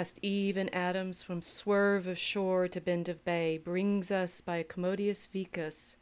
[0.00, 4.56] Past eve and Adams, from swerve of shore to bend of bay, brings us by
[4.56, 5.98] a commodious vicus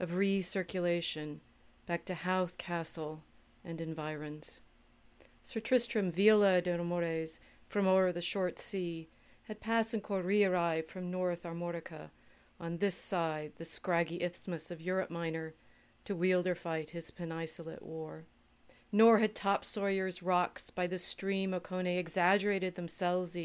[0.00, 1.38] of recirculation
[1.86, 3.22] back to Howth Castle
[3.64, 4.62] and environs.
[5.44, 9.08] Sir Tristram Viola de Ramores, from o'er the short sea,
[9.44, 12.10] had passed and arrived from North Armorica,
[12.58, 15.54] on this side the scraggy isthmus of Europe Minor,
[16.04, 18.24] to wield or fight his peninsulate war.
[18.96, 23.36] Nor had top Sawyer's rocks by the stream Oconee exaggerated themselves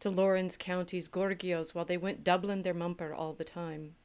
[0.00, 3.96] to Lawrence County's Gorgios while they went Dublin their mumper all the time.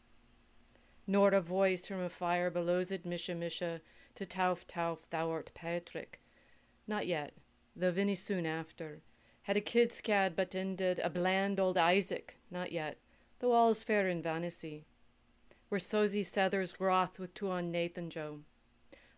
[1.08, 3.80] Nor a voice from a fire belowsed Misha Misha
[4.16, 6.20] to Tauf Tauf thou art Patrick.
[6.86, 7.32] Not yet,
[7.74, 9.00] though vinny soon after.
[9.44, 12.98] Had a kid scad but ended a bland old Isaac, not yet,
[13.40, 14.84] though all's fair in vanity.
[15.70, 18.40] Where Sozy Sethers groth with Tuan Nathan Joe.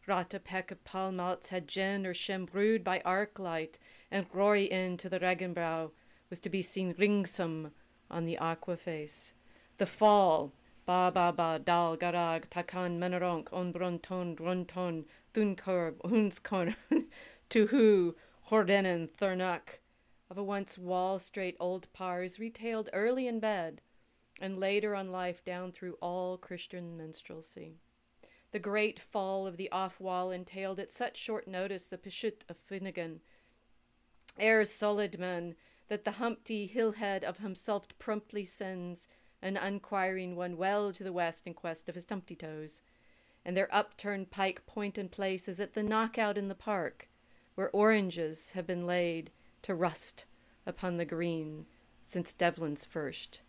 [0.09, 3.77] Rot a peck of pall malts had gin or shem brewed by arc light,
[4.09, 5.91] and glory in to the Regenbrow
[6.31, 7.73] was to be seen ringsome
[8.09, 9.33] on the aqua face.
[9.77, 10.51] The fall,
[10.87, 15.05] ba ba ba dal garag takan menaronk on bronton grunton
[15.35, 16.75] hunskorn
[17.49, 18.15] to who
[18.49, 19.77] hordenen thurnak
[20.27, 23.79] of a once wall straight old pars retailed early in bed
[24.41, 27.77] and later on life down through all Christian minstrelsy.
[28.51, 32.57] The great fall of the off wall entailed at such short notice the pshut of
[32.57, 33.21] Finnegan,
[34.39, 35.55] ere solid man,
[35.87, 39.07] that the humpty hillhead of himself promptly sends
[39.41, 42.81] an unquiring one well to the west in quest of his tumpty toes,
[43.45, 47.07] and their upturned pike point and place is at the knockout in the park,
[47.55, 50.25] where oranges have been laid to rust
[50.65, 51.65] upon the green
[52.01, 53.41] since Devlin's first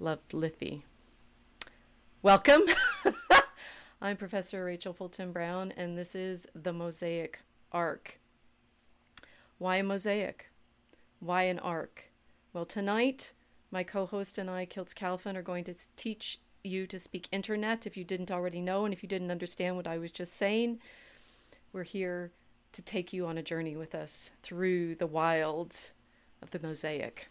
[0.00, 0.84] loved Liffey.
[2.22, 2.62] Welcome.
[4.02, 7.38] I'm Professor Rachel Fulton Brown, and this is the Mosaic
[7.70, 8.18] Ark.
[9.58, 10.50] Why a mosaic?
[11.20, 12.06] Why an ark?
[12.52, 13.32] Well, tonight,
[13.70, 17.86] my co host and I, Kilts Khalfan, are going to teach you to speak internet
[17.86, 20.80] if you didn't already know, and if you didn't understand what I was just saying.
[21.72, 22.32] We're here
[22.72, 25.92] to take you on a journey with us through the wilds
[26.42, 27.28] of the mosaic.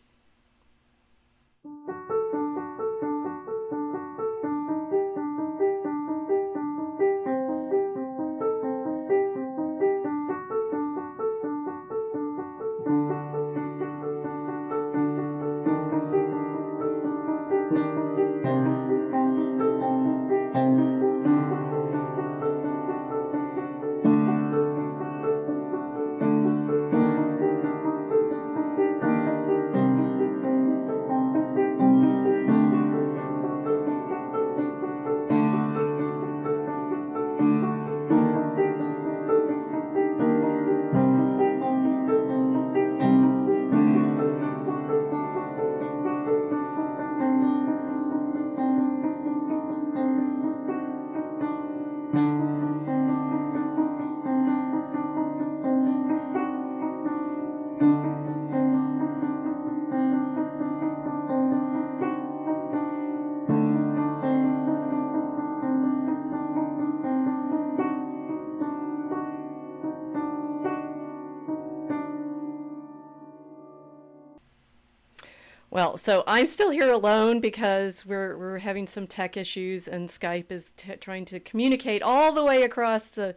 [76.02, 80.72] So I'm still here alone because we're we're having some tech issues, and Skype is
[80.76, 83.36] t- trying to communicate all the way across the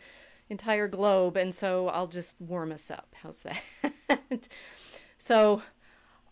[0.49, 3.15] entire globe, and so I'll just warm us up.
[3.23, 4.49] How's that?
[5.19, 5.61] so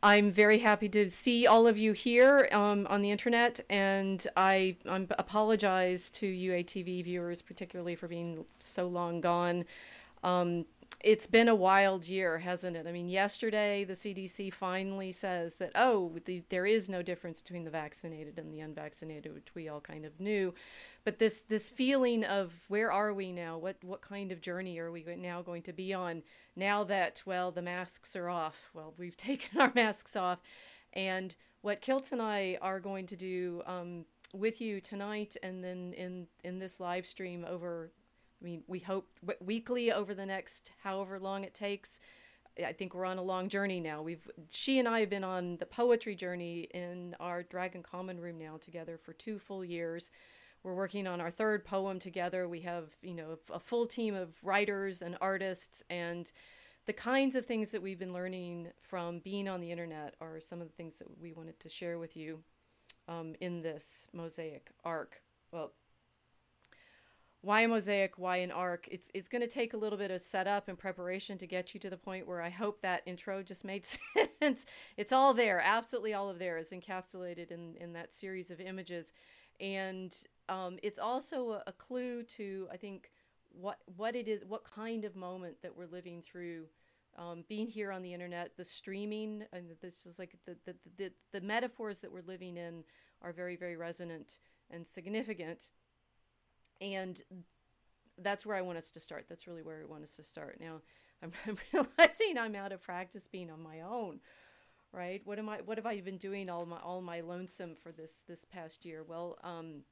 [0.02, 4.76] I'm very happy to see all of you here um, on the internet, and I
[4.88, 9.66] I'm, apologize to UATV viewers, particularly for being so long gone.
[10.24, 10.64] Um,
[11.02, 12.86] it's been a wild year, hasn't it?
[12.86, 17.64] I mean, yesterday the CDC finally says that oh, the, there is no difference between
[17.64, 20.54] the vaccinated and the unvaccinated, which we all kind of knew.
[21.04, 23.58] But this this feeling of where are we now?
[23.58, 26.22] What what kind of journey are we now going to be on
[26.54, 28.70] now that well the masks are off?
[28.72, 30.40] Well, we've taken our masks off,
[30.92, 35.94] and what Kilts and I are going to do um, with you tonight, and then
[35.94, 37.90] in in this live stream over
[38.42, 39.08] I mean, we hope
[39.40, 42.00] weekly over the next however long it takes.
[42.62, 44.02] I think we're on a long journey now.
[44.02, 48.38] We've she and I have been on the poetry journey in our Dragon Common room
[48.38, 50.10] now together for two full years.
[50.62, 52.48] We're working on our third poem together.
[52.48, 56.30] We have, you know, a full team of writers and artists and
[56.86, 60.60] the kinds of things that we've been learning from being on the internet are some
[60.60, 62.40] of the things that we wanted to share with you
[63.08, 65.22] um, in this mosaic arc.
[65.52, 65.72] Well,
[67.42, 68.88] why a mosaic why an arc?
[68.90, 71.80] It's it's going to take a little bit of setup and preparation to get you
[71.80, 73.84] to the point where i hope that intro just made
[74.40, 74.64] sense.
[74.96, 79.12] It's all there absolutely all of there is encapsulated in in that series of images.
[79.60, 80.16] And
[80.48, 83.10] um, it's also a, a, clue to i think
[83.50, 86.64] what what it is what kind of moment that we're living through
[87.18, 91.12] um, being here on the internet the streaming and this is like the, the the
[91.32, 92.82] the metaphors that we're living in
[93.20, 94.40] are very very resonant
[94.70, 95.60] and significant
[96.82, 97.22] and
[98.18, 99.26] that's where I want us to start.
[99.28, 100.58] That's really where I want us to start.
[100.60, 100.80] Now,
[101.22, 104.20] I'm, I'm, realizing I'm out of practice being on my own.
[104.92, 105.22] Right?
[105.24, 105.60] What am I?
[105.64, 109.02] What have I been doing all my all my lonesome for this this past year?
[109.08, 109.84] Well, um,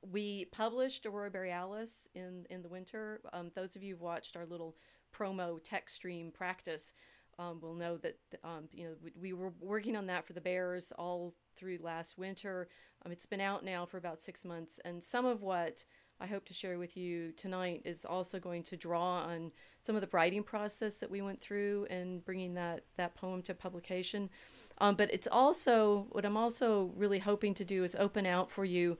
[0.00, 3.20] we published Aurora Borealis in in the winter.
[3.34, 4.76] Um, those of you who've watched our little
[5.14, 6.94] promo tech stream practice
[7.38, 10.40] um, will know that um, you know we, we, were working on that for the
[10.40, 12.68] Bears all through last winter.
[13.04, 15.84] Um, it's been out now for about six months, and some of what
[16.20, 19.50] I hope to share with you tonight is also going to draw on
[19.82, 23.54] some of the writing process that we went through and bringing that that poem to
[23.54, 24.30] publication.
[24.78, 28.64] Um, but it's also what I'm also really hoping to do is open out for
[28.64, 28.98] you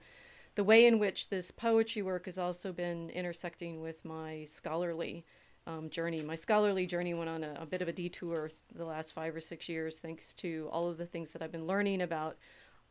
[0.55, 5.25] the way in which this poetry work has also been intersecting with my scholarly
[5.67, 6.21] um, journey.
[6.21, 9.39] My scholarly journey went on a, a, bit of a detour the last five or
[9.39, 12.37] six years, thanks to all of the things that I've been learning about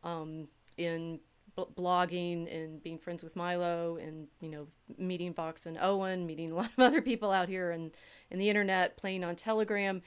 [0.03, 0.47] um,
[0.77, 1.19] in
[1.55, 4.67] b- blogging and being friends with Milo, and you know,
[4.97, 7.91] meeting Vox and Owen, meeting a lot of other people out here and
[8.31, 10.01] in the internet, playing on Telegram.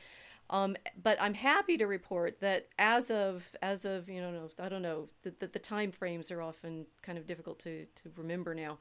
[0.48, 4.82] Um, but I'm happy to report that as of as of you know I don't
[4.82, 8.78] know the, the, the time frames are often kind of difficult to to remember now.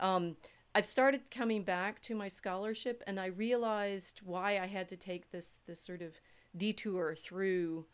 [0.00, 0.36] Um,
[0.74, 5.30] I've started coming back to my scholarship, and I realized why I had to take
[5.30, 6.20] this this sort of
[6.56, 7.86] detour through.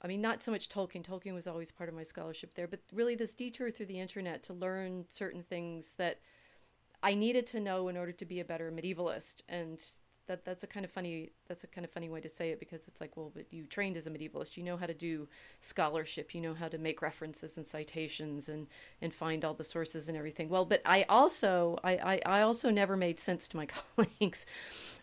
[0.00, 1.04] I mean, not so much Tolkien.
[1.04, 4.42] Tolkien was always part of my scholarship there, but really this detour through the internet
[4.44, 6.20] to learn certain things that
[7.02, 9.42] I needed to know in order to be a better medievalist.
[9.48, 9.84] And
[10.28, 12.60] that that's a kind of funny that's a kind of funny way to say it
[12.60, 14.56] because it's like well but you trained as a medievalist.
[14.56, 15.28] You know how to do
[15.60, 16.34] scholarship.
[16.34, 18.68] You know how to make references and citations and
[19.02, 20.48] and find all the sources and everything.
[20.48, 23.66] Well but i also i i, I also never made sense to my
[23.96, 24.46] colleagues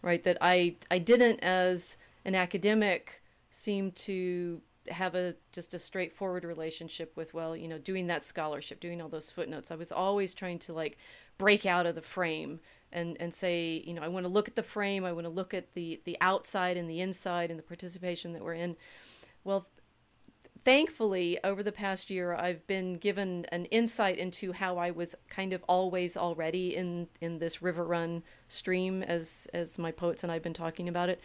[0.02, 0.24] right?
[0.24, 7.12] That i i didn't as an academic seem to have a just a straightforward relationship
[7.16, 9.72] with well you know doing that scholarship doing all those footnotes.
[9.72, 10.98] I was always trying to like
[11.38, 12.60] break out of the frame
[12.92, 15.30] and and say you know i want to look at the frame i want to
[15.30, 18.76] look at the the outside and the inside and the participation that we're in.
[19.44, 19.68] Well
[20.64, 25.54] thankfully over the past year i've been given an insight into how i was kind
[25.54, 30.42] of always already in in this river run stream as as my poets and i've
[30.42, 31.22] been talking about it.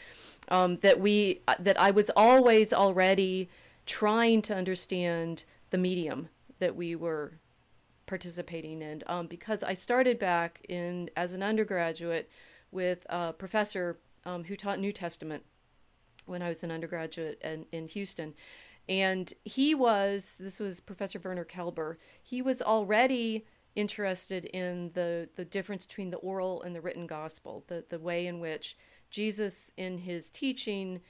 [0.49, 3.49] Um, that we that i was always already
[3.87, 7.33] trying to understand the medium that we were
[8.11, 12.29] participating in um, because I started back in as an undergraduate
[12.73, 15.45] with a professor um, who taught New Testament
[16.27, 18.35] when I was an undergraduate in, in Houston.
[18.89, 25.45] And he was, this was Professor Werner Kelber, he was already interested in the, the
[25.45, 28.77] difference between the oral and the written gospel, the, the way in which
[29.13, 31.01] Jesus, in his teaching,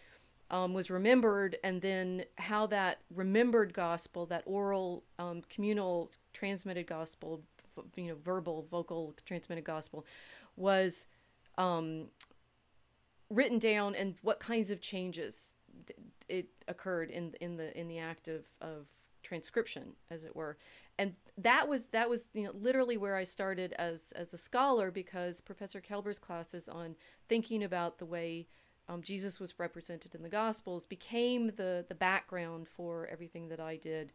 [0.50, 7.42] um, was remembered, and then how that remembered gospel, that oral, um, communal, transmitted gospel,
[7.96, 10.04] you know, verbal, vocal, transmitted gospel,
[10.56, 11.06] was
[11.58, 12.06] um,
[13.28, 15.54] written down, and what kinds of changes
[16.28, 18.86] it occurred in in the in the act of, of
[19.22, 20.56] transcription, as it were,
[20.98, 24.90] and that was that was you know literally where I started as as a scholar
[24.90, 26.96] because Professor Kelber's classes on
[27.28, 28.46] thinking about the way
[28.88, 33.76] um, Jesus was represented in the Gospels became the the background for everything that I
[33.76, 34.12] did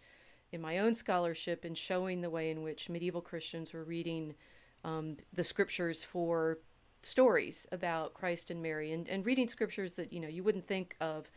[0.52, 4.36] in my own scholarship in showing the way in which medieval Christians were reading
[4.84, 6.60] um, the scriptures for
[7.02, 10.96] stories about Christ and Mary and, and reading scriptures that you know you wouldn't think
[11.00, 11.30] of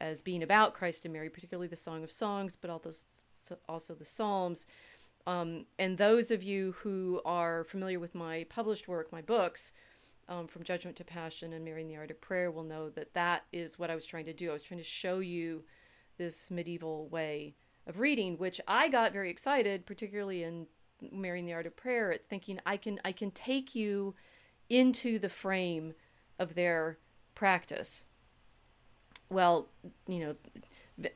[0.00, 2.90] as being about Christ and Mary, particularly the Song of Songs, but also
[3.68, 4.66] also the Psalms.
[5.26, 9.72] Um, and those of you who are familiar with my published work, my books,
[10.28, 13.14] um, from Judgment to Passion and Mary and the Art of Prayer will know that
[13.14, 14.50] that is what I was trying to do.
[14.50, 15.62] I was trying to show you
[16.18, 17.54] this medieval way
[17.86, 20.66] of reading, which I got very excited, particularly in
[21.10, 24.14] Mary and the Art of Prayer, at thinking I can I can take you
[24.68, 25.94] into the frame
[26.38, 26.98] of their
[27.34, 28.04] practice.
[29.28, 29.68] Well,
[30.06, 30.36] you know,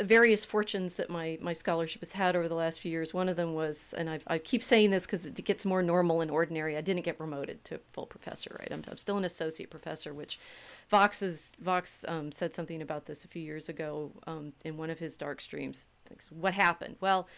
[0.01, 3.13] various fortunes that my, my scholarship has had over the last few years.
[3.13, 6.21] One of them was, and I've, i keep saying this because it gets more normal
[6.21, 6.77] and ordinary.
[6.77, 8.69] I didn't get promoted to full professor, right?
[8.71, 10.39] I'm, I'm still an associate professor, which
[10.89, 14.91] Vox, is, Vox um, said something about this a few years ago um, in one
[14.91, 15.89] of his dark streams.
[16.31, 16.97] What happened?
[17.01, 17.29] Well,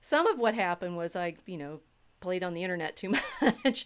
[0.00, 1.80] some of what happened was I, you know,
[2.20, 3.14] played on the internet too
[3.64, 3.84] much.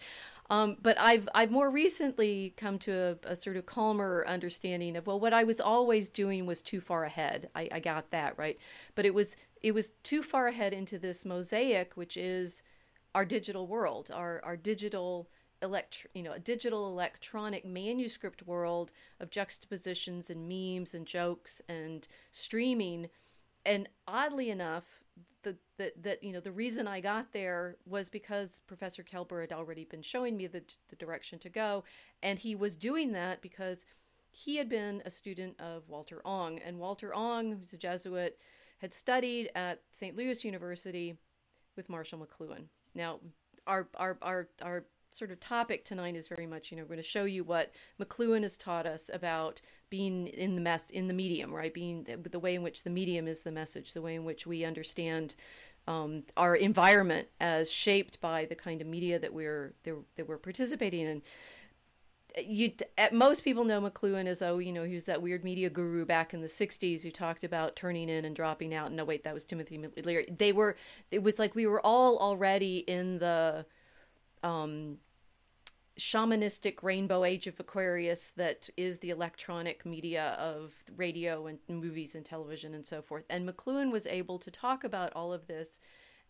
[0.49, 5.07] Um, but I've I've more recently come to a, a, sort of calmer understanding of
[5.07, 7.49] well, what I was always doing was too far ahead.
[7.55, 8.59] I, I got that right,
[8.95, 12.63] but it was it was too far ahead into this mosaic, which is
[13.15, 15.29] our digital world, our our digital
[15.63, 22.09] elect you know a digital electronic manuscript world of juxtapositions and memes and jokes and
[22.31, 23.09] streaming
[23.65, 25.03] and oddly enough
[25.43, 29.53] the that that you know the reason I got there was because Professor Kelber had
[29.53, 31.85] already been showing me the the direction to go,
[32.23, 33.87] and he was doing that because
[34.31, 38.39] he had been a student of Walter Ong, and Walter Ong, who's a Jesuit,
[38.79, 40.15] had studied at St.
[40.15, 41.17] Louis University
[41.77, 42.65] with Marshall McLuhan.
[42.95, 43.21] Now,
[43.67, 44.85] our our our our
[45.17, 47.73] sort of topic tonight is very much, you know, we're going to show you what
[48.01, 51.73] McLuhan has taught us about being in the mess in the medium, right?
[51.73, 54.65] Being the way in which the medium is the message, the way in which we
[54.65, 55.35] understand
[55.89, 61.07] um, our environment as shaped by the kind of media that we're that we're participating
[61.07, 61.23] in.
[62.39, 62.73] You,
[63.13, 66.35] most people know McLuhan as oh, you know, he was that weird media guru back
[66.35, 68.89] in the '60s who talked about turning in and dropping out.
[68.89, 70.27] and No, wait, that was Timothy Leary.
[70.37, 70.77] They were.
[71.11, 73.65] It was like we were all already in the
[74.43, 74.99] um,
[75.99, 82.25] shamanistic rainbow age of Aquarius that is the electronic media of radio and movies and
[82.25, 83.25] television and so forth.
[83.31, 85.81] And McLuhan was able to talk about all of this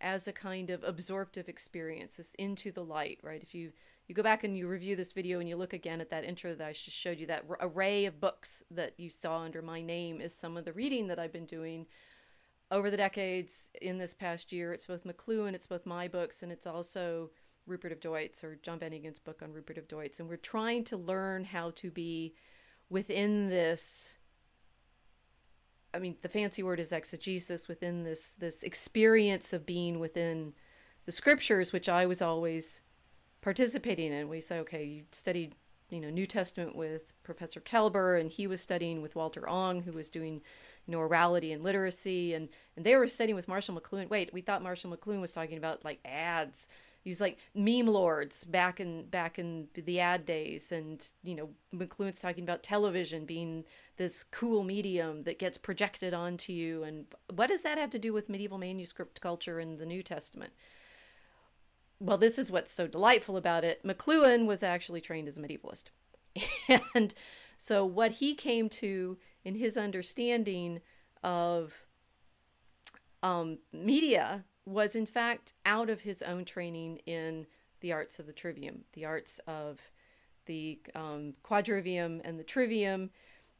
[0.00, 3.42] as a kind of absorptive experience, this into the light, right?
[3.42, 3.73] If you
[4.08, 6.54] you go back and you review this video and you look again at that intro
[6.54, 10.20] that I just showed you, that array of books that you saw under my name
[10.20, 11.87] is some of the reading that I've been doing
[12.70, 14.73] over the decades in this past year.
[14.73, 17.30] It's both McLuhan, it's both my books, and it's also
[17.66, 18.92] Rupert of Deutz or John Van
[19.25, 20.20] book on Rupert of Deutz.
[20.20, 22.35] And we're trying to learn how to be
[22.88, 24.16] within this.
[25.92, 30.52] I mean, the fancy word is exegesis within this this experience of being within
[31.06, 32.82] the scriptures, which I was always
[33.40, 34.28] participating in.
[34.28, 35.54] We say, okay, you studied,
[35.88, 39.92] you know, New Testament with Professor Kelber, and he was studying with Walter Ong, who
[39.92, 40.42] was doing,
[40.87, 44.11] you know, orality and literacy, and and they were studying with Marshall McLuhan.
[44.11, 46.68] Wait, we thought Marshall McLuhan was talking about like ads
[47.06, 50.72] these like meme lords back in back in the ad days.
[50.72, 53.64] And you know mcluhan's talking about television being
[53.96, 56.82] this cool medium that gets projected onto you.
[56.82, 60.52] And what does that have to do with medieval manuscript culture in the new testament?
[62.00, 63.86] Well this is what's so delightful about it.
[63.86, 65.84] Mcluhan was actually trained as a medievalist.
[66.92, 67.14] And
[67.56, 70.80] so what he came to in his understanding
[71.22, 71.86] of
[73.22, 77.46] um, media was in fact out of his own training in
[77.80, 79.80] the arts of the trivium, the arts of
[80.46, 83.11] the um, quadrivium and the trivium,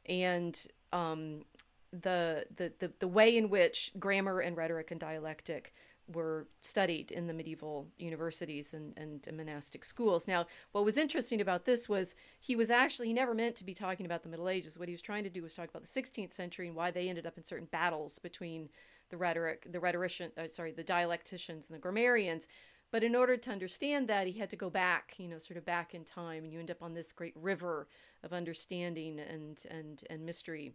[0.07, 1.45] and um,
[1.93, 5.73] the, the, the the way in which grammar and rhetoric and dialectic
[6.13, 10.29] were studied in the medieval universities and, and, monastic schools.
[10.29, 13.75] Now, what was interesting about this was he was actually he never meant to be
[13.75, 14.79] talking about the Middle Ages.
[14.79, 17.09] What he was trying to do was talk about the 16th century and why they
[17.09, 18.69] ended up in certain battles between
[19.11, 22.47] the rhetoric, the rhetorician, uh, sorry, the dialecticians and the grammarians.
[22.93, 25.67] But in order to understand that, he had to go back, you know, sort of
[25.67, 27.89] back in time, and you end up on this great river
[28.23, 30.73] of understanding and and and mystery.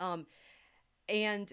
[0.00, 0.26] Um,
[1.08, 1.52] and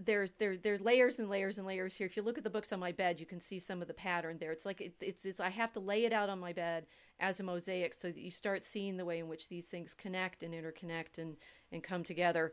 [0.00, 2.06] there's there there are layers and layers and layers here.
[2.06, 3.94] If you look at the books on my bed, you can see some of the
[3.94, 4.52] pattern there.
[4.52, 6.86] It's like it, it's, it's I have to lay it out on my bed
[7.20, 10.42] as a mosaic so that you start seeing the way in which these things connect
[10.42, 11.36] and interconnect and
[11.70, 12.52] and come together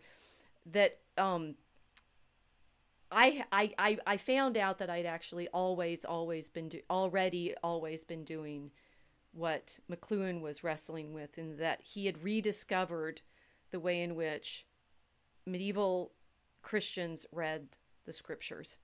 [0.72, 1.56] that um,
[3.12, 8.24] I, I I found out that I'd actually always always been do- already always been
[8.24, 8.72] doing
[9.32, 13.22] what McLuhan was wrestling with, in that he had rediscovered
[13.72, 14.66] the way in which
[15.46, 16.12] medieval
[16.62, 18.78] Christians read the scriptures,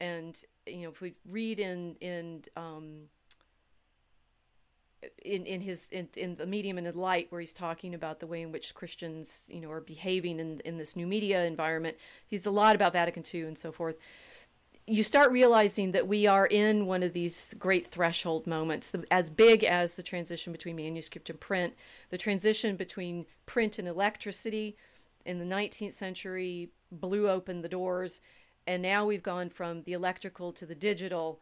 [0.00, 3.02] and you know if we read in in um,
[5.24, 8.26] in in his in, in the medium and the light where he's talking about the
[8.26, 12.46] way in which Christians you know are behaving in in this new media environment he's
[12.46, 13.96] a lot about Vatican II and so forth.
[14.86, 19.62] You start realizing that we are in one of these great threshold moments as big
[19.62, 21.74] as the transition between manuscript and print
[22.10, 24.76] the transition between print and electricity
[25.24, 28.20] in the 19th century blew open the doors
[28.66, 31.40] and now we've gone from the electrical to the digital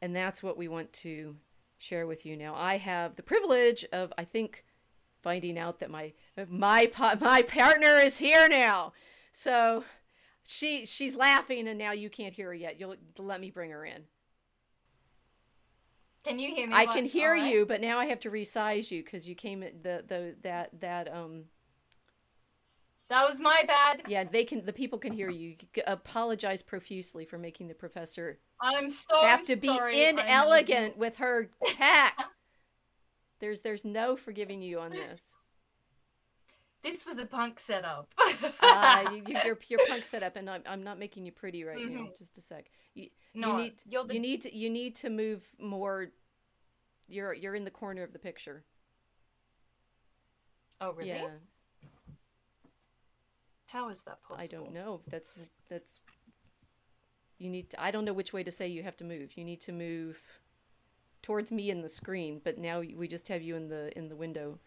[0.00, 1.36] and that's what we want to
[1.78, 2.54] share with you now.
[2.54, 4.64] I have the privilege of, I think,
[5.22, 6.12] finding out that my
[6.48, 6.90] my
[7.20, 8.92] my partner is here now.
[9.32, 9.84] So
[10.46, 12.78] she she's laughing, and now you can't hear her yet.
[12.78, 14.04] You'll let me bring her in.
[16.24, 16.74] Can you hear me?
[16.74, 17.52] I can hear right.
[17.52, 20.80] you, but now I have to resize you because you came at the the that
[20.80, 21.44] that um.
[23.14, 24.02] That was my bad.
[24.08, 24.64] Yeah, they can.
[24.64, 25.54] The people can hear you.
[25.86, 28.40] Apologize profusely for making the professor.
[28.60, 30.04] I'm so have to be sorry.
[30.04, 32.16] inelegant with her tack.
[33.40, 35.22] there's there's no forgiving you on this.
[36.82, 38.12] This was a punk setup.
[38.60, 41.78] uh, you, you, your your punk setup, and I'm I'm not making you pretty right
[41.78, 41.94] Mm-hmm.
[41.94, 42.08] now.
[42.18, 42.66] Just a sec.
[42.96, 43.74] You, no, you need
[44.08, 46.08] the you need to you need to move more.
[47.06, 48.64] You're you're in the corner of the picture.
[50.80, 51.10] Oh, really?
[51.10, 51.28] Yeah,
[53.74, 54.40] How is that possible?
[54.40, 55.00] I don't know.
[55.10, 55.34] That's
[55.68, 55.98] that's.
[57.38, 57.70] You need.
[57.70, 59.36] To, I don't know which way to say you have to move.
[59.36, 60.20] You need to move
[61.22, 64.14] towards me in the screen, but now we just have you in the in the
[64.14, 64.60] window.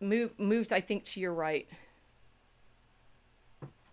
[0.00, 0.72] Move moved.
[0.72, 1.68] I think to your right.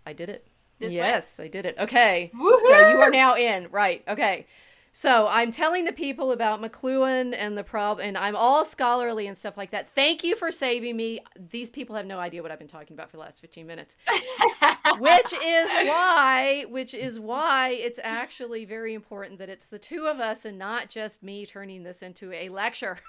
[0.05, 0.47] I did it.
[0.79, 0.95] This way?
[0.95, 1.75] yes, I did it.
[1.77, 2.31] Okay.
[2.33, 3.67] So you are now in.
[3.69, 4.01] Right.
[4.07, 4.47] Okay.
[4.91, 9.37] So I'm telling the people about McLuhan and the problem, and I'm all scholarly and
[9.37, 9.89] stuff like that.
[9.89, 11.19] Thank you for saving me.
[11.51, 13.95] These people have no idea what I've been talking about for the last 15 minutes,
[14.97, 20.19] which is why, which is why it's actually very important that it's the two of
[20.19, 22.99] us and not just me turning this into a lecture.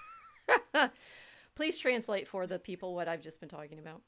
[1.54, 4.02] Please translate for the people what I've just been talking about.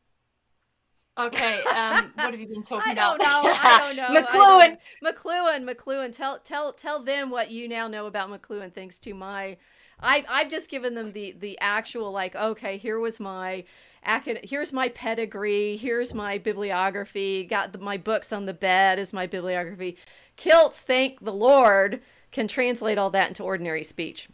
[1.18, 3.18] Okay, um, what have you been talking I about?
[3.20, 3.52] don't know.
[3.62, 4.20] I don't know.
[4.20, 4.78] McLuhan.
[5.04, 5.68] McLuhan.
[5.70, 6.16] McLuhan.
[6.16, 8.72] Tell tell tell them what you now know about McLuhan.
[8.72, 9.58] Thanks to my,
[10.00, 13.64] I I've just given them the the actual like okay here was my,
[14.06, 15.76] acad- here's my pedigree.
[15.76, 17.44] Here's my bibliography.
[17.44, 19.98] Got the, my books on the bed is my bibliography.
[20.36, 24.28] Kilts, thank the Lord, can translate all that into ordinary speech.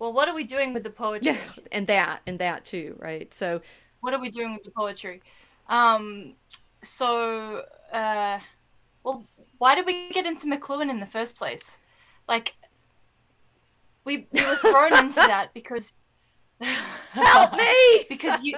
[0.00, 1.32] Well, what are we doing with the poetry?
[1.32, 1.38] Yeah,
[1.72, 3.32] and that and that too, right?
[3.32, 3.60] So
[4.00, 5.22] What are we doing with the poetry?
[5.68, 6.36] Um,
[6.82, 8.38] so, uh,
[9.04, 9.24] well,
[9.58, 11.78] why did we get into McLuhan in the first place?
[12.28, 12.54] Like,
[14.04, 15.94] we, we were thrown into that because.
[17.12, 18.04] help me.
[18.08, 18.56] because you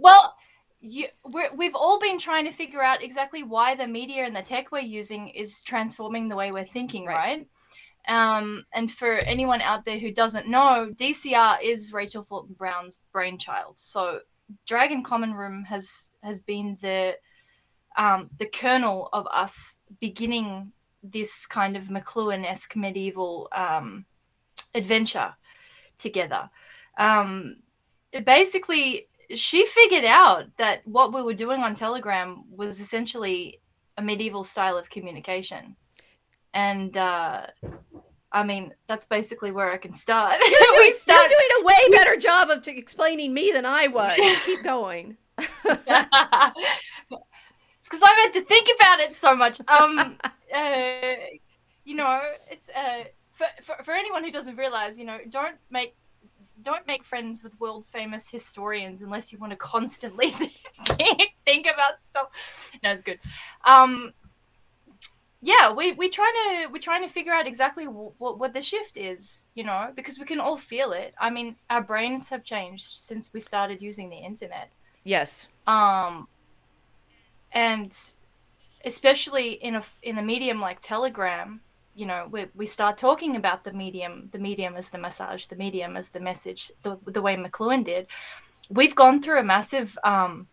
[0.00, 0.34] well
[0.80, 4.42] you we're, we've all been trying to figure out exactly why the media and the
[4.42, 7.46] tech we're using is transforming the way we're thinking Right.
[8.08, 13.00] right, um, and for anyone out there who doesn't know dcr is rachel fulton brown's
[13.12, 14.20] brainchild so
[14.66, 17.16] dragon common room has has been the
[17.96, 24.04] um, the kernel of us beginning this kind of mcluhan-esque medieval um,
[24.74, 25.34] adventure
[25.98, 26.48] together.
[26.98, 27.56] Um,
[28.24, 33.60] basically she figured out that what we were doing on telegram was essentially
[33.96, 35.76] a medieval style of communication.
[36.54, 37.48] And uh,
[38.32, 40.36] i mean that's basically where i can start.
[40.40, 43.86] You're doing, start you're doing a way better job of t- explaining me than I
[43.88, 44.16] was.
[44.44, 45.16] Keep going.
[45.38, 49.60] it's because i've had to think about it so much.
[49.68, 50.18] Um
[50.54, 51.00] uh,
[51.84, 55.94] you know it's uh for, for, for anyone who doesn't realize you know don't make
[56.62, 60.30] don't make friends with world famous historians unless you want to constantly
[61.44, 62.28] think about stuff.
[62.82, 63.18] No it's good.
[63.64, 64.12] Um
[65.40, 68.96] yeah we we trying to we're trying to figure out exactly what what the shift
[68.96, 71.14] is you know because we can all feel it.
[71.20, 74.72] I mean our brains have changed since we started using the internet.
[75.04, 75.48] Yes.
[75.66, 76.26] um
[77.52, 77.96] and
[78.84, 81.60] especially in a in a medium like telegram
[81.94, 85.56] you know we, we start talking about the medium the medium as the massage the
[85.56, 88.06] medium as the message the, the way mcluhan did.
[88.70, 90.48] We've gone through a massive um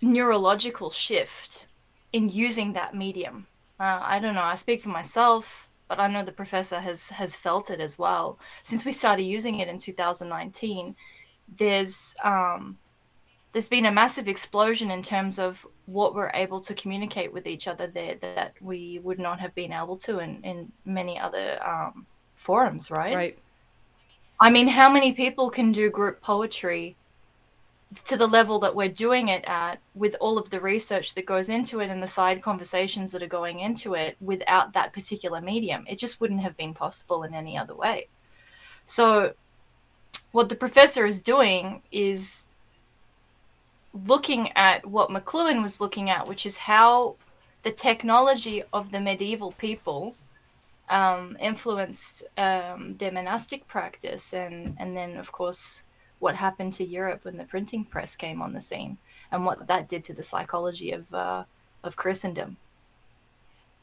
[0.00, 1.66] neurological shift
[2.12, 3.46] in using that medium
[3.80, 7.36] uh, i don't know i speak for myself but i know the professor has has
[7.36, 10.94] felt it as well since we started using it in 2019
[11.56, 12.76] there's um,
[13.52, 17.66] there's been a massive explosion in terms of what we're able to communicate with each
[17.66, 22.06] other there that we would not have been able to in, in many other um,
[22.36, 23.14] forums, right?
[23.14, 23.38] Right.
[24.40, 26.96] I mean, how many people can do group poetry
[28.04, 31.48] to the level that we're doing it at with all of the research that goes
[31.48, 35.84] into it and the side conversations that are going into it without that particular medium?
[35.88, 38.08] It just wouldn't have been possible in any other way.
[38.84, 39.32] So,
[40.32, 42.46] what the professor is doing is
[44.06, 47.16] looking at what McLuhan was looking at, which is how
[47.62, 50.14] the technology of the medieval people
[50.90, 55.82] um, influenced um, their monastic practice, and and then of course
[56.18, 58.98] what happened to Europe when the printing press came on the scene,
[59.30, 61.44] and what that did to the psychology of uh,
[61.84, 62.56] of Christendom.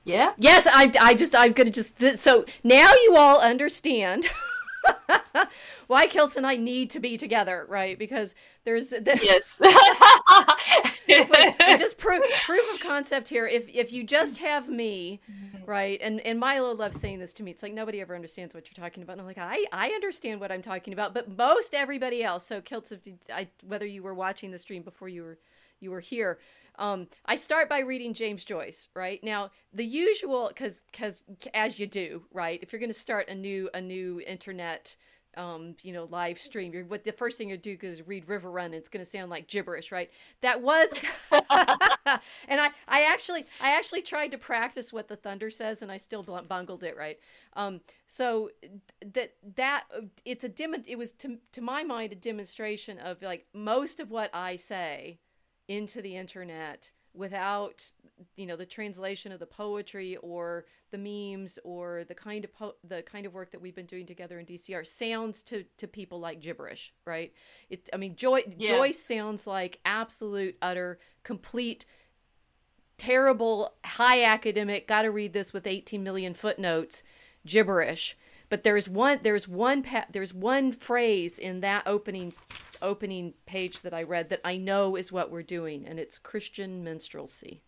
[0.05, 0.33] Yeah.
[0.37, 1.97] Yes, I, I just, I'm gonna just.
[1.97, 4.27] Th- so now you all understand
[5.87, 7.97] why Kilts and I need to be together, right?
[7.97, 9.59] Because there's the, Yes.
[11.77, 13.47] just proof proof of concept here.
[13.47, 15.21] If if you just have me,
[15.65, 17.51] right, and and Milo loves saying this to me.
[17.51, 19.13] It's like nobody ever understands what you're talking about.
[19.13, 22.45] And I'm like, I I understand what I'm talking about, but most everybody else.
[22.45, 22.99] So Kilts, of,
[23.33, 25.37] I, whether you were watching the stream before you were
[25.79, 26.39] you were here.
[26.77, 29.23] Um, I start by reading James Joyce, right?
[29.23, 32.59] Now, the usual, because because as you do, right?
[32.61, 34.95] If you're going to start a new a new internet
[35.37, 36.73] um, you know, live stream.
[36.73, 38.73] You're, what the first thing you do is read Riverrun.
[38.73, 40.09] It's going to sound like gibberish, right?
[40.41, 40.89] That was,
[41.31, 41.41] and
[42.61, 46.23] I, I actually, I actually tried to practice what the thunder says, and I still
[46.23, 47.19] bungled it, right?
[47.53, 48.49] Um, so
[49.13, 49.85] that that
[50.25, 50.75] it's a dim.
[50.85, 55.19] It was to to my mind a demonstration of like most of what I say
[55.67, 57.83] into the internet without
[58.35, 62.75] you know the translation of the poetry or the memes or the kind of po-
[62.87, 66.19] the kind of work that we've been doing together in DCR sounds to to people
[66.19, 67.33] like gibberish right
[67.69, 68.77] it i mean joy yeah.
[68.77, 71.85] joyce sounds like absolute utter complete
[72.97, 77.03] terrible high academic got to read this with 18 million footnotes
[77.45, 78.17] gibberish
[78.49, 82.33] but there's one there's one pa- there's one phrase in that opening
[82.85, 86.83] opening page that I read that I know is what we're doing, and it's Christian
[86.83, 87.61] minstrelsy.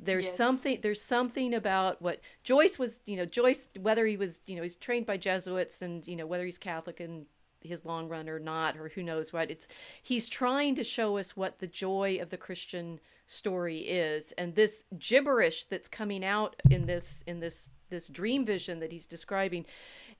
[0.00, 0.36] There's yes.
[0.36, 4.62] something there's something about what Joyce was, you know, Joyce whether he was, you know,
[4.62, 7.26] he's trained by Jesuits and, you know, whether he's Catholic in
[7.60, 9.50] his long run or not or who knows what.
[9.50, 9.66] It's
[10.02, 14.32] he's trying to show us what the joy of the Christian story is.
[14.38, 19.06] And this gibberish that's coming out in this in this this dream vision that he's
[19.06, 19.66] describing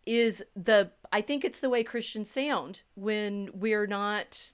[0.09, 4.53] is the I think it's the way Christians sound when we're not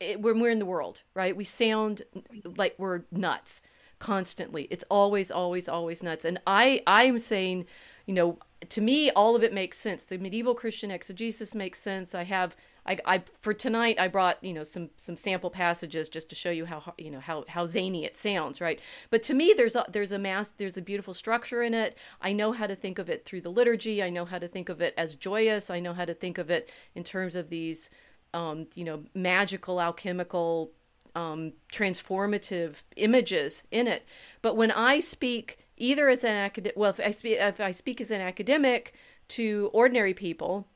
[0.00, 1.36] eh, when we're in the world, right?
[1.36, 2.02] We sound
[2.44, 3.62] like we're nuts
[4.00, 4.64] constantly.
[4.64, 6.24] It's always always always nuts.
[6.24, 7.66] And I I'm saying,
[8.06, 10.04] you know, to me all of it makes sense.
[10.04, 12.12] The medieval Christian exegesis makes sense.
[12.12, 16.28] I have I, I for tonight I brought you know some some sample passages just
[16.30, 18.80] to show you how you know how how zany it sounds, right?
[19.10, 21.96] But to me, there's a there's a mass there's a beautiful structure in it.
[22.20, 24.02] I know how to think of it through the liturgy.
[24.02, 25.70] I know how to think of it as joyous.
[25.70, 27.90] I know how to think of it in terms of these
[28.34, 30.72] um, you know magical alchemical
[31.14, 34.04] um, transformative images in it.
[34.42, 38.00] But when I speak either as an academic, well, if I speak if I speak
[38.00, 38.94] as an academic
[39.28, 40.68] to ordinary people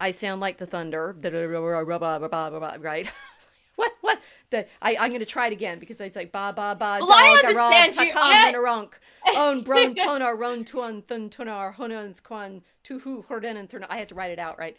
[0.00, 1.16] I sound like the thunder,
[2.80, 3.10] right?
[3.76, 6.98] what what the I I'm gonna try it again because I say ba ba ba
[7.00, 8.04] well, I understand you.
[8.04, 9.36] Yeah.
[9.36, 14.14] On bron tonar ron tuan thun tunar hunans quan tuhu horden and I had to
[14.14, 14.76] write it out right.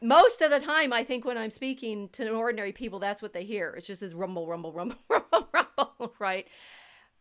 [0.00, 3.42] Most of the time, I think when I'm speaking to ordinary people, that's what they
[3.42, 3.74] hear.
[3.76, 6.46] It's just this rumble, rumble, rumble, rumble, rumble, right?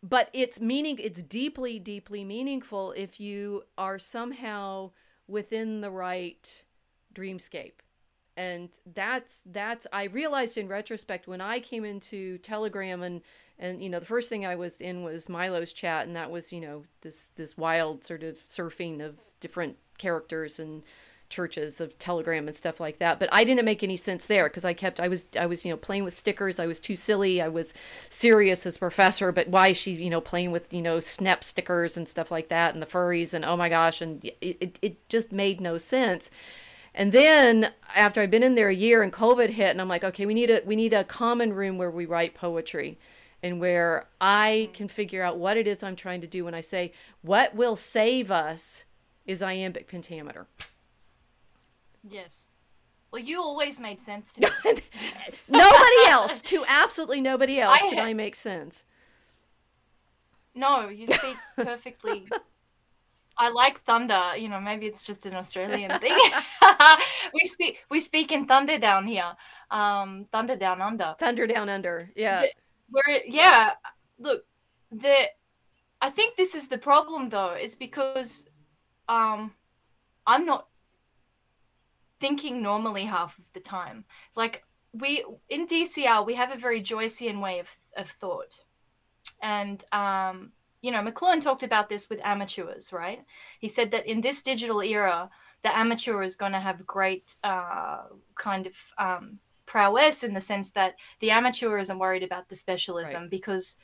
[0.03, 0.99] But it's meaning.
[0.99, 4.91] It's deeply, deeply meaningful if you are somehow
[5.27, 6.63] within the right
[7.17, 7.73] dreamscape.
[8.35, 13.21] And that's that's i realized in retrospect when i came into telegram and
[13.57, 16.53] and you know the first thing i was in was milo's chat and that was
[16.53, 20.83] you know this this wild sort of surfing of different characters and
[21.29, 23.19] churches of telegram and stuff like that.
[23.19, 25.71] But i didn't make any sense there because i kept i was i was you
[25.71, 26.59] know playing with stickers.
[26.59, 27.41] I was too silly.
[27.41, 27.73] I was
[28.09, 31.97] serious as professor but why is she you know playing with you know snap stickers
[31.97, 35.09] and stuff like that and the furries and oh my gosh and it, it, it
[35.09, 36.29] just made no sense
[36.97, 40.03] and then after I'd been in there a year and COVID hit, and I'm like,
[40.03, 42.97] okay, we need a we need a common room where we write poetry,
[43.43, 44.73] and where I mm-hmm.
[44.73, 47.75] can figure out what it is I'm trying to do when I say what will
[47.75, 48.85] save us
[49.27, 50.47] is iambic pentameter.
[52.09, 52.49] Yes.
[53.11, 54.81] Well, you always made sense to me.
[55.47, 58.85] nobody else, to absolutely nobody else, I did I make sense.
[60.55, 62.27] No, you speak perfectly
[63.37, 64.35] I like thunder.
[64.37, 66.17] You know, maybe it's just an Australian thing.
[67.33, 69.35] we speak we speak in thunder down here.
[69.71, 71.15] Um, thunder down under.
[71.19, 72.07] Thunder down under.
[72.15, 72.41] Yeah.
[72.41, 72.47] The,
[72.89, 73.73] where yeah,
[74.19, 74.43] look,
[74.91, 75.29] the
[76.01, 77.53] I think this is the problem though.
[77.53, 78.47] It's because
[79.09, 79.53] um
[80.25, 80.67] I'm not
[82.19, 84.05] thinking normally half of the time.
[84.35, 88.61] Like we in DCR we have a very Joycean way of, of thought.
[89.41, 93.23] And um you know, McLuhan talked about this with amateurs, right?
[93.59, 95.29] He said that in this digital era,
[95.63, 98.03] the amateur is going to have great uh,
[98.35, 103.23] kind of um, prowess in the sense that the amateur isn't worried about the specialism
[103.23, 103.29] right.
[103.29, 103.75] because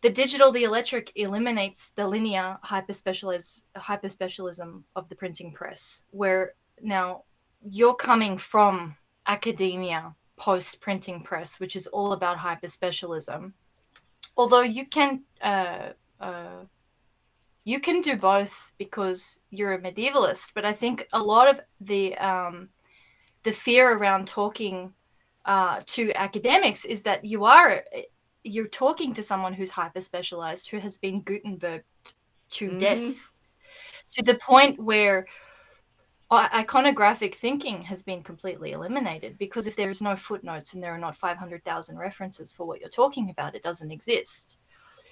[0.00, 7.24] the digital, the electric eliminates the linear hyperspecialis- hyperspecialism of the printing press, where now
[7.68, 13.52] you're coming from academia post printing press, which is all about hyperspecialism
[14.38, 16.64] although you can uh, uh,
[17.64, 22.16] you can do both because you're a medievalist but i think a lot of the
[22.18, 22.70] um,
[23.42, 24.92] the fear around talking
[25.44, 27.84] uh, to academics is that you are
[28.44, 31.82] you're talking to someone who's hyper specialized who has been Gutenberg
[32.50, 32.78] to mm-hmm.
[32.78, 33.32] death
[34.12, 35.26] to the point where
[36.30, 40.98] iconographic thinking has been completely eliminated because if there is no footnotes and there are
[40.98, 44.58] not 500,000 references for what you're talking about, it doesn't exist.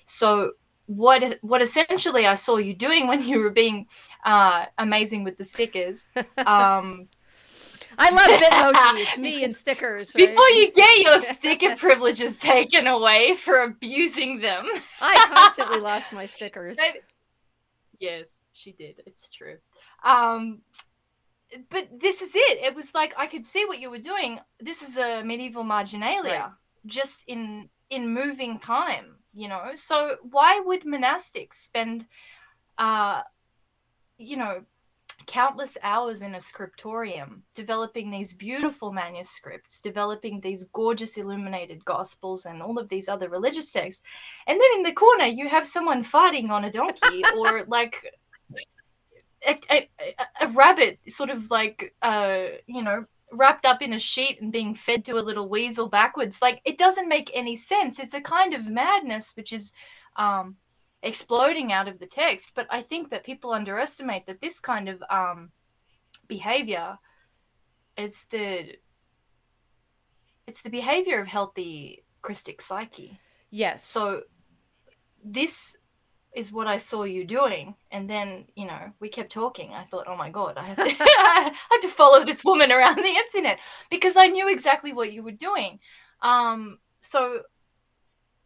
[0.04, 0.52] So
[0.86, 3.86] what what essentially I saw you doing when you were being
[4.24, 6.06] uh, amazing with the stickers.
[6.46, 7.08] Um,
[7.98, 9.00] I love Bitmoji.
[9.00, 10.14] It's me and stickers.
[10.14, 10.28] Right?
[10.28, 14.66] Before you get your sticker privileges taken away for abusing them,
[15.00, 16.78] I constantly lost my stickers.
[17.98, 19.02] Yes, she did.
[19.06, 19.56] It's true.
[20.04, 20.60] Um,
[21.70, 22.58] but this is it.
[22.64, 24.40] It was like I could see what you were doing.
[24.60, 26.50] This is a medieval marginalia, right.
[26.86, 29.16] just in in moving time.
[29.32, 32.06] You know, so why would monastics spend,
[32.78, 33.20] uh,
[34.16, 34.64] you know,
[35.26, 42.62] countless hours in a scriptorium developing these beautiful manuscripts, developing these gorgeous illuminated gospels and
[42.62, 44.02] all of these other religious texts.
[44.46, 48.02] And then in the corner, you have someone fighting on a donkey or like
[49.46, 49.88] a, a,
[50.42, 54.72] a rabbit sort of like uh you know wrapped up in a sheet and being
[54.74, 56.40] fed to a little weasel backwards.
[56.40, 57.98] Like it doesn't make any sense.
[57.98, 59.72] It's a kind of madness which is
[60.16, 60.56] um
[61.02, 62.52] exploding out of the text.
[62.54, 65.50] But i think that people underestimate that this kind of um
[66.28, 66.98] behavior
[67.96, 68.76] it's the
[70.46, 73.18] it's the behavior of healthy christic psyche.
[73.50, 73.86] Yes.
[73.86, 74.22] So
[75.24, 75.76] this
[76.36, 77.74] is what I saw you doing.
[77.90, 79.72] And then, you know, we kept talking.
[79.72, 82.98] I thought, oh my God, I have to, I have to follow this woman around
[82.98, 83.58] the internet
[83.90, 85.80] because I knew exactly what you were doing.
[86.20, 87.40] Um, so,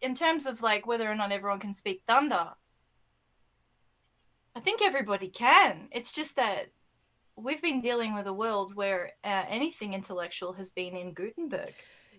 [0.01, 2.51] in terms of like whether or not everyone can speak Thunder,
[4.55, 5.89] I think everybody can.
[5.91, 6.69] It's just that
[7.35, 11.75] we've been dealing with a world where uh, anything intellectual has been in Gutenberg.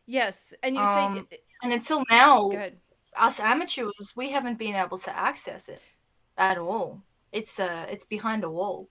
[0.05, 0.53] Yes.
[0.63, 2.49] And you um, say, and until now,
[3.17, 5.81] us amateurs, we haven't been able to access it
[6.37, 7.01] at all.
[7.31, 8.89] It's uh, it's behind a wall.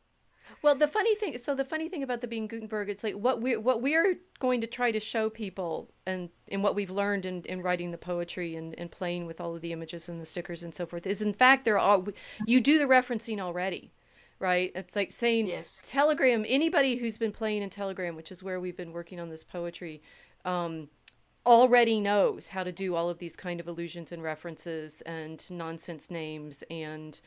[0.63, 3.41] Well, the funny thing, so the funny thing about the being Gutenberg, it's like what
[3.41, 7.43] we what we're going to try to show people, and in what we've learned in,
[7.45, 10.63] in writing the poetry and, and playing with all of the images and the stickers
[10.63, 12.03] and so forth, is in fact there are
[12.47, 13.93] you do the referencing already,
[14.39, 14.73] right?
[14.75, 15.83] It's like saying yes.
[15.87, 16.45] Telegram.
[16.47, 20.03] Anybody who's been playing in Telegram, which is where we've been working on this poetry,
[20.45, 20.89] um,
[21.47, 26.11] already knows how to do all of these kind of allusions and references and nonsense
[26.11, 27.21] names and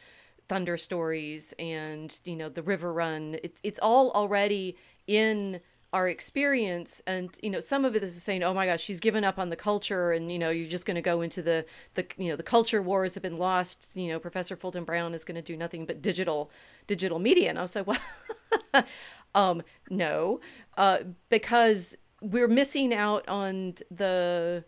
[0.48, 3.38] thunder stories and you know the river run.
[3.44, 7.02] It's it's all already in our experience.
[7.08, 9.50] And you know some of it is saying oh my gosh she's given up on
[9.50, 12.36] the culture and you know you're just going to go into the the you know
[12.36, 13.90] the culture wars have been lost.
[13.94, 16.52] You know professor fulton brown is going to do nothing but digital
[16.88, 17.50] digital media.
[17.50, 17.88] And i was like
[18.74, 18.84] well
[19.36, 20.40] um no.
[20.78, 21.00] Uh
[21.30, 24.64] because we're missing out on the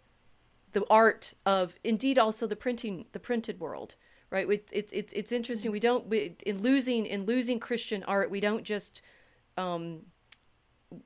[0.74, 3.96] the art of indeed also the printing the printed world
[4.32, 4.48] right?
[4.72, 5.72] It's it's it's interesting.
[5.72, 9.02] We don't we, in losing in losing christian art we don't just
[9.58, 10.02] um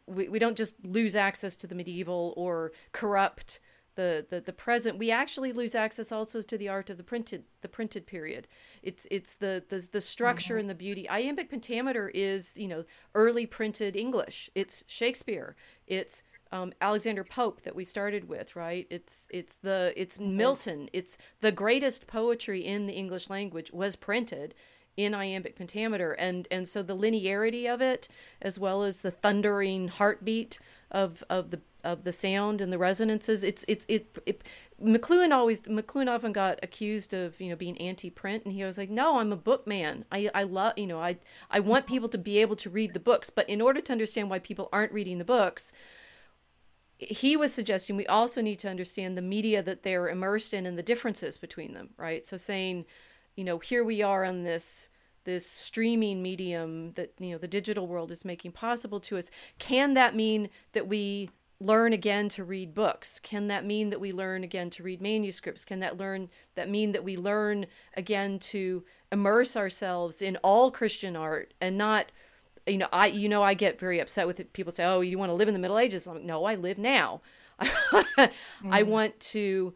[0.06, 3.60] we, we don't just lose access to the medieval or corrupt
[3.96, 4.98] the, the the present.
[4.98, 8.48] We actually lose access also to the art of the printed the printed period.
[8.82, 10.62] It's it's the the, the structure mm-hmm.
[10.62, 11.10] and the beauty.
[11.10, 14.50] Iambic pentameter is you know early printed english.
[14.56, 15.56] It's shakespeare.
[15.86, 18.88] It's um, Alexander Pope that we started with, right?
[18.90, 20.90] It's it's the it's Milton.
[20.94, 24.56] It's the greatest poetry in the English language was printed
[24.98, 28.08] in iambic pentameter, and and so the linearity of it,
[28.42, 30.60] as well as the thundering heartbeat
[30.92, 33.44] of of the of the sound and the resonances.
[33.44, 34.18] It's it's it.
[34.26, 34.44] it
[34.82, 38.90] McLuhan always McLuhan often got accused of you know being anti-print, and he was like,
[38.90, 40.06] "No, I'm a book man.
[40.12, 41.18] I I love you know I
[41.52, 44.30] I want people to be able to read the books, but in order to understand
[44.30, 45.74] why people aren't reading the books."
[47.00, 50.78] He was suggesting we also need to understand the media that they're immersed in and
[50.78, 52.26] the differences between them, right?
[52.26, 52.86] So saying,
[53.36, 54.90] you know, here we are on this
[55.26, 59.30] this streaming medium that you know the digital world is making possible to us.
[59.60, 61.30] Can that mean that we
[61.62, 63.20] learn again to read books?
[63.20, 65.66] Can that mean that we learn again to read manuscripts?
[65.66, 71.16] Can that learn that mean that we learn again to immerse ourselves in all Christian
[71.16, 72.12] art and not
[72.70, 74.54] you know, I you know I get very upset with it.
[74.54, 76.56] People say, "Oh, you want to live in the Middle Ages?" I'm like, "No, I
[76.56, 77.22] live now.
[77.62, 78.30] mm.
[78.70, 79.74] I want to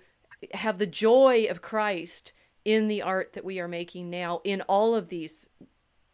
[0.53, 2.33] have the joy of Christ
[2.65, 5.47] in the art that we are making now in all of these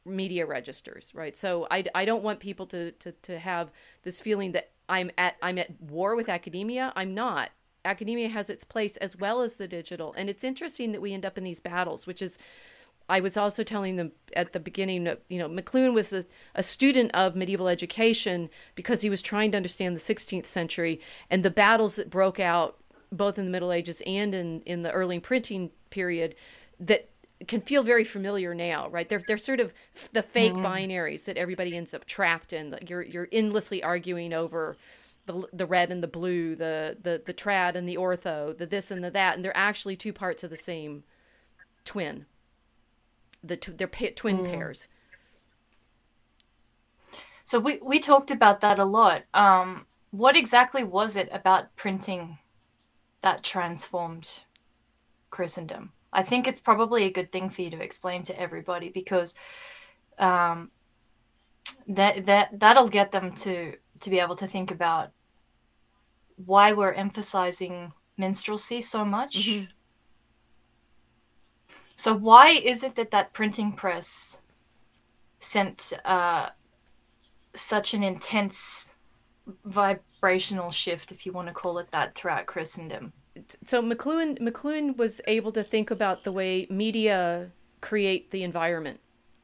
[0.06, 1.38] media registers, right?
[1.38, 3.72] So I, I don't want people to, to to have
[4.04, 6.92] this feeling that I'm at I'm at war with academia.
[6.96, 7.52] I'm not.
[7.86, 11.26] Academia has its place as well as the digital, and it's interesting that we end
[11.26, 12.38] up in these battles, which is
[13.10, 17.10] I was also telling them at the beginning, you know, McLuhan was a, a, student
[17.16, 21.96] of medieval education because he was trying to understand the 16th century and the battles
[21.96, 22.78] that broke out
[23.12, 26.36] both in the Middle Ages and in, in the early printing period
[26.80, 27.10] that
[27.48, 29.08] can feel very familiar now, right?
[29.08, 29.74] They're they're sort of
[30.12, 30.66] the fake mm-hmm.
[30.66, 32.78] binaries that everybody ends up trapped in.
[32.86, 34.78] You're you're endlessly arguing over
[35.26, 38.92] the the red and the blue, the the the trad and the ortho, the this
[38.92, 41.04] and the that, and they're actually two parts of the same
[41.86, 42.26] twin.
[43.44, 44.52] The tw- they're pa- twin mm.
[44.52, 44.88] pairs.
[47.46, 49.24] So we we talked about that a lot.
[49.34, 52.38] Um, what exactly was it about printing
[53.22, 54.42] that transformed
[55.30, 55.92] Christendom?
[56.12, 59.36] I think it's probably a good thing for you to explain to everybody because
[60.18, 60.72] um,
[61.88, 65.12] that that that'll get them to to be able to think about
[66.46, 69.36] why we're emphasizing minstrelsy so much.
[69.36, 69.66] Mm-hmm.
[72.00, 74.40] So why is it that that printing press
[75.42, 76.48] sent uh,
[77.54, 78.92] such an intense
[79.66, 83.12] vibrational shift, if you want to call it that, throughout Christendom?
[83.66, 89.02] So McLuhan McLuhan was able to think about the way media create the environment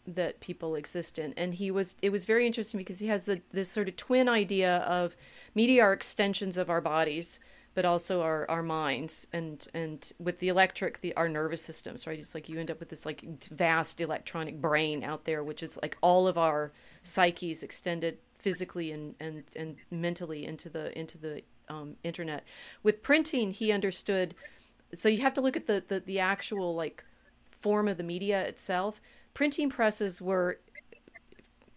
[0.08, 3.41] that people exist in and he was it was very interesting because he has the,
[3.52, 5.18] this sort of twin idea of
[5.56, 7.39] media are extensions of our bodies
[7.75, 12.17] but also our, our minds and and with the electric the our nervous systems right?
[12.17, 15.77] It's like you end up with this like vast electronic brain out there which is
[15.81, 16.71] like all of our
[17.03, 22.43] psyches extended physically and and and mentally into the into the um, internet.
[22.81, 24.33] With printing he understood
[24.93, 27.03] so you have to look at the, the the actual like
[27.51, 29.01] form of the media itself.
[29.33, 30.59] Printing presses were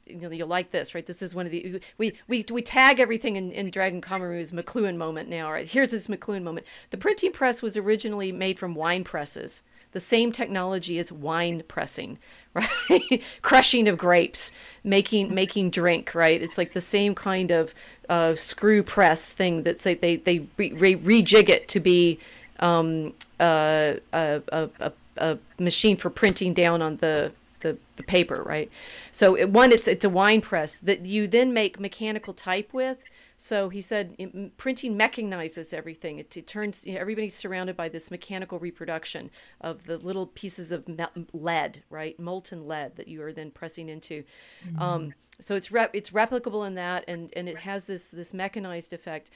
[0.08, 1.06] you know you'll like this right?
[1.06, 4.96] This is one of the we we we tag everything in, in dragon as mcluhan
[4.96, 5.68] moment now right?
[5.68, 6.66] Here's this mcluhan moment.
[6.90, 12.18] The printing press was originally made from wine presses the same technology as wine pressing
[12.54, 13.22] right?
[13.42, 14.52] Crushing of grapes
[14.84, 16.42] making making drink right?
[16.42, 17.74] It's like the same kind of
[18.08, 22.18] uh, screw press thing that say they they re, re, rejig it to be
[22.60, 28.42] um, uh, a, a, a, a machine for printing down on the the, the paper,
[28.42, 28.70] right?
[29.12, 33.04] So it, one, it's it's a wine press that you then make mechanical type with.
[33.40, 36.18] So he said it, printing mechanizes everything.
[36.18, 40.72] It, it turns you know, everybody's surrounded by this mechanical reproduction of the little pieces
[40.72, 40.84] of
[41.32, 44.24] lead, right, molten lead that you are then pressing into.
[44.66, 44.82] Mm-hmm.
[44.82, 48.92] Um, so it's rep- it's replicable in that, and and it has this this mechanized
[48.92, 49.30] effect.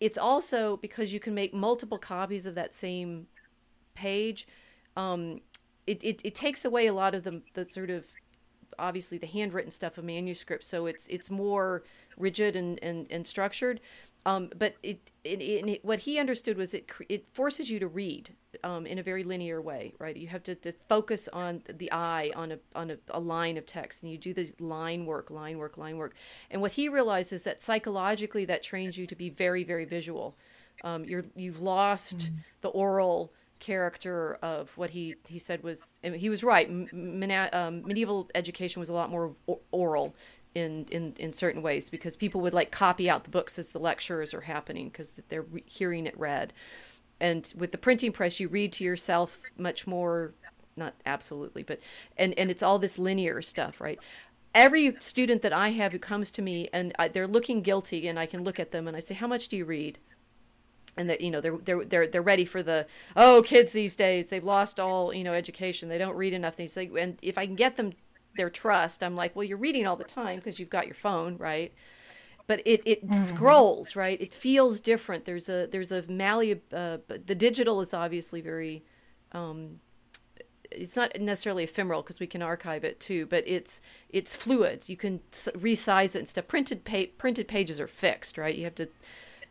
[0.00, 3.26] It's also because you can make multiple copies of that same
[3.94, 4.46] page.
[4.96, 5.40] Um,
[5.86, 8.04] it, it, it takes away a lot of the, the sort of
[8.78, 11.82] obviously the handwritten stuff of manuscripts so it's it's more
[12.18, 13.80] rigid and and, and structured
[14.26, 18.34] um, but it, it, it, what he understood was it it forces you to read
[18.64, 20.16] um, in a very linear way, right?
[20.16, 23.66] You have to, to focus on the eye on a on a, a, line of
[23.66, 26.14] text, and you do this line work, line work, line work.
[26.50, 30.36] And what he realized is that psychologically, that trains you to be very very visual.
[30.82, 32.30] Um, you're you've lost mm.
[32.62, 38.80] the oral character of what he he said was he was right um, medieval education
[38.80, 39.34] was a lot more
[39.70, 40.14] oral
[40.56, 43.78] in, in in certain ways because people would like copy out the books as the
[43.78, 46.52] lectures are happening because they're re- hearing it read.
[47.20, 50.32] And with the printing press you read to yourself much more
[50.74, 51.80] not absolutely but
[52.16, 53.98] and and it's all this linear stuff right?
[54.54, 58.18] Every student that i have who comes to me and I, they're looking guilty and
[58.18, 59.98] i can look at them and i say how much do you read
[60.96, 62.86] and that you know they're they're they're they're ready for the
[63.16, 66.76] oh kids these days they've lost all you know education they don't read enough things
[66.76, 67.92] like and if I can get them
[68.36, 71.36] their trust I'm like well you're reading all the time because you've got your phone
[71.36, 71.72] right
[72.46, 73.24] but it it mm-hmm.
[73.24, 78.40] scrolls right it feels different there's a there's a malleable uh, the digital is obviously
[78.40, 78.84] very
[79.32, 79.80] um,
[80.70, 84.88] it's not necessarily ephemeral because we can archive it too, but it's it's fluid.
[84.88, 86.48] You can resize it and stuff.
[86.48, 88.54] Printed pa- printed pages are fixed, right?
[88.54, 88.88] You have to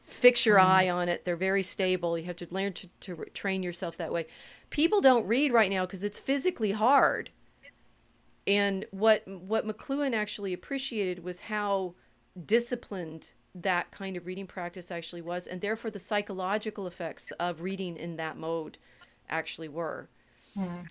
[0.05, 0.63] fix your mm.
[0.63, 1.25] eye on it.
[1.25, 2.17] They're very stable.
[2.17, 4.27] You have to learn to, to train yourself that way.
[4.69, 7.31] People don't read right now because it's physically hard.
[8.47, 11.95] And what what McLuhan actually appreciated was how
[12.45, 17.97] disciplined that kind of reading practice actually was, and therefore the psychological effects of reading
[17.97, 18.77] in that mode
[19.29, 20.09] actually were.
[20.55, 20.87] Mm.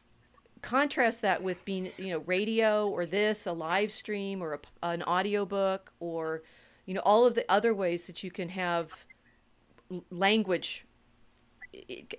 [0.62, 5.02] Contrast that with being, you know, radio or this, a live stream or a, an
[5.02, 6.42] audiobook or
[6.86, 8.90] you know all of the other ways that you can have
[10.10, 10.84] language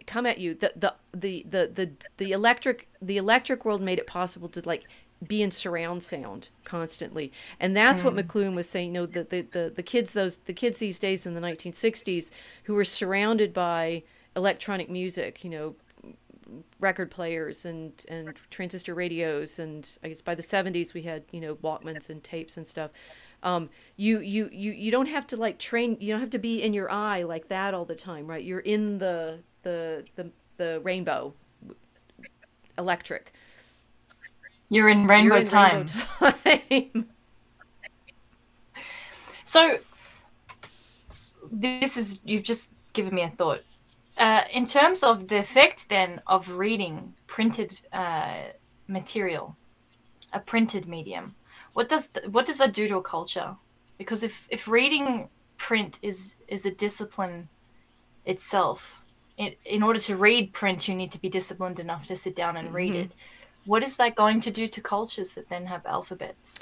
[0.05, 4.07] come at you the the the the the, the electric the electric world made it
[4.07, 4.83] possible to like
[5.25, 8.05] be in surround sound constantly and that's mm.
[8.05, 8.19] what hmm.
[8.19, 11.25] mcluhan was saying you know the, the the the kids those the kids these days
[11.25, 12.31] in the 1960s
[12.63, 14.03] who were surrounded by
[14.35, 15.75] electronic music you know
[16.79, 21.41] record players and and transistor radios and I guess by the 70s we had you
[21.41, 22.91] know Walkmans and tapes and stuff.
[23.45, 25.97] Um, you you you you don't have to like train.
[25.99, 28.43] You don't have to be in your eye like that all the time, right?
[28.43, 31.31] You're in the the the the rainbow
[32.77, 33.31] electric.
[34.69, 35.85] You're in rainbow You're in time.
[36.19, 37.09] Rainbow time.
[39.45, 39.77] so
[41.51, 43.61] this is you've just given me a thought.
[44.17, 48.37] Uh, in terms of the effect then of reading printed uh,
[48.87, 49.55] material,
[50.33, 51.35] a printed medium,
[51.75, 53.53] what does th- what does that do to a culture?
[53.97, 57.49] Because if if reading print is is a discipline
[58.25, 59.01] itself,
[59.37, 62.55] it, in order to read print, you need to be disciplined enough to sit down
[62.55, 63.01] and read mm-hmm.
[63.01, 63.11] it.
[63.65, 66.59] What is that going to do to cultures that then have alphabets?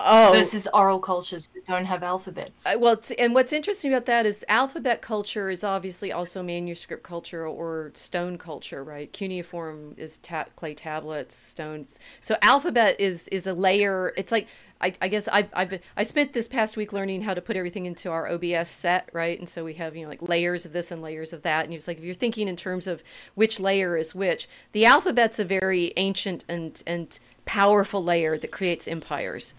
[0.00, 0.32] Oh.
[0.32, 2.66] versus oral cultures that don't have alphabets.
[2.66, 7.46] Uh, well, and what's interesting about that is alphabet culture is obviously also manuscript culture
[7.46, 9.12] or stone culture, right?
[9.12, 11.98] Cuneiform is ta- clay tablets, stones.
[12.20, 14.12] So alphabet is is a layer.
[14.16, 14.48] It's like
[14.80, 17.86] I, I, guess I, I've I spent this past week learning how to put everything
[17.86, 19.38] into our OBS set, right?
[19.38, 21.74] And so we have you know like layers of this and layers of that, and
[21.74, 23.02] it's like if you're thinking in terms of
[23.34, 28.86] which layer is which, the alphabet's a very ancient and and powerful layer that creates
[28.86, 29.54] empires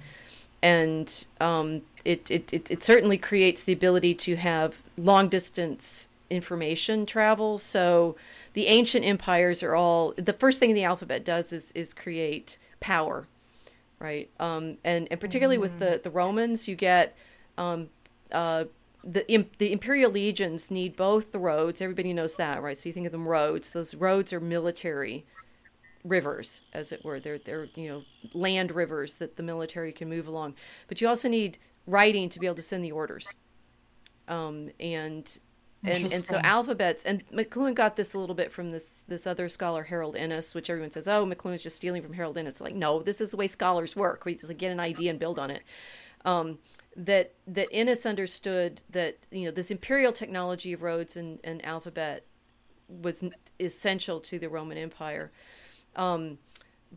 [0.62, 7.06] and um, it, it, it, it certainly creates the ability to have long distance information
[7.06, 7.58] travel.
[7.58, 8.16] So
[8.54, 13.28] the ancient empires are all the first thing the alphabet does is is create power,
[14.00, 14.30] right?
[14.40, 15.62] Um, and and particularly mm-hmm.
[15.62, 16.04] with the mm.
[16.04, 17.16] the Romans, you get
[17.58, 17.90] um,
[18.32, 18.66] uh,
[19.04, 21.82] the the imperial legions need both the roads.
[21.82, 22.78] Everybody knows that, right?
[22.78, 23.72] So you think of them roads.
[23.72, 25.26] Those roads are military
[26.04, 27.20] rivers, as it were.
[27.20, 30.56] They're they're you know land rivers that the military can move along.
[30.88, 33.28] But you also need writing to be able to send the orders.
[34.28, 35.40] Um, and
[35.84, 39.48] and and so alphabets and McLuhan got this a little bit from this this other
[39.50, 42.60] scholar Harold Innis, which everyone says, oh, McLuhan's just stealing from Harold Innis.
[42.60, 44.26] Like, no, this is the way scholars work.
[44.26, 45.64] We just like, get an idea and build on it.
[46.26, 46.60] Um,
[46.98, 52.26] that that Innis understood that you know this imperial technology of roads and, and alphabet
[52.90, 53.24] was
[53.60, 55.32] essential to the Roman Empire.
[55.96, 56.38] Um,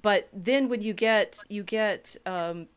[0.01, 2.69] but then when you get you get um,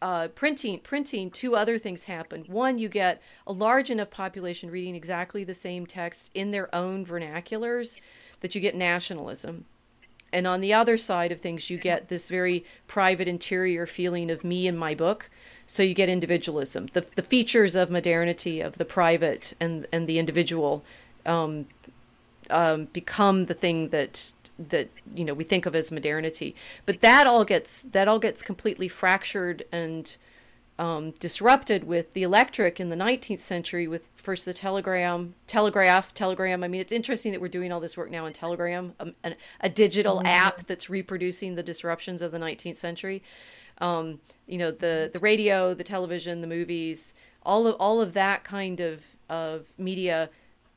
[0.00, 2.44] uh, printing printing two other things happen.
[2.46, 7.04] One you get a large enough population reading exactly the same text in their own
[7.04, 7.96] vernaculars
[8.40, 9.66] that you get nationalism.
[10.32, 14.44] And on the other side of things you get this very private interior feeling of
[14.44, 15.28] me and my book.
[15.66, 20.18] So you get individualism the, the features of modernity of the private and and the
[20.18, 20.84] individual
[21.26, 21.66] um,
[22.48, 24.32] um, become the thing that
[24.68, 26.54] that you know we think of as modernity.
[26.86, 30.16] But that all gets that all gets completely fractured and
[30.78, 36.62] um, disrupted with the electric in the 19th century with first the telegram telegraph telegram.
[36.62, 39.34] I mean it's interesting that we're doing all this work now in telegram a, a,
[39.60, 40.26] a digital mm-hmm.
[40.26, 43.22] app that's reproducing the disruptions of the 19th century.
[43.78, 48.44] Um, you know the the radio the television the movies all of all of that
[48.44, 50.28] kind of of media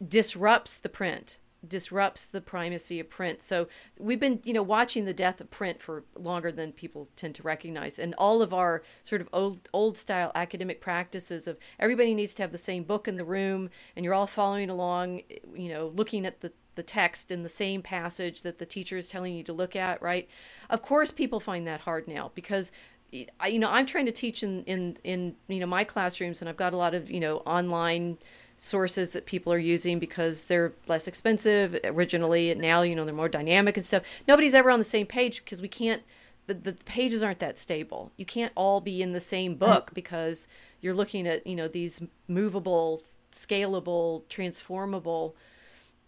[0.08, 3.42] disrupts the print disrupts the primacy of print.
[3.42, 7.36] So we've been, you know, watching the death of print for longer than people tend
[7.36, 8.00] to recognize.
[8.00, 12.44] And all of our sort of old old style academic practices of everybody needs to
[12.44, 15.22] have the same book in the room and you're all following along,
[15.56, 19.08] you know, looking at the the text in the same passage that the teacher is
[19.08, 20.28] telling you to look at, right?
[20.72, 22.72] Of course people find that hard now because
[23.12, 26.58] you know, I'm trying to teach in in in you know my classrooms and I've
[26.58, 28.18] got a lot of, you know, online
[28.58, 32.50] sources that people are using because they're less expensive originally.
[32.52, 34.04] And now, you know, they're more dynamic and stuff.
[34.28, 36.04] Nobody's ever on the same page because we can't,
[36.48, 38.12] the, the pages aren't that stable.
[38.18, 40.48] You can't all be in the same book because
[40.82, 45.36] you're looking at, you know, these movable, scalable, transformable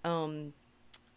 [0.03, 0.53] um,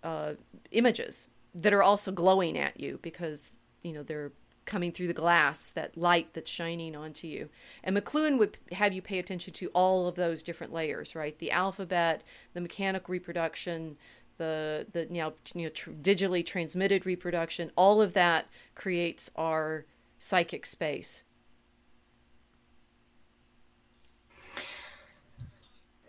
[0.02, 0.34] uh,
[0.70, 3.50] images that are also glowing at you because,
[3.82, 4.32] you know, they're
[4.68, 7.48] coming through the glass, that light that's shining onto you.
[7.82, 11.36] And McLuhan would have you pay attention to all of those different layers, right?
[11.38, 13.96] The alphabet, the mechanical reproduction,
[14.36, 17.72] the the you know, you know tr- digitally transmitted reproduction.
[17.76, 19.86] All of that creates our
[20.18, 21.24] psychic space.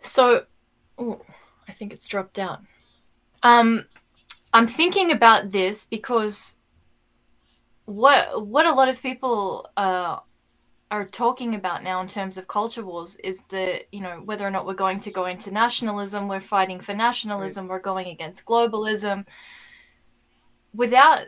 [0.02, 0.44] So,
[0.98, 1.22] oh,
[1.66, 2.60] I think it's dropped out.
[3.42, 3.86] Um,
[4.52, 6.56] I'm thinking about this because
[7.90, 10.16] what what a lot of people uh,
[10.92, 14.50] are talking about now in terms of culture wars is the you know whether or
[14.50, 17.70] not we're going to go into nationalism we're fighting for nationalism right.
[17.72, 19.26] we're going against globalism
[20.72, 21.26] without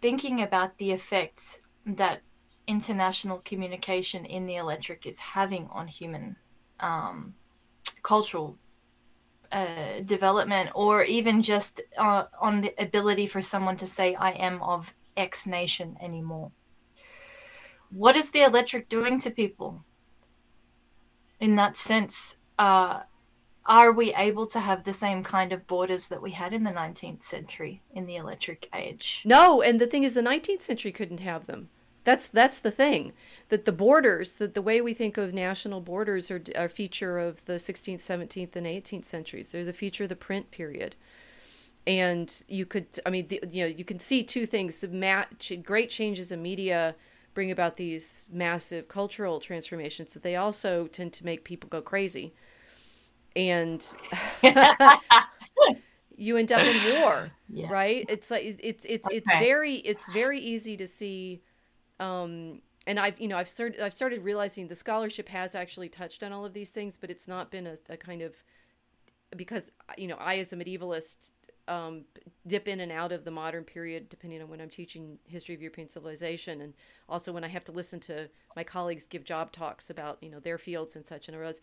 [0.00, 2.22] thinking about the effects that
[2.66, 6.34] international communication in the electric is having on human
[6.80, 7.32] um,
[8.02, 8.58] cultural
[9.52, 14.60] uh, development or even just uh, on the ability for someone to say i am
[14.60, 16.52] of x nation anymore.
[17.90, 19.84] What is the electric doing to people?
[21.40, 23.00] In that sense uh,
[23.66, 26.70] are we able to have the same kind of borders that we had in the
[26.70, 29.22] 19th century in the electric age?
[29.24, 31.68] No and the thing is the 19th century couldn't have them.
[32.04, 33.12] That's that's the thing
[33.48, 37.44] that the borders that the way we think of national borders are a feature of
[37.46, 39.48] the 16th 17th and 18th centuries.
[39.48, 40.94] They're a feature of the print period
[41.86, 45.52] and you could i mean the, you know you can see two things the match
[45.62, 46.94] great changes in media
[47.34, 52.34] bring about these massive cultural transformations that they also tend to make people go crazy
[53.34, 53.94] and
[56.16, 57.70] you end up in war yeah.
[57.70, 59.40] right it's like it's it's it's okay.
[59.40, 61.42] very it's very easy to see
[61.98, 66.22] um, and I've you know I've started I've started realizing the scholarship has actually touched
[66.22, 68.34] on all of these things, but it's not been a, a kind of
[69.36, 71.16] because you know I as a medievalist
[71.68, 72.04] um,
[72.46, 75.60] dip in and out of the modern period depending on when I'm teaching history of
[75.60, 76.74] European civilization, and
[77.08, 80.40] also when I have to listen to my colleagues give job talks about you know
[80.40, 81.28] their fields and such.
[81.28, 81.60] And realize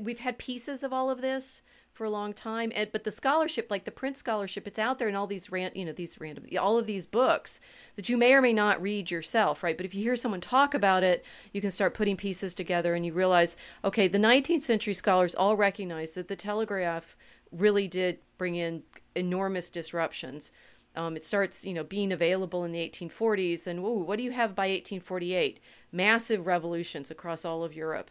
[0.00, 1.62] we've had pieces of all of this
[1.92, 5.08] for a long time, and but the scholarship, like the print scholarship, it's out there
[5.08, 7.60] in all these ran, you know, these random, all of these books
[7.96, 9.76] that you may or may not read yourself, right?
[9.76, 13.04] But if you hear someone talk about it, you can start putting pieces together, and
[13.04, 17.16] you realize, okay, the 19th century scholars all recognize that the telegraph
[17.52, 18.82] really did bring in
[19.14, 20.52] enormous disruptions.
[20.96, 24.32] Um, it starts, you know, being available in the 1840s, and ooh, what do you
[24.32, 25.60] have by 1848?
[25.92, 28.10] Massive revolutions across all of Europe.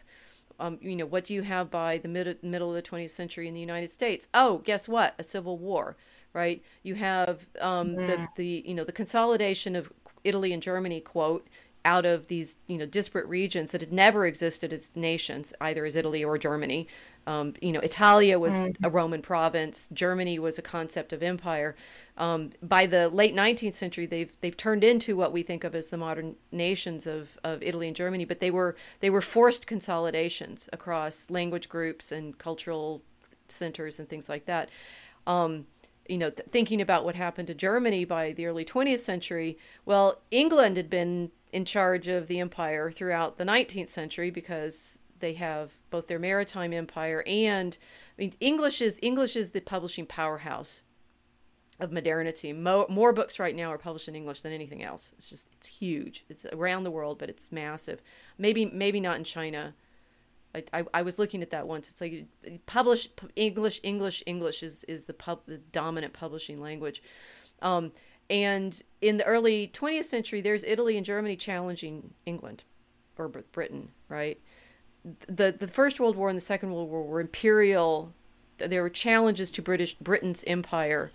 [0.58, 3.48] Um, you know, what do you have by the mid- middle of the 20th century
[3.48, 4.28] in the United States?
[4.34, 5.14] Oh, guess what?
[5.18, 5.96] A civil war,
[6.32, 6.62] right?
[6.82, 8.06] You have um, mm.
[8.06, 9.90] the the you know the consolidation of
[10.22, 11.48] Italy and Germany, quote,
[11.84, 15.96] out of these you know disparate regions that had never existed as nations, either as
[15.96, 16.86] Italy or Germany.
[17.26, 18.84] Um, you know, Italia was mm-hmm.
[18.84, 19.88] a Roman province.
[19.92, 21.76] Germany was a concept of empire.
[22.16, 25.88] Um, by the late 19th century, they've they've turned into what we think of as
[25.88, 28.24] the modern nations of, of Italy and Germany.
[28.24, 33.02] But they were they were forced consolidations across language groups and cultural
[33.48, 34.70] centers and things like that.
[35.26, 35.66] Um,
[36.08, 40.20] you know, th- thinking about what happened to Germany by the early 20th century, well,
[40.30, 45.72] England had been in charge of the empire throughout the 19th century because they have
[45.90, 47.76] both their maritime empire and
[48.18, 50.82] I mean English is English is the publishing powerhouse
[51.80, 52.52] of modernity.
[52.52, 55.12] Mo- more books right now are published in English than anything else.
[55.16, 56.24] It's just it's huge.
[56.28, 58.02] It's around the world, but it's massive.
[58.38, 59.74] Maybe maybe not in China.
[60.54, 61.90] I, I, I was looking at that once.
[61.90, 62.26] It's like
[62.66, 67.02] publish English English English is is the pub the dominant publishing language.
[67.62, 67.92] Um,
[68.30, 72.64] and in the early 20th century, there's Italy and Germany challenging England
[73.18, 74.40] or Britain, right?
[75.04, 78.14] The the First World War and the Second World War were imperial.
[78.58, 81.10] There were challenges to British Britain's empire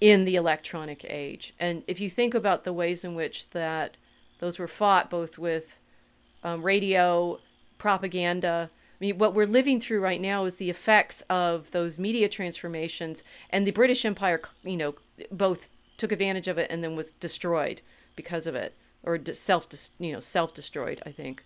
[0.00, 1.54] in the electronic age.
[1.58, 3.96] And if you think about the ways in which that
[4.38, 5.78] those were fought, both with
[6.42, 7.40] um, radio,
[7.78, 8.70] propaganda.
[8.72, 13.24] I mean, what we're living through right now is the effects of those media transformations,
[13.50, 14.94] and the British Empire, you know,
[15.30, 17.80] both took advantage of it and then was destroyed
[18.16, 18.74] because of it.
[19.02, 19.68] Or self
[19.98, 21.44] you know self destroyed i think.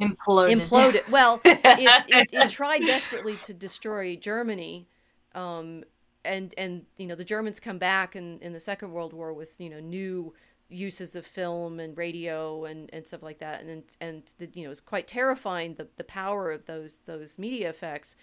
[0.00, 0.60] Imploded.
[0.60, 1.08] Imploded.
[1.08, 4.88] Well it, it, it, tried desperately to destroy germany
[5.34, 5.84] um,
[6.24, 9.60] and and you know the germans come back in, in the second world war with
[9.60, 10.34] you know new
[10.68, 13.62] uses of film and radio and, and stuff like that.
[13.62, 17.70] And and the, you know it's quite terrifying the, the power of those those media
[17.70, 18.16] effects.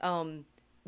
[0.00, 0.44] Um,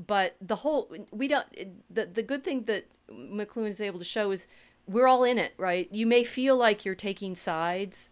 [0.07, 1.47] but the whole we don't
[1.91, 4.47] the the good thing that McLuhan is able to show is
[4.87, 5.89] we're all in it, right?
[5.93, 8.11] You may feel like you're taking sides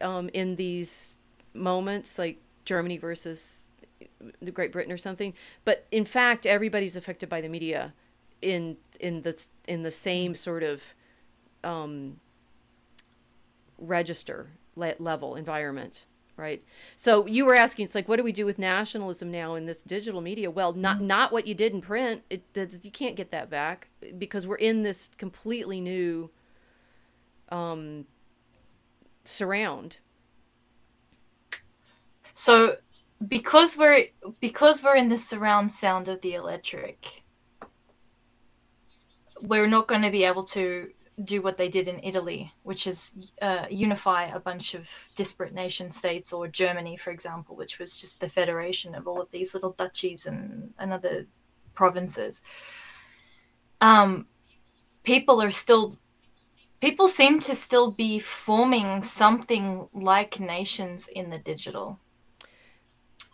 [0.00, 1.18] um, in these
[1.52, 3.68] moments, like Germany versus
[4.40, 5.34] the Great Britain or something,
[5.64, 7.92] but in fact, everybody's affected by the media
[8.40, 10.82] in in the in the same sort of
[11.64, 12.20] um,
[13.78, 16.06] register level environment
[16.36, 16.62] right?
[16.96, 19.82] So you were asking it's like what do we do with nationalism now in this
[19.82, 20.50] digital media?
[20.50, 21.06] Well not mm-hmm.
[21.06, 22.22] not what you did in print.
[22.30, 22.42] It
[22.82, 26.30] you can't get that back because we're in this completely new
[27.50, 28.06] um
[29.24, 29.98] surround.
[32.34, 32.76] So
[33.26, 34.06] because we're
[34.40, 37.22] because we're in the surround sound of the electric
[39.42, 40.90] we're not going to be able to
[41.24, 45.90] do what they did in Italy, which is uh, unify a bunch of disparate nation
[45.90, 49.72] states, or Germany, for example, which was just the federation of all of these little
[49.72, 51.26] duchies and, and other
[51.74, 52.42] provinces.
[53.80, 54.26] Um,
[55.02, 55.98] people are still,
[56.80, 61.98] people seem to still be forming something like nations in the digital.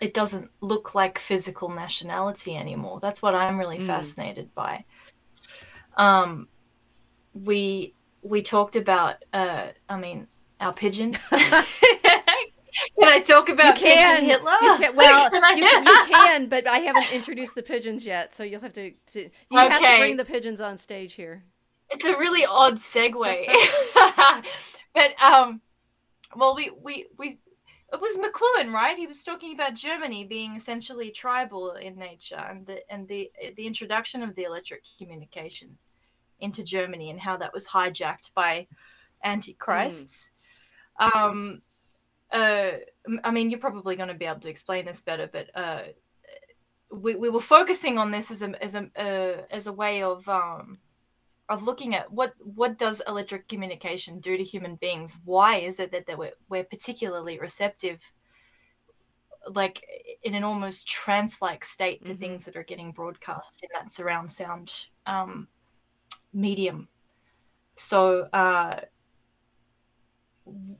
[0.00, 3.00] it doesn't look like physical nationality anymore.
[3.00, 3.86] That's what I'm really mm.
[3.86, 4.84] fascinated by.
[5.96, 6.48] Um,
[7.34, 10.26] we we talked about, uh, I mean,
[10.60, 11.18] our pigeons.
[13.00, 14.24] Can I talk about you can.
[14.24, 14.52] Hitler?
[14.62, 14.94] You can.
[14.94, 18.92] Well, you, you, can, but I haven't introduced the pigeons yet, so you'll have to.
[19.12, 19.68] to you okay.
[19.68, 21.44] have to bring the pigeons on stage here.
[21.90, 23.46] It's a really odd segue,
[24.94, 25.60] but um,
[26.36, 27.38] well, we we we
[27.92, 28.96] it was McLuhan, right?
[28.96, 33.66] He was talking about Germany being essentially tribal in nature, and the and the the
[33.66, 35.78] introduction of the electric communication
[36.40, 38.66] into Germany and how that was hijacked by
[39.24, 40.30] antichrists.
[41.00, 41.16] Mm.
[41.16, 41.62] Um,
[42.32, 42.70] uh,
[43.24, 45.82] I mean, you're probably going to be able to explain this better, but uh,
[46.90, 50.28] we, we were focusing on this as a as a uh, as a way of
[50.28, 50.78] um,
[51.48, 55.16] of looking at what what does electric communication do to human beings?
[55.24, 58.00] Why is it that, that we're, we're particularly receptive,
[59.50, 59.82] like
[60.22, 62.20] in an almost trance-like state to mm-hmm.
[62.20, 65.48] things that are getting broadcast in that surround sound um,
[66.38, 66.88] medium?
[67.74, 68.28] So.
[68.32, 68.80] Uh,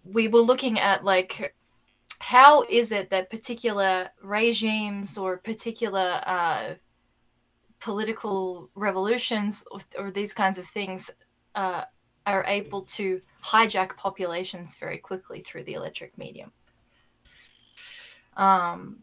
[0.05, 1.55] we were looking at like
[2.21, 6.75] how is it that particular regimes or particular uh,
[7.81, 11.11] political revolutions or, or, these kinds of things
[11.55, 11.85] uh,
[12.27, 16.51] are able to hijack populations very quickly through the electric medium.
[18.37, 18.99] Um,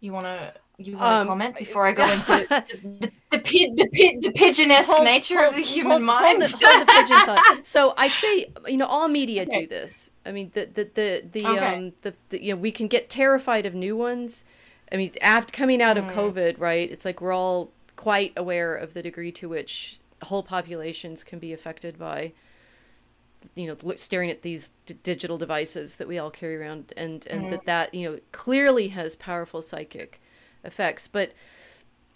[0.00, 0.54] you want to
[0.86, 4.90] you want to um, comment before I go into the the, the, the, the pigeon-esque
[4.90, 6.42] hold, nature hold, of the human hold, mind?
[6.42, 7.42] Hold, the pigeon thought.
[7.64, 9.62] So I'd say you know all media okay.
[9.62, 10.10] do this.
[10.26, 11.74] I mean the the the the, okay.
[11.74, 14.44] um the, the, you know we can get terrified of new ones.
[14.90, 16.14] I mean after coming out of mm.
[16.14, 16.90] COVID, right?
[16.90, 21.52] It's like we're all quite aware of the degree to which whole populations can be
[21.52, 22.32] affected by
[23.54, 27.44] you know staring at these d- digital devices that we all carry around and and
[27.44, 27.50] mm.
[27.50, 30.20] that that you know clearly has powerful psychic
[30.64, 31.08] effects.
[31.08, 31.32] But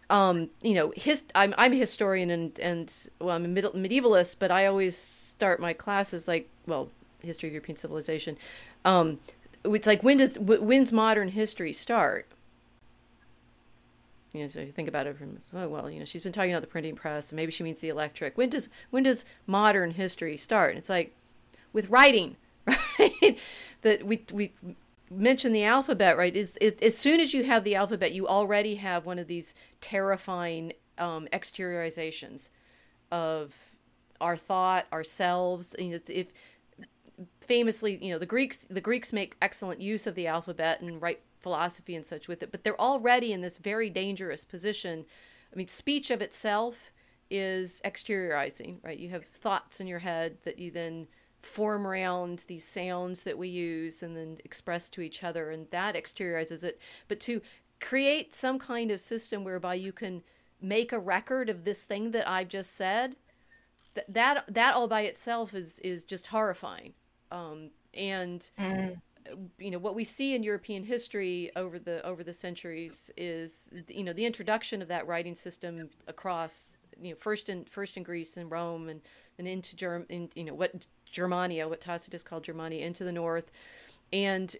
[0.09, 4.37] um, you know, his I'm I'm a historian and and well, I'm a middle, medievalist,
[4.39, 6.91] but I always start my classes like well,
[7.23, 8.37] history of European civilization.
[8.85, 9.19] Um,
[9.65, 12.27] it's like when does when's modern history start?
[14.33, 16.53] You know, so you think about it from oh well, you know, she's been talking
[16.53, 18.39] about the printing press, and maybe she means the electric.
[18.39, 20.71] When does when does modern history start?
[20.71, 21.15] And it's like
[21.73, 22.37] with writing,
[22.67, 23.39] right?
[23.83, 24.53] that we we
[25.11, 26.35] mention the alphabet, right?
[26.35, 29.55] Is it, as soon as you have the alphabet, you already have one of these
[29.81, 32.51] terrifying um, exteriorizations
[33.11, 33.55] of
[34.21, 35.75] our thought, ourselves.
[35.79, 36.29] If
[37.41, 41.21] famously, you know, the Greeks the Greeks make excellent use of the alphabet and write
[41.39, 45.05] philosophy and such with it, but they're already in this very dangerous position.
[45.53, 46.91] I mean, speech of itself
[47.31, 48.99] is exteriorizing, right?
[48.99, 51.07] You have thoughts in your head that you then
[51.47, 55.95] form around these sounds that we use and then express to each other and that
[55.95, 57.41] exteriorizes it but to
[57.81, 60.23] create some kind of system whereby you can
[60.61, 63.17] make a record of this thing that i've just said
[63.95, 66.93] th- that that all by itself is is just horrifying
[67.31, 68.97] um, and mm.
[69.59, 74.05] you know what we see in european history over the over the centuries is you
[74.05, 78.37] know the introduction of that writing system across you know first in first in greece
[78.37, 79.01] and rome and
[79.39, 83.51] and into germ in you know what Germania, what Tacitus called Germania, into the north,
[84.13, 84.57] and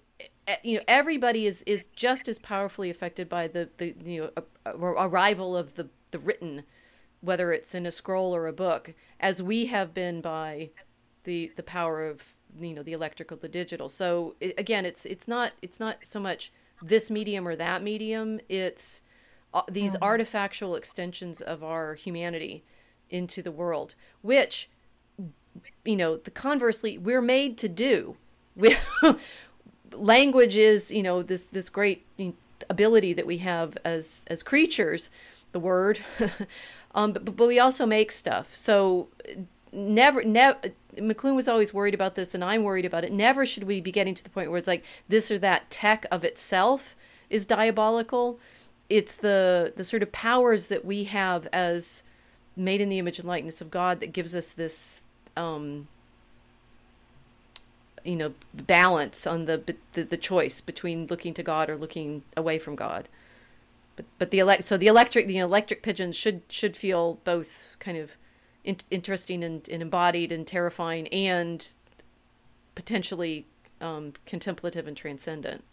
[0.47, 4.45] eh, you know everybody is is just as powerfully affected by the the you know
[4.75, 6.63] arrival of the the written,
[7.21, 10.71] whether it's in a scroll or a book, as we have been by
[11.25, 12.23] the the power of
[12.59, 13.89] you know the electrical, the digital.
[13.89, 18.41] So it, again, it's it's not it's not so much this medium or that medium.
[18.49, 19.03] It's
[19.55, 20.05] uh, these mm-hmm.
[20.05, 22.65] artifactual extensions of our humanity
[23.11, 24.69] into the world, which
[25.85, 28.17] you know, the conversely, we're made to do.
[28.55, 28.77] We,
[29.93, 32.07] language is, you know, this this great
[32.69, 35.11] ability that we have as as creatures,
[35.53, 36.01] the word.
[36.95, 38.57] um, but, but we also make stuff.
[38.57, 39.09] So
[39.73, 40.59] never, never.
[40.97, 43.13] McLuhan was always worried about this, and I'm worried about it.
[43.13, 46.07] Never should we be getting to the point where it's like this or that tech
[46.11, 46.97] of itself
[47.29, 48.41] is diabolical.
[48.89, 52.03] It's the the sort of powers that we have as
[52.57, 55.05] made in the image and likeness of God that gives us this
[55.37, 55.89] um,
[58.07, 62.59] you know balance on the, the, the choice between looking to God or looking away
[62.59, 63.09] from God.
[63.97, 67.99] But but the elect so the electric the electric pigeons should should feel both kind
[67.99, 68.13] of
[68.65, 71.67] in, interesting and, and, embodied and terrifying and
[72.75, 73.47] potentially
[73.81, 75.65] um, contemplative and transcendent.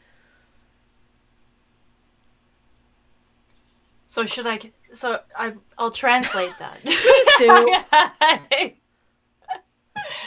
[4.08, 4.60] So should I?
[4.94, 6.80] So I I'll translate that.
[6.84, 7.30] Please
[8.60, 8.74] do.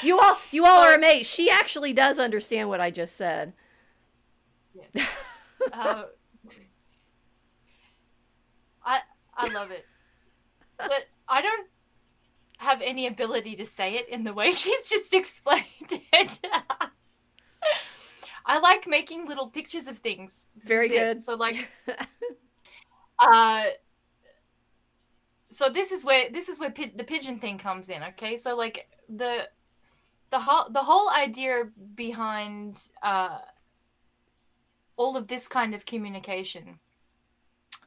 [0.03, 1.31] You all, you all are amazed.
[1.31, 3.53] She actually does understand what I just said.
[4.75, 5.09] Yes.
[5.73, 6.05] uh,
[8.85, 9.01] I
[9.37, 9.85] I love it,
[10.79, 11.67] but I don't
[12.59, 15.65] have any ability to say it in the way she's just explained
[16.13, 16.39] it.
[18.47, 20.47] I like making little pictures of things.
[20.55, 21.17] This Very good.
[21.17, 21.23] It.
[21.23, 21.69] So like,
[23.19, 23.65] uh,
[25.51, 28.03] so this is where this is where pi- the pigeon thing comes in.
[28.05, 29.49] Okay, so like the
[30.31, 31.65] the whole the whole idea
[31.95, 33.39] behind uh
[34.97, 36.79] all of this kind of communication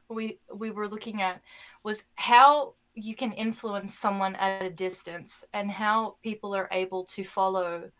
[0.08, 1.40] we we were looking at
[1.82, 7.22] was how you can influence someone at a distance and how people are able to
[7.22, 7.90] follow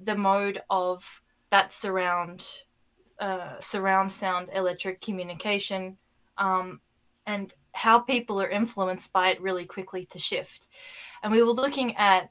[0.00, 2.46] the mode of that surround
[3.18, 5.96] uh, surround sound electric communication
[6.38, 6.80] um,
[7.26, 10.68] and how people are influenced by it really quickly to shift.
[11.22, 12.30] And we were looking at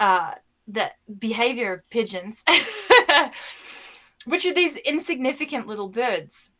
[0.00, 0.32] uh,
[0.66, 2.42] the behavior of pigeons
[4.24, 6.50] which are these insignificant little birds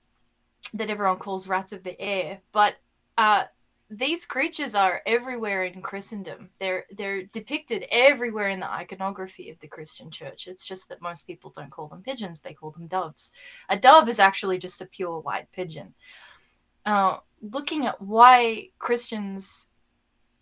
[0.74, 2.40] that everyone calls rats of the air.
[2.52, 2.76] But
[3.16, 3.44] uh,
[3.90, 6.50] these creatures are everywhere in Christendom.
[6.58, 10.46] They're they're depicted everywhere in the iconography of the Christian Church.
[10.46, 13.30] It's just that most people don't call them pigeons; they call them doves.
[13.68, 15.94] A dove is actually just a pure white pigeon.
[16.84, 19.68] Uh, looking at why Christians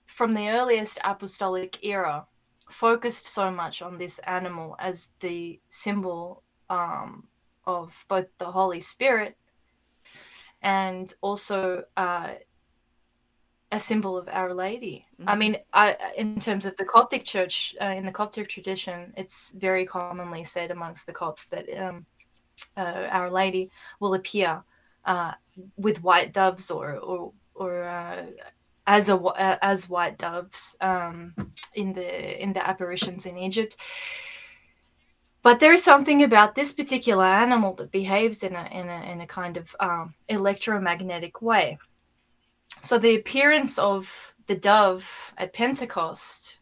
[0.07, 2.27] from the earliest apostolic era
[2.73, 7.27] focused so much on this animal as the symbol um,
[7.67, 9.37] of both the Holy Spirit
[10.63, 12.35] and also uh,
[13.73, 15.07] a symbol of Our Lady.
[15.21, 15.29] Mm-hmm.
[15.29, 19.53] I mean, I, in terms of the Coptic Church, uh, in the Coptic tradition, it's
[19.53, 22.07] very commonly said amongst the Copts that um,
[22.77, 23.71] uh, Our Lady
[24.01, 24.63] will appear
[25.05, 25.33] uh,
[25.77, 28.27] with white doves or or, or uh,
[28.87, 31.35] as a as white doves um,
[31.75, 33.77] in the in the apparitions in Egypt.
[35.43, 39.27] But there's something about this particular animal that behaves in a in a in a
[39.27, 41.79] kind of um, electromagnetic way.
[42.81, 46.59] So the appearance of the dove at Pentecost,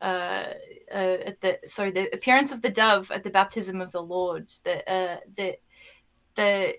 [0.00, 0.54] uh,
[0.92, 4.48] uh, at the sorry, the appearance of the dove at the baptism of the Lord,
[4.64, 5.56] the uh, the
[6.36, 6.74] the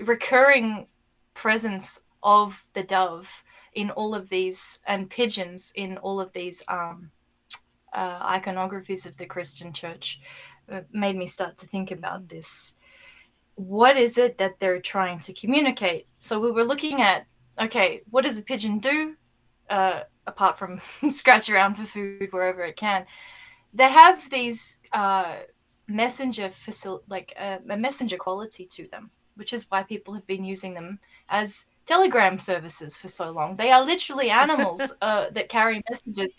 [0.00, 0.86] recurring
[1.34, 3.44] presence of the dove
[3.74, 7.10] in all of these and pigeons in all of these um,
[7.92, 10.20] uh, iconographies of the Christian Church
[10.70, 12.76] uh, made me start to think about this.
[13.54, 16.06] What is it that they're trying to communicate?
[16.20, 17.26] So we were looking at
[17.60, 19.14] okay, what does a pigeon do
[19.68, 23.06] uh, apart from scratch around for food wherever it can?
[23.74, 25.36] They have these uh,
[25.86, 30.44] messenger facil- like uh, a messenger quality to them, which is why people have been
[30.44, 30.98] using them
[31.28, 33.56] as telegram services for so long.
[33.56, 36.32] They are literally animals uh, that carry messages.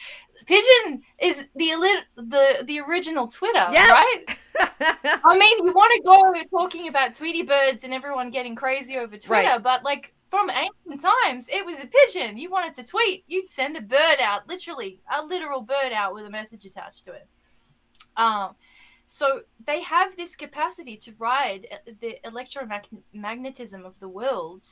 [0.46, 1.72] Pigeon is the
[2.16, 3.92] the the original Twitter, yes!
[3.92, 4.38] right?
[5.24, 9.18] I mean, you want to go talking about Tweety birds and everyone getting crazy over
[9.18, 9.64] Twitter, right.
[9.64, 12.38] but like from ancient times, it was a pigeon.
[12.38, 16.26] You wanted to tweet, you'd send a bird out, literally a literal bird out with
[16.26, 17.28] a message attached to it.
[18.16, 18.56] Um,
[19.06, 21.68] so they have this capacity to ride
[22.00, 24.66] the electromagnetism of the world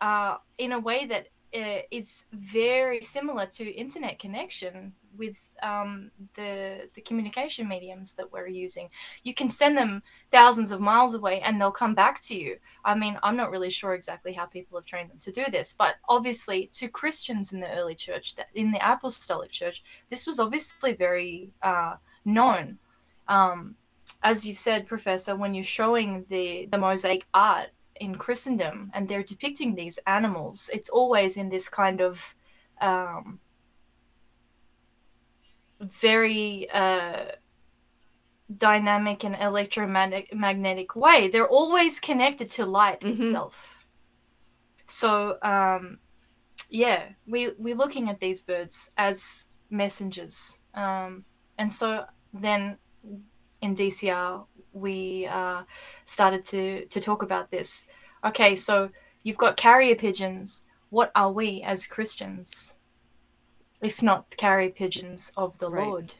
[0.00, 6.88] uh, in a way that uh, is very similar to internet connection with um, the
[6.94, 8.88] the communication mediums that we're using.
[9.24, 12.56] You can send them thousands of miles away, and they'll come back to you.
[12.84, 15.74] I mean, I'm not really sure exactly how people have trained them to do this,
[15.76, 20.38] but obviously, to Christians in the early church, that in the apostolic church, this was
[20.38, 22.78] obviously very uh, known.
[23.26, 23.74] Um,
[24.22, 27.70] as you've said, Professor, when you're showing the the mosaic art
[28.00, 32.34] in Christendom and they're depicting these animals, it's always in this kind of
[32.80, 33.38] um,
[35.80, 37.26] very uh,
[38.56, 41.28] dynamic and electromagnetic way.
[41.28, 43.22] They're always connected to light mm-hmm.
[43.22, 43.86] itself.
[44.86, 45.98] So um,
[46.68, 51.24] yeah, we we're looking at these birds as messengers, um,
[51.58, 52.78] and so then
[53.62, 55.62] in DCR we uh,
[56.06, 57.86] started to to talk about this.
[58.24, 58.90] Okay, so
[59.22, 60.66] you've got carrier pigeons.
[60.90, 62.76] What are we as Christians,
[63.80, 65.86] if not carrier pigeons of the right.
[65.86, 66.14] Lord?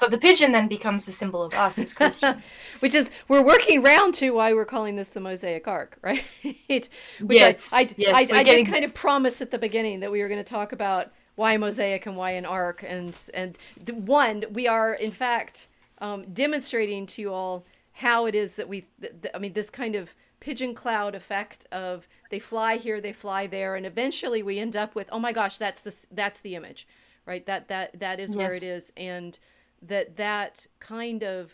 [0.00, 2.58] So the pigeon then becomes the symbol of us as Christians.
[2.80, 6.24] Which is we're working round to why we're calling this the Mosaic Ark, right?
[6.42, 6.88] Which
[7.20, 8.64] yes, I, I, yes, I, I getting...
[8.64, 11.58] did kind of promise at the beginning that we were going to talk about why
[11.58, 13.58] Mosaic and why an Ark, and and
[13.92, 15.68] one we are in fact
[16.00, 19.70] um, demonstrating to you all how it is that we, th- th- I mean, this
[19.70, 24.58] kind of pigeon cloud effect of they fly here, they fly there, and eventually we
[24.58, 26.86] end up with, oh my gosh, that's the that's the image,
[27.26, 27.44] right?
[27.46, 28.36] That that that is yes.
[28.36, 29.38] where it is, and
[29.82, 31.52] that that kind of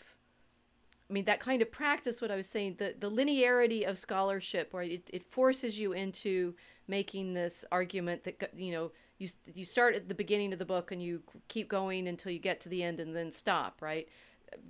[1.09, 4.73] I mean, that kind of practice, what I was saying, the, the linearity of scholarship,
[4.73, 4.91] right?
[4.91, 6.53] It, it forces you into
[6.87, 10.91] making this argument that, you know, you, you start at the beginning of the book
[10.91, 14.09] and you keep going until you get to the end and then stop, right?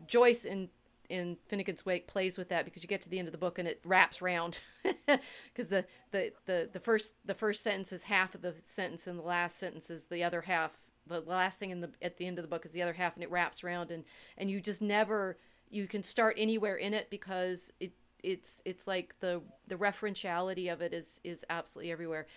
[0.07, 0.69] Joyce in
[1.09, 3.59] in Finnegans Wake plays with that because you get to the end of the book
[3.59, 8.35] and it wraps round because the, the, the, the first the first sentence is half
[8.35, 10.71] of the sentence and the last sentence is the other half.
[11.05, 13.15] The last thing in the at the end of the book is the other half
[13.15, 14.03] and it wraps around and
[14.37, 15.37] and you just never
[15.69, 20.81] you can start anywhere in it because it it's it's like the the referentiality of
[20.81, 22.27] it is is absolutely everywhere.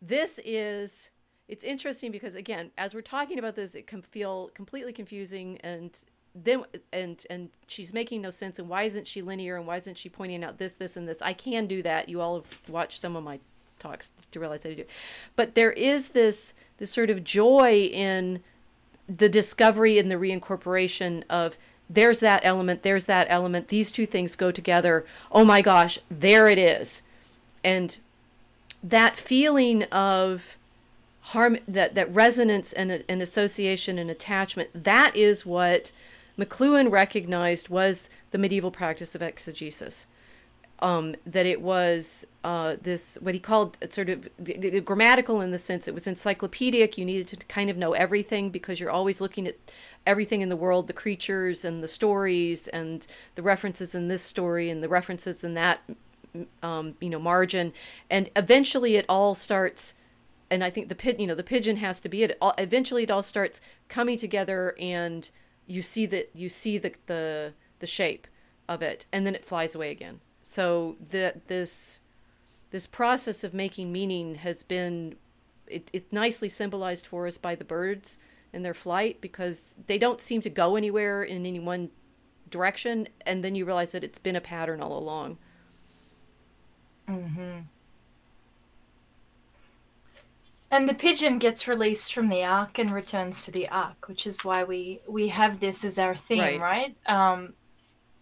[0.00, 1.10] This is
[1.48, 6.00] it's interesting because again, as we're talking about this, it can feel completely confusing and
[6.34, 9.98] then and and she's making no sense and why isn't she linear and why isn't
[9.98, 13.02] she pointing out this this and this i can do that you all have watched
[13.02, 13.40] some of my
[13.80, 14.84] talks to realize i do
[15.34, 18.40] but there is this this sort of joy in
[19.08, 21.56] the discovery and the reincorporation of
[21.92, 23.68] there's that element, there's that element.
[23.68, 25.04] These two things go together.
[25.32, 27.02] Oh my gosh, there it is.
[27.64, 27.98] And
[28.82, 30.56] that feeling of
[31.22, 35.90] harm, that, that resonance and, and association and attachment, that is what
[36.40, 40.06] McLuhan recognized was the medieval practice of exegesis.
[40.82, 44.26] Um, that it was uh, this what he called sort of
[44.86, 46.96] grammatical in the sense it was encyclopedic.
[46.96, 49.56] You needed to kind of know everything because you're always looking at
[50.06, 54.70] everything in the world the creatures and the stories and the references in this story
[54.70, 55.80] and the references in that
[56.62, 57.72] um, you know margin
[58.08, 59.94] and eventually it all starts
[60.50, 63.02] and i think the pid you know the pigeon has to be it all, eventually
[63.02, 65.30] it all starts coming together and
[65.70, 68.26] you see that you see the, the the shape
[68.68, 72.00] of it and then it flies away again so that this
[72.70, 75.14] this process of making meaning has been
[75.66, 78.18] it, it's nicely symbolized for us by the birds
[78.52, 81.90] in their flight because they don't seem to go anywhere in any one
[82.50, 85.38] direction and then you realize that it's been a pattern all along
[87.08, 87.60] mm-hmm.
[90.70, 94.44] And the pigeon gets released from the ark and returns to the ark which is
[94.44, 96.96] why we we have this as our theme right, right?
[97.06, 97.54] um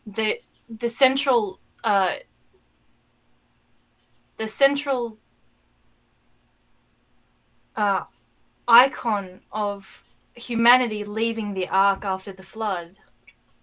[0.07, 0.41] the
[0.81, 2.15] the central uh
[4.37, 5.19] the central
[7.77, 8.03] uh
[8.67, 12.97] icon of humanity leaving the ark after the flood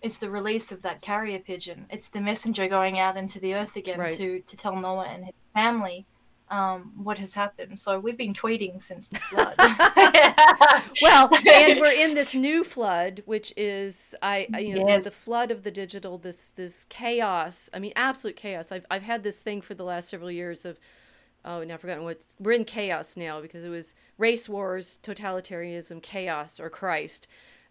[0.02, 1.88] is the release of that carrier pigeon.
[1.90, 4.16] It's the messenger going out into the earth again right.
[4.18, 6.06] to to tell Noah and his family
[6.50, 7.80] um, what has happened.
[7.80, 9.56] So we've been tweeting since the flood.
[11.02, 15.06] well, and we're in this new flood, which is I, you know yes.
[15.06, 16.18] the flood of the digital.
[16.18, 17.70] This this chaos.
[17.74, 18.72] I mean, absolute chaos.
[18.72, 20.80] I've I've had this thing for the last several years of
[21.46, 22.36] oh, now I've forgotten what's.
[22.40, 27.28] We're in chaos now because it was race wars, totalitarianism, chaos, or Christ.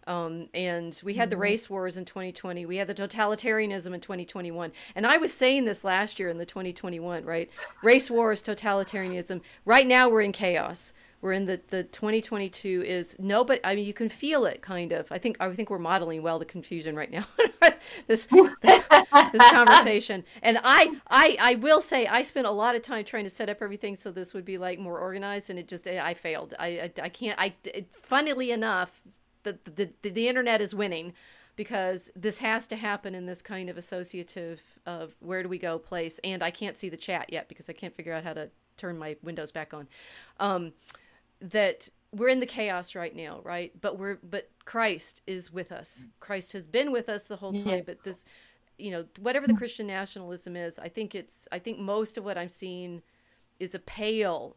[0.07, 1.31] Um, and we had mm-hmm.
[1.31, 2.65] the race wars in 2020.
[2.65, 4.71] We had the totalitarianism in 2021.
[4.95, 7.49] And I was saying this last year in the 2021, right?
[7.81, 9.41] Race wars, totalitarianism.
[9.65, 10.93] Right now we're in chaos.
[11.21, 14.91] We're in the, the 2022 is no, but I mean, you can feel it kind
[14.91, 15.11] of.
[15.11, 17.25] I think, I think we're modeling well the confusion right now.
[18.07, 20.23] this, this conversation.
[20.43, 23.49] And I, I, I will say I spent a lot of time trying to set
[23.49, 26.53] up everything so this would be like more organized and it just, I failed.
[26.59, 29.01] I, I, I can't, I, it, funnily enough,
[29.45, 31.13] the, the, the, the internet is winning
[31.55, 35.79] because this has to happen in this kind of associative of where do we go
[35.79, 38.49] place and i can't see the chat yet because i can't figure out how to
[38.75, 39.87] turn my windows back on
[40.41, 40.73] um,
[41.39, 43.71] that we're in the chaos right now, right?
[43.79, 46.05] But we're but Christ is with us.
[46.19, 47.67] Christ has been with us the whole time.
[47.67, 47.83] Yes.
[47.85, 48.25] But this,
[48.77, 52.37] you know, whatever the Christian nationalism is, I think it's I think most of what
[52.37, 53.01] I'm seeing
[53.59, 54.55] is a pale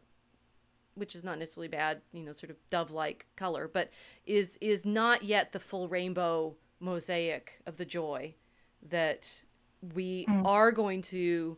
[0.95, 3.89] which is not necessarily bad, you know, sort of dove-like color, but
[4.25, 8.33] is is not yet the full rainbow mosaic of the joy
[8.87, 9.41] that
[9.93, 10.45] we mm.
[10.45, 11.57] are going to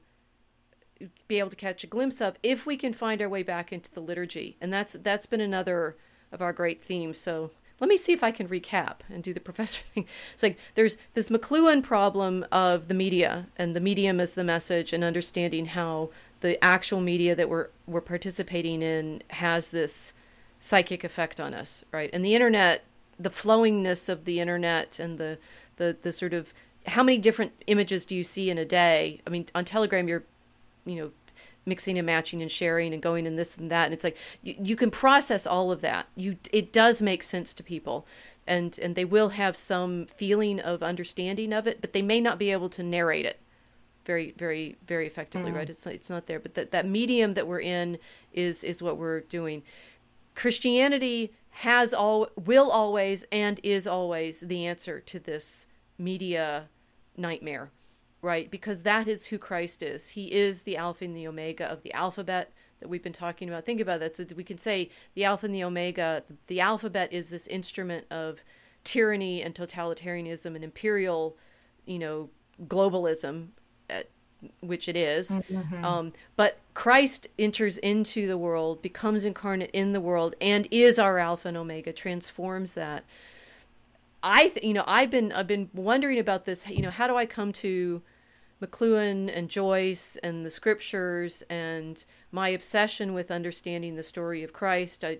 [1.28, 3.92] be able to catch a glimpse of if we can find our way back into
[3.92, 4.58] the liturgy.
[4.62, 5.98] And that's that's been another
[6.32, 7.18] of our great themes.
[7.18, 10.06] So let me see if I can recap and do the professor thing.
[10.34, 14.94] It's like there's this McLuhan problem of the media and the medium as the message
[14.94, 16.10] and understanding how
[16.42, 20.14] the actual media that we're we're participating in has this
[20.60, 22.10] psychic effect on us, right?
[22.14, 22.84] And the internet,
[23.20, 25.38] the flowingness of the internet and the
[25.78, 26.54] the the sort of
[26.88, 29.22] how many different images do you see in a day?
[29.26, 30.24] I mean, on Telegram, you're
[30.86, 31.12] you know
[31.66, 34.56] mixing and matching and sharing and going and this and that and it's like you,
[34.60, 38.06] you can process all of that you it does make sense to people
[38.48, 42.40] and and they will have some feeling of understanding of it but they may not
[42.40, 43.40] be able to narrate it
[44.06, 45.56] very very very effectively mm.
[45.56, 47.98] right it's it's not there but that that medium that we're in
[48.34, 49.64] is is what we're doing
[50.36, 56.70] christianity has all will always and is always the answer to this media
[57.18, 57.72] nightmare
[58.22, 58.52] right?
[58.52, 60.10] Because that is who Christ is.
[60.10, 63.66] He is the Alpha and the Omega of the alphabet that we've been talking about.
[63.66, 64.16] Think about that.
[64.16, 66.24] So we can say the Alpha and the Omega.
[66.48, 68.40] The alphabet is this instrument of
[68.84, 71.38] tyranny and totalitarianism and imperial,
[71.86, 72.30] you know,
[72.68, 73.50] globalism,
[73.92, 74.04] uh,
[74.62, 75.32] which it is.
[75.32, 75.86] Mm-hmm.
[75.86, 81.20] Um, but Christ enters into the world, becomes incarnate in the world, and is our
[81.20, 81.94] Alpha and Omega.
[81.94, 83.04] Transforms that.
[84.24, 86.68] I, th- you know, I've been I've been wondering about this.
[86.68, 88.02] You know, how do I come to
[88.62, 95.04] McLuhan and Joyce and the scriptures and my obsession with understanding the story of Christ?
[95.04, 95.20] I,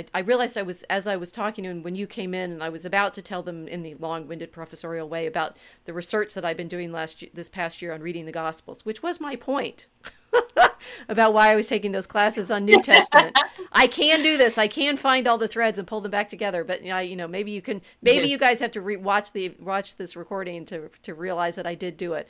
[0.00, 2.52] I, I realized I was as I was talking to him when you came in,
[2.52, 6.34] and I was about to tell them in the long-winded professorial way about the research
[6.34, 9.36] that I've been doing last this past year on reading the Gospels, which was my
[9.36, 9.86] point.
[11.08, 13.36] about why I was taking those classes on New Testament.
[13.72, 14.58] I can do this.
[14.58, 16.64] I can find all the threads and pull them back together.
[16.64, 17.82] But you know, you know maybe you can.
[18.02, 21.66] Maybe you guys have to re- watch the watch this recording to to realize that
[21.66, 22.28] I did do it.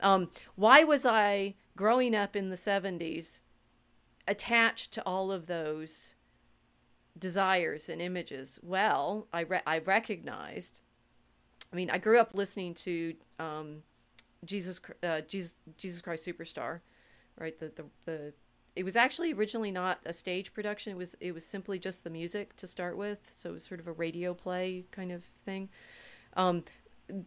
[0.00, 3.40] Um, why was I growing up in the '70s
[4.26, 6.14] attached to all of those
[7.18, 8.58] desires and images?
[8.62, 10.80] Well, I re- I recognized.
[11.72, 13.82] I mean, I grew up listening to um,
[14.44, 16.80] Jesus, uh, Jesus, Jesus Christ Superstar
[17.38, 18.32] right the, the the
[18.74, 22.10] it was actually originally not a stage production it was it was simply just the
[22.10, 25.68] music to start with so it was sort of a radio play kind of thing
[26.36, 26.64] um,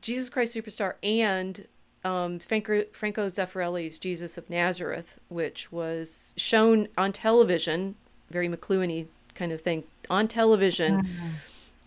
[0.01, 1.67] jesus christ superstar and
[2.03, 7.95] um, franco, franco zeffirelli's jesus of nazareth which was shown on television
[8.29, 11.27] very mcluhan kind of thing on television mm-hmm.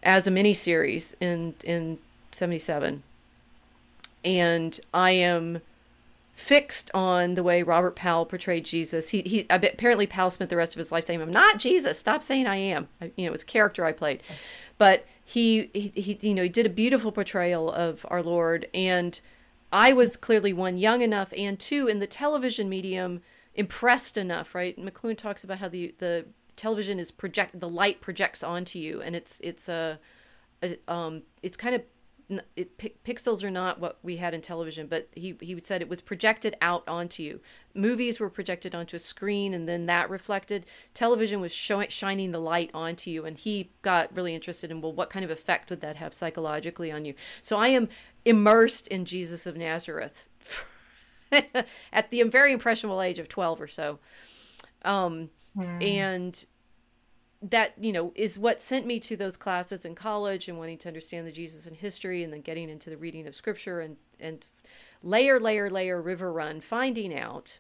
[0.03, 1.99] as a miniseries in in
[2.32, 3.03] 77
[4.24, 5.61] and i am
[6.38, 9.09] fixed on the way Robert Powell portrayed Jesus.
[9.09, 11.99] He, he apparently Powell spent the rest of his life saying, "I'm not Jesus.
[11.99, 14.22] Stop saying I am." I, you know, it was a character I played,
[14.78, 19.20] but he, he, he, you know, he did a beautiful portrayal of our Lord, and
[19.72, 23.20] I was clearly one young enough, and two in the television medium
[23.57, 24.55] impressed enough.
[24.55, 24.78] Right?
[24.78, 26.24] McLuhan talks about how the the
[26.59, 29.98] television is project the light projects onto you, and it's it's a,
[30.62, 31.82] a um it's kind of
[32.56, 36.02] it, pixels are not what we had in television, but he he said it was
[36.02, 37.40] projected out onto you.
[37.74, 40.66] Movies were projected onto a screen, and then that reflected.
[40.92, 44.92] Television was showing shining the light onto you, and he got really interested in well,
[44.92, 47.14] what kind of effect would that have psychologically on you?
[47.40, 47.88] So I am
[48.26, 50.28] immersed in Jesus of Nazareth
[51.32, 54.00] at the very impressionable age of twelve or so,
[54.84, 55.82] um, mm.
[55.82, 56.46] and
[57.42, 60.88] that you know is what sent me to those classes in college and wanting to
[60.88, 64.44] understand the Jesus and history and then getting into the reading of scripture and and
[65.02, 67.59] layer layer layer river run finding out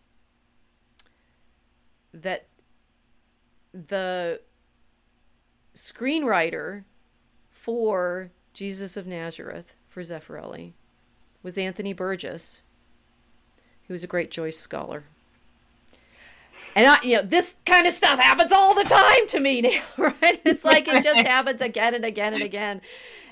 [2.12, 2.46] that
[3.72, 4.40] the
[5.74, 6.84] screenwriter
[7.50, 10.72] for Jesus of Nazareth for Zeffirelli
[11.42, 12.62] was Anthony Burgess
[13.86, 15.04] who was a great Joyce scholar
[16.78, 19.82] and I, you know, this kind of stuff happens all the time to me now,
[19.98, 20.40] right?
[20.44, 22.80] It's like it just happens again and again and again.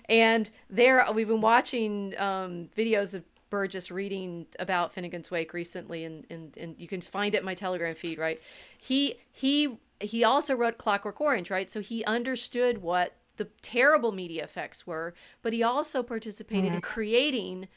[0.09, 6.26] And there, we've been watching um, videos of Burgess reading about Finnegans Wake recently, and,
[6.28, 8.40] and and you can find it in my Telegram feed, right?
[8.78, 11.70] He he he also wrote Clockwork Orange, right?
[11.70, 16.74] So he understood what the terrible media effects were, but he also participated mm-hmm.
[16.74, 17.68] in creating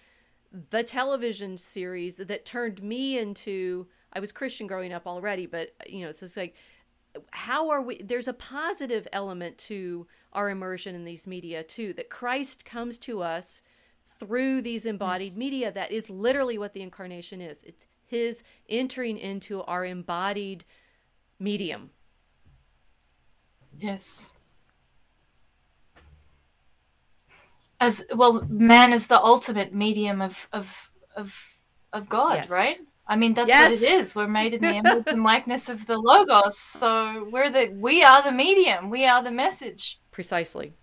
[0.71, 6.03] the television series that turned me into I was Christian growing up already, but you
[6.03, 6.55] know, it's just like
[7.31, 12.09] how are we there's a positive element to our immersion in these media too that
[12.09, 13.61] Christ comes to us
[14.19, 15.37] through these embodied yes.
[15.37, 17.63] media that is literally what the incarnation is.
[17.63, 20.65] It's his entering into our embodied
[21.39, 21.91] medium.
[23.77, 24.33] Yes.
[27.79, 31.35] As well, man is the ultimate medium of of of
[31.93, 32.49] of God, yes.
[32.49, 32.77] right?
[33.09, 33.71] I mean, that's yes.
[33.71, 34.15] what it is.
[34.15, 36.57] We're made in the image and likeness of the logos.
[36.57, 38.89] So we're the we are the medium.
[38.89, 39.99] We are the message.
[40.11, 40.73] Precisely.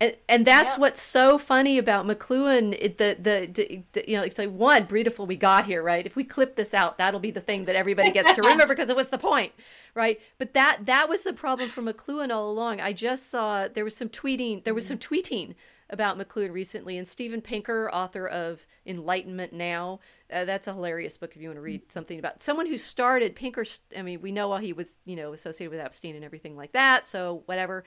[0.00, 2.76] And, and that's what's so funny about McLuhan.
[2.78, 6.04] It, the, the, the, the, you know, it's like one beautiful we got here, right?
[6.04, 8.90] If we clip this out, that'll be the thing that everybody gets to remember because
[8.90, 9.52] it was the point,
[9.94, 10.20] right?
[10.38, 12.80] But that that was the problem for McLuhan all along.
[12.80, 14.64] I just saw there was some tweeting.
[14.64, 15.54] There was some tweeting
[15.90, 20.00] about McLuhan recently, and Steven Pinker, author of Enlightenment Now.
[20.32, 23.36] Uh, that's a hilarious book if you want to read something about someone who started
[23.36, 23.64] Pinker.
[23.96, 26.72] I mean, we know while he was, you know, associated with Epstein and everything like
[26.72, 27.06] that.
[27.06, 27.84] So whatever.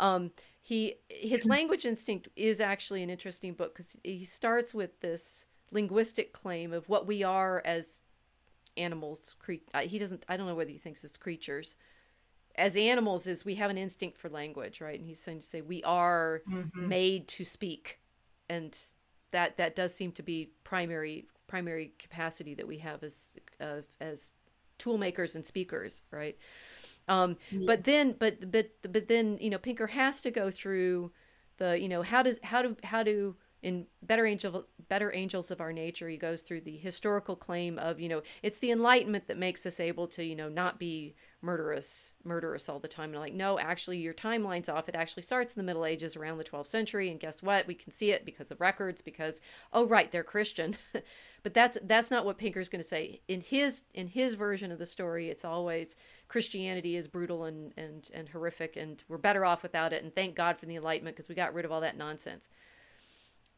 [0.00, 0.30] Um,
[0.60, 6.32] he his language instinct is actually an interesting book because he starts with this linguistic
[6.32, 8.00] claim of what we are as
[8.76, 9.34] animals.
[9.38, 10.24] Cre- uh, he doesn't.
[10.28, 11.76] I don't know whether he thinks it's creatures
[12.58, 14.98] as animals is we have an instinct for language, right?
[14.98, 16.88] And he's saying to say we are mm-hmm.
[16.88, 18.00] made to speak,
[18.50, 18.76] and
[19.30, 24.32] that that does seem to be primary primary capacity that we have as uh, as
[24.76, 26.36] tool makers and speakers, right?
[27.06, 27.66] Um, yeah.
[27.66, 31.12] But then, but but but then, you know, Pinker has to go through
[31.56, 35.60] the, you know, how does how do how do in better angels better angels of
[35.60, 39.36] our nature he goes through the historical claim of you know it's the enlightenment that
[39.36, 43.10] makes us able to you know not be murderous murderous all the time.
[43.10, 44.88] And like no actually your timeline's off.
[44.88, 47.10] It actually starts in the middle ages around the 12th century.
[47.10, 47.66] And guess what?
[47.66, 49.40] We can see it because of records because
[49.72, 50.76] oh right they're christian.
[51.44, 53.20] But that's that's not what pinker's going to say.
[53.28, 58.10] In his in his version of the story it's always christianity is brutal and and
[58.12, 60.02] and horrific and we're better off without it.
[60.02, 62.48] And thank god for the enlightenment because we got rid of all that nonsense.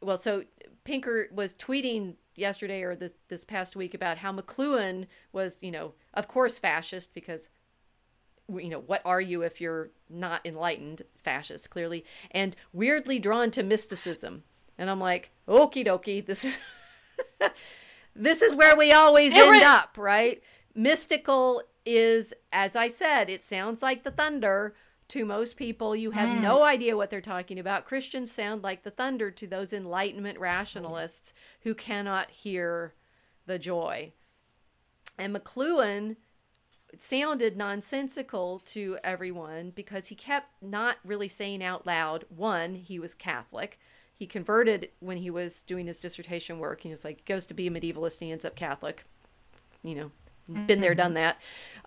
[0.03, 0.45] Well so
[0.85, 5.95] pinker was tweeting yesterday or this, this past week about how mcluhan was you know
[6.15, 7.49] of course fascist because
[8.59, 11.03] you know, what are you if you're not enlightened?
[11.19, 14.45] Fascist, clearly, and weirdly drawn to mysticism.
[14.79, 16.59] And I'm like, okie dokie, this is
[18.15, 20.43] this is where we always end up, right?
[20.75, 24.75] Mystical is, as I said, it sounds like the thunder
[25.09, 25.97] to most people.
[25.97, 26.41] You have mm.
[26.41, 27.85] no idea what they're talking about.
[27.85, 31.33] Christians sound like the thunder to those Enlightenment rationalists
[31.63, 32.95] who cannot hear
[33.47, 34.13] the joy.
[35.19, 36.17] And McLuhan
[36.99, 43.15] sounded nonsensical to everyone because he kept not really saying out loud one he was
[43.15, 43.79] catholic.
[44.17, 46.83] He converted when he was doing his dissertation work.
[46.83, 49.05] He was like goes to be a medievalist and he ends up catholic.
[49.83, 50.11] You know
[50.51, 50.67] mm-hmm.
[50.67, 51.39] been there done that.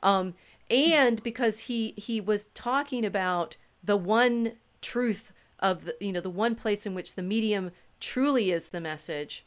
[0.01, 0.36] Um,
[0.70, 6.30] and because he he was talking about the one truth of the you know the
[6.30, 9.45] one place in which the medium truly is the message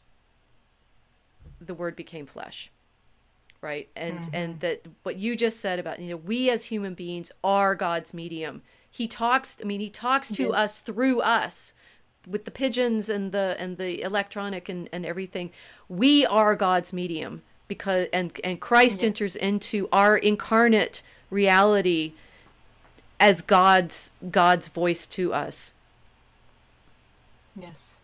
[1.59, 2.71] the word became flesh
[3.61, 3.89] right?
[3.95, 4.35] And mm-hmm.
[4.35, 8.13] and that what you just said about you know we as human beings are god's
[8.13, 8.61] medium.
[8.89, 10.49] He talks i mean he talks to yeah.
[10.49, 11.73] us through us
[12.27, 15.51] with the pigeons and the and the electronic and and everything.
[15.89, 19.07] We are god's medium because and and christ yeah.
[19.07, 22.13] enters into our incarnate reality
[23.19, 25.73] as god's god's voice to us.
[27.55, 27.99] Yes.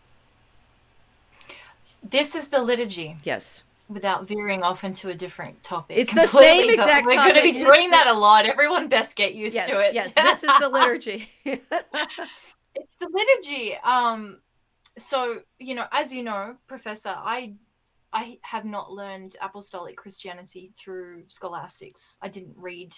[2.02, 3.16] This is the liturgy.
[3.22, 3.62] Yes
[3.94, 5.96] without veering off into a different topic.
[5.96, 8.44] It's the same exact We're going to be doing that a lot.
[8.44, 9.94] Everyone best get used yes, to it.
[9.94, 11.30] yes, this is the liturgy.
[11.44, 13.76] it's the liturgy.
[13.82, 14.40] Um,
[14.98, 17.54] so you know, as you know, Professor, I
[18.12, 22.18] I have not learned apostolic Christianity through scholastics.
[22.20, 22.92] I didn't read.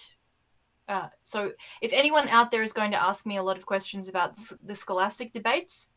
[0.89, 1.51] Uh, so
[1.81, 4.75] if anyone out there is going to ask me a lot of questions about the
[4.75, 5.89] scholastic debates,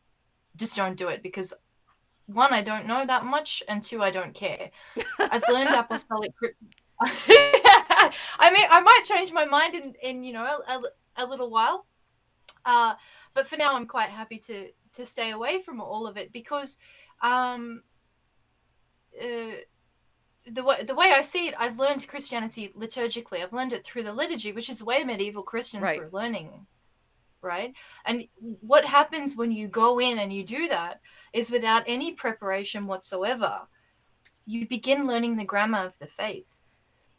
[0.57, 1.53] just don't do it because
[2.27, 4.69] one, I don't know that much, and two, I don't care.
[5.19, 6.31] I've learned apostolic.
[7.01, 10.81] I mean, I might change my mind in, in you know, a,
[11.17, 11.85] a little while.
[12.65, 12.93] Uh,
[13.33, 16.77] but for now, I'm quite happy to to stay away from all of it because
[17.21, 17.81] um,
[19.21, 19.55] uh,
[20.51, 23.41] the way the way I see it, I've learned Christianity liturgically.
[23.41, 25.99] I've learned it through the liturgy, which is the way medieval Christians right.
[25.99, 26.67] were learning
[27.41, 27.73] right?
[28.05, 28.27] And
[28.61, 31.01] what happens when you go in and you do that
[31.33, 33.61] is without any preparation whatsoever,
[34.45, 36.45] you begin learning the grammar of the faith.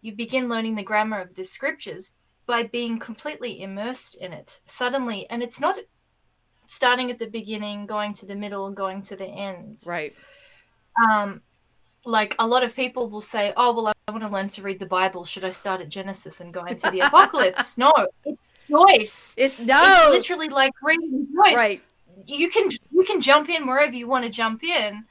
[0.01, 2.13] You begin learning the grammar of the scriptures
[2.47, 5.29] by being completely immersed in it suddenly.
[5.31, 5.79] And it's not
[6.67, 9.79] starting at the beginning, going to the middle, going to the end.
[9.87, 10.15] Right.
[11.09, 11.43] Um,
[12.05, 14.81] like a lot of people will say, "Oh, well, I want to learn to read
[14.81, 15.25] the Bible.
[15.25, 17.93] Should I start at Genesis and go into the Apocalypse?" no,
[18.25, 18.41] it's
[18.73, 19.35] Joyce.
[19.37, 21.55] It no, it's literally like reading Joyce.
[21.55, 21.83] Right.
[22.27, 25.05] You can you can jump in wherever you want to jump in.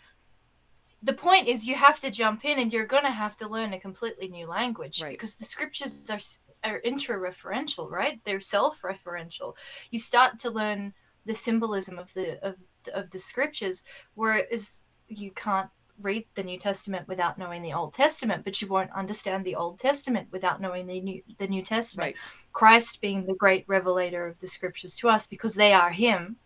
[1.04, 3.74] The point is you have to jump in and you're going to have to learn
[3.74, 5.12] a completely new language right.
[5.12, 6.20] because the scriptures are
[6.64, 8.20] are intra-referential, right?
[8.24, 9.56] They're self-referential.
[9.90, 10.94] You start to learn
[11.26, 12.56] the symbolism of the of
[12.94, 13.84] of the scriptures
[14.16, 15.70] whereas you can't
[16.02, 19.80] read the New Testament without knowing the Old Testament, but you won't understand the Old
[19.80, 22.08] Testament without knowing the New the New Testament.
[22.08, 22.16] Right.
[22.54, 26.38] Christ being the great revelator of the scriptures to us because they are him.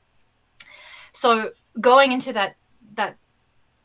[1.12, 2.56] So going into that
[2.96, 3.18] that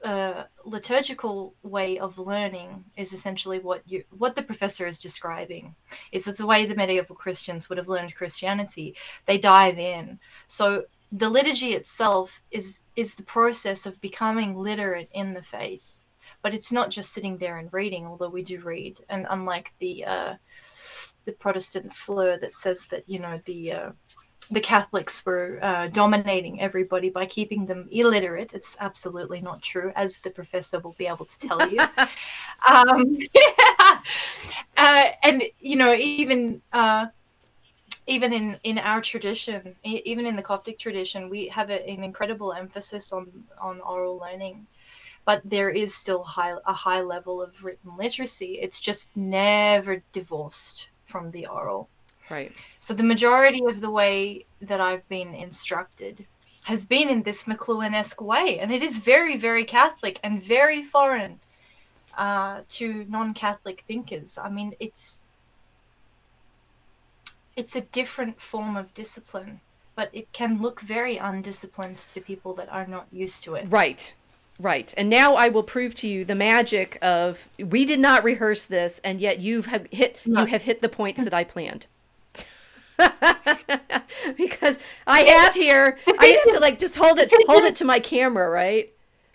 [0.05, 5.75] uh, liturgical way of learning is essentially what you what the professor is describing
[6.11, 8.95] is it's the way the medieval christians would have learned christianity
[9.27, 15.35] they dive in so the liturgy itself is is the process of becoming literate in
[15.35, 15.97] the faith.
[16.43, 19.01] But it's not just sitting there and reading although we do read.
[19.09, 20.35] And unlike the uh,
[21.25, 23.91] the protestant slur that says that you know the uh,
[24.51, 30.19] the catholics were uh, dominating everybody by keeping them illiterate it's absolutely not true as
[30.19, 31.79] the professor will be able to tell you.
[32.69, 33.17] Um,
[34.77, 37.07] uh, and you know even uh,
[38.11, 42.53] even in in our tradition even in the coptic tradition we have a, an incredible
[42.53, 43.27] emphasis on
[43.61, 44.67] on oral learning
[45.25, 48.59] but there is still high, a high level of written literacy.
[48.61, 51.89] It's just never divorced from the oral.
[52.31, 52.53] Right.
[52.79, 56.27] So the majority of the way that I've been instructed
[56.63, 61.41] has been in this McLuhan-esque way, and it is very, very Catholic and very foreign
[62.17, 64.39] uh, to non-Catholic thinkers.
[64.39, 65.21] I mean, it's
[67.57, 69.61] it's a different form of discipline,
[69.95, 73.67] but it can look very undisciplined to people that are not used to it.
[73.69, 74.15] Right.
[74.59, 74.93] Right.
[74.97, 79.01] And now I will prove to you the magic of we did not rehearse this
[79.03, 80.41] and yet you've have hit no.
[80.41, 81.87] you have hit the points that I planned.
[84.37, 88.01] because I have here I have to like just hold it hold it to my
[88.01, 88.93] camera, right?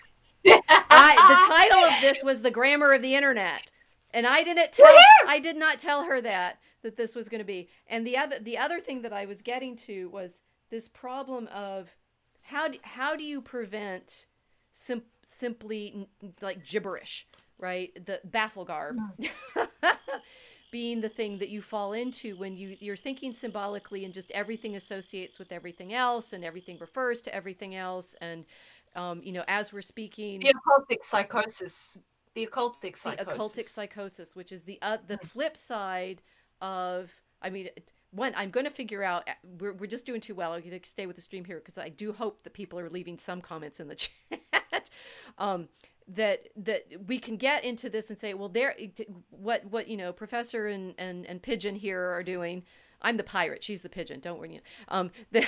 [0.46, 3.72] I, the title of this was the grammar of the internet.
[4.14, 4.86] And I didn't tell
[5.28, 7.68] I did not tell her that that this was going to be.
[7.88, 11.96] And the other the other thing that I was getting to was this problem of
[12.44, 14.28] how do, how do you prevent
[14.72, 16.08] sim- simply
[16.42, 17.92] like gibberish, right?
[18.06, 18.98] The baffle garb.
[20.72, 24.76] being the thing that you fall into when you you're thinking symbolically and just everything
[24.76, 28.46] associates with everything else and everything refers to everything else and
[28.96, 31.98] um, you know as we're speaking the occultic psychosis
[32.34, 36.22] the occultic psychosis the occultic psychosis which is the uh, the flip side
[36.62, 37.12] of
[37.42, 37.70] i mean
[38.12, 40.80] one i'm going to figure out uh, we're, we're just doing too well i'm going
[40.80, 43.42] to stay with the stream here because i do hope that people are leaving some
[43.42, 44.90] comments in the chat
[45.38, 45.68] um,
[46.08, 48.76] that that we can get into this and say well there
[49.30, 52.64] what what you know professor and and, and pigeon here are doing
[53.02, 53.64] I'm the pirate.
[53.64, 54.20] She's the pigeon.
[54.20, 54.62] Don't worry.
[54.88, 55.46] Um, the,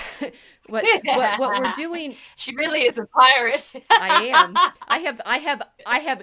[0.68, 2.14] what, what, what we're doing?
[2.36, 3.74] She really is a pirate.
[3.90, 4.54] I am.
[4.86, 5.20] I have.
[5.26, 5.62] I have.
[5.84, 6.22] I have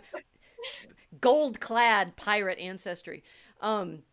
[1.19, 3.23] gold clad pirate ancestry.
[3.61, 4.03] Um,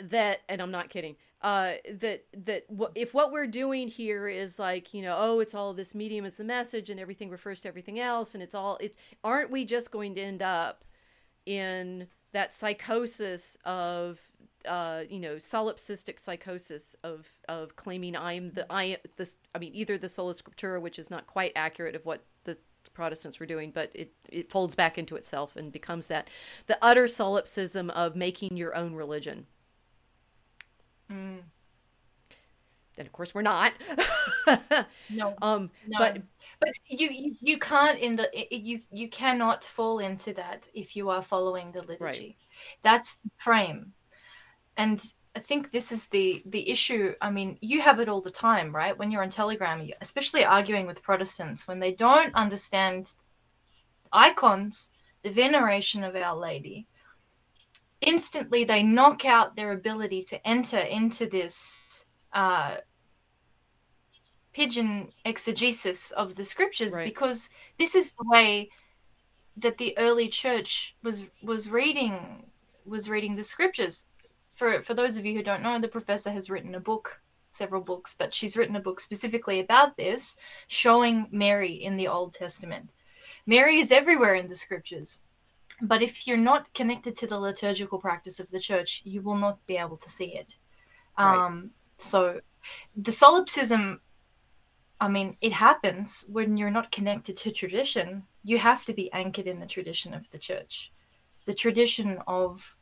[0.00, 2.64] that, and I'm not kidding uh, that that
[2.94, 6.36] if what we're doing here is like you know oh it's all this medium is
[6.36, 9.90] the message and everything refers to everything else and it's all it's aren't we just
[9.90, 10.84] going to end up
[11.44, 14.20] in that psychosis of
[14.68, 19.74] uh, you know solipsistic psychosis of of claiming I'm the I am this I mean
[19.74, 22.56] either the sola scriptura which is not quite accurate of what the
[22.94, 26.28] Protestants were doing, but it, it folds back into itself and becomes that
[26.66, 29.46] the utter solipsism of making your own religion
[31.12, 31.42] Mm.
[32.98, 33.72] And of course, we're not.
[35.10, 35.34] no.
[35.40, 35.70] Um.
[35.86, 35.98] No.
[35.98, 36.22] But
[36.60, 41.08] but you, you you can't in the you you cannot fall into that if you
[41.08, 41.98] are following the liturgy.
[42.00, 42.36] Right.
[42.82, 43.92] That's the frame,
[44.76, 45.02] and
[45.34, 47.14] I think this is the the issue.
[47.22, 48.96] I mean, you have it all the time, right?
[48.96, 53.14] When you're on Telegram, especially arguing with Protestants, when they don't understand
[54.12, 54.90] icons,
[55.22, 56.86] the veneration of Our Lady,
[58.02, 62.76] instantly they knock out their ability to enter into this uh,
[64.52, 67.04] pigeon exegesis of the scriptures right.
[67.04, 67.48] because
[67.78, 68.68] this is the way
[69.56, 72.44] that the early church was was reading
[72.84, 74.06] was reading the scriptures.
[74.54, 77.20] For for those of you who don't know the professor has written a book
[77.52, 80.36] several books but she's written a book specifically about this
[80.68, 82.90] showing mary in the old testament.
[83.46, 85.20] Mary is everywhere in the scriptures
[85.80, 89.64] but if you're not connected to the liturgical practice of the church, you will not
[89.66, 90.58] be able to see it.
[91.18, 91.46] Right.
[91.46, 92.40] Um, so
[92.96, 94.00] the solipsism,
[95.00, 98.24] I mean, it happens when you're not connected to tradition.
[98.44, 100.92] You have to be anchored in the tradition of the church,
[101.46, 102.76] the tradition of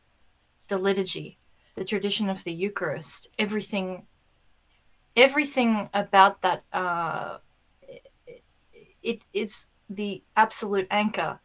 [0.69, 1.39] the liturgy,
[1.77, 4.07] the tradition of the Eucharist, everything,
[5.17, 6.65] everything about that.
[6.73, 7.39] Uh,
[7.83, 8.43] it,
[9.03, 11.41] it is the absolute anchor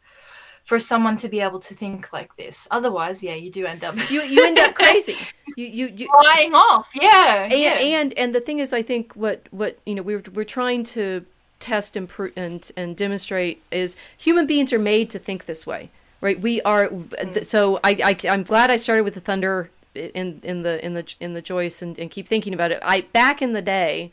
[0.65, 2.67] for someone to be able to think like this.
[2.71, 5.17] Otherwise, yeah, you do end up you you end up crazy.
[5.57, 6.89] You you you flying off.
[6.93, 7.99] Yeah and, yeah.
[7.99, 11.25] and and the thing is, I think what what you know we're we're trying to
[11.59, 16.41] test and and and demonstrate is human beings are made to think this way, right?
[16.41, 16.89] We are.
[16.89, 17.45] Mm.
[17.45, 21.15] So I, I I'm glad I started with the thunder in in the in the
[21.19, 22.79] in the Joyce and, and keep thinking about it.
[22.83, 24.11] I back in the day,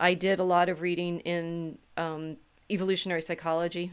[0.00, 2.36] I did a lot of reading in um,
[2.70, 3.92] evolutionary psychology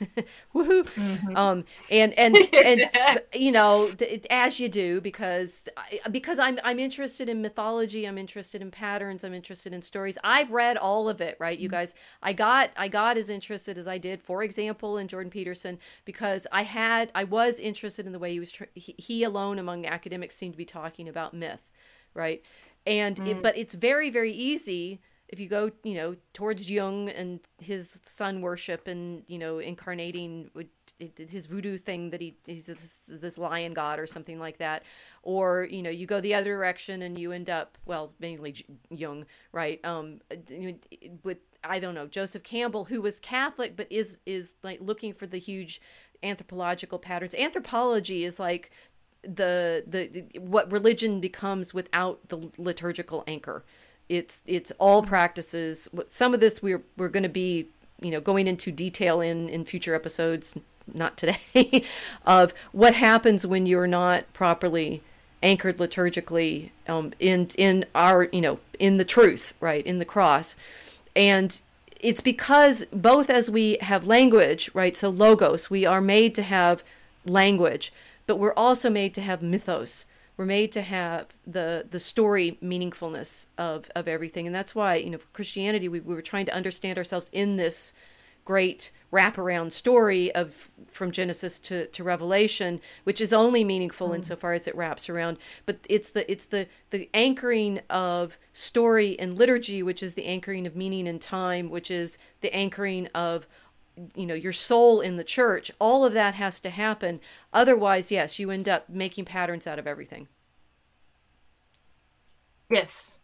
[0.54, 1.36] woohoo mm-hmm.
[1.36, 2.82] um and and and
[3.34, 3.90] you know
[4.30, 5.68] as you do because
[6.10, 10.50] because i'm i'm interested in mythology i'm interested in patterns i'm interested in stories i've
[10.50, 11.76] read all of it right you mm-hmm.
[11.76, 15.78] guys i got i got as interested as i did for example in jordan peterson
[16.04, 19.86] because i had i was interested in the way he was he, he alone among
[19.86, 21.60] academics seemed to be talking about myth
[22.14, 22.42] right
[22.86, 23.28] and mm.
[23.28, 28.00] it, but it's very very easy if you go, you know, towards Jung and his
[28.04, 30.50] sun worship and you know incarnating
[30.98, 34.82] his voodoo thing that he he's this, this lion god or something like that,
[35.22, 39.26] or you know you go the other direction and you end up well mainly Jung,
[39.52, 39.84] right?
[39.84, 40.20] Um,
[41.22, 45.26] with I don't know Joseph Campbell who was Catholic but is is like looking for
[45.26, 45.80] the huge
[46.22, 47.34] anthropological patterns.
[47.34, 48.70] Anthropology is like
[49.22, 53.64] the the what religion becomes without the liturgical anchor
[54.08, 55.88] it's it's all practices.
[56.06, 57.68] Some of this we're we're going to be
[58.00, 60.56] you know going into detail in in future episodes
[60.92, 61.84] not today
[62.26, 65.02] of what happens when you're not properly
[65.42, 70.56] anchored liturgically um, in in our you know in the truth right in the cross.
[71.14, 71.60] And
[72.00, 76.84] it's because both as we have language right so logos we are made to have
[77.24, 77.92] language
[78.26, 80.04] but we're also made to have mythos
[80.36, 85.10] we're made to have the the story meaningfulness of of everything and that's why you
[85.10, 87.92] know for christianity we, we were trying to understand ourselves in this
[88.44, 94.16] great wraparound story of from genesis to, to revelation which is only meaningful mm.
[94.16, 99.36] insofar as it wraps around but it's the it's the the anchoring of story and
[99.36, 103.46] liturgy which is the anchoring of meaning and time which is the anchoring of
[104.14, 107.20] you know your soul in the church all of that has to happen.
[107.52, 110.28] Otherwise yes you end up making patterns out of everything.
[112.70, 113.18] Yes.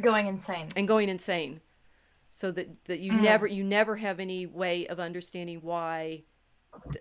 [0.00, 0.68] Going insane.
[0.74, 1.60] And going insane.
[2.30, 3.22] So that that you mm.
[3.22, 6.22] never you never have any way of understanding why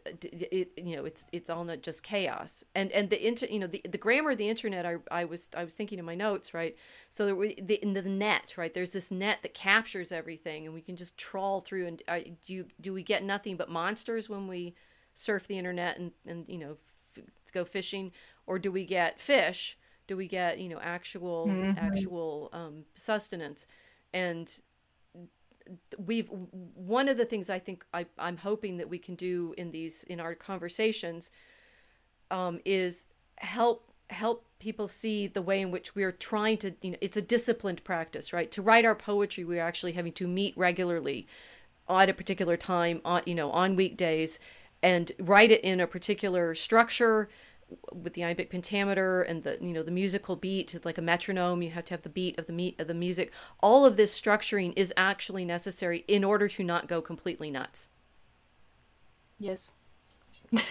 [0.04, 2.64] it, you know it's it's all not just chaos.
[2.76, 5.50] And and the inter you know the, the grammar of the internet I, I was
[5.56, 6.76] I was thinking in my notes right?
[7.10, 8.74] So there the in the net right?
[8.74, 12.54] There's this net that captures everything and we can just trawl through and uh, do
[12.54, 14.76] you, do we get nothing but monsters when we
[15.14, 16.78] surf the internet and and you know
[17.18, 17.24] f-
[17.54, 18.12] go fishing?
[18.48, 19.78] Or do we get fish?
[20.08, 21.78] Do we get you know actual mm-hmm.
[21.78, 23.68] actual um, sustenance?
[24.14, 24.54] And
[25.98, 29.72] we've one of the things I think I, I'm hoping that we can do in
[29.72, 31.32] these in our conversations
[32.30, 33.08] um, is
[33.38, 37.22] help help people see the way in which we're trying to you know it's a
[37.22, 38.52] disciplined practice right?
[38.52, 41.28] To write our poetry we're actually having to meet regularly
[41.90, 44.40] at a particular time on you know on weekdays
[44.84, 47.30] and write it in a particular structure
[47.92, 51.62] with the iambic pentameter and the you know the musical beat it's like a metronome
[51.62, 53.32] you have to have the beat of the meat of the music.
[53.62, 57.88] All of this structuring is actually necessary in order to not go completely nuts.
[59.40, 59.74] Yes.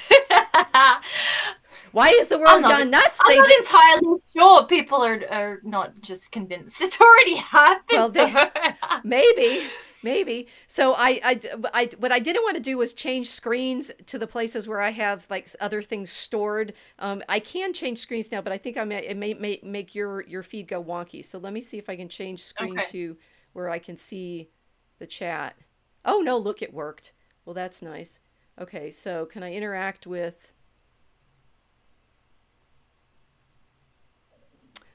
[1.93, 3.19] Why is the world not, gone nuts?
[3.25, 3.59] I'm they not did...
[3.61, 8.51] entirely sure people are, are not just convinced it's already happened well they,
[9.05, 9.67] maybe
[10.03, 10.47] maybe.
[10.67, 11.41] So I, I
[11.75, 14.91] i what i didn't want to do was change screens to the places where i
[14.91, 16.73] have like other things stored.
[16.99, 19.95] Um, i can change screens now but i think i may it may, may make
[19.95, 21.25] your your feed go wonky.
[21.25, 22.91] So let me see if i can change screen okay.
[22.91, 23.17] to
[23.53, 24.51] where i can see
[24.99, 25.57] the chat.
[26.05, 27.13] Oh no look it worked.
[27.45, 28.21] Well that's nice.
[28.61, 30.53] Okay so can i interact with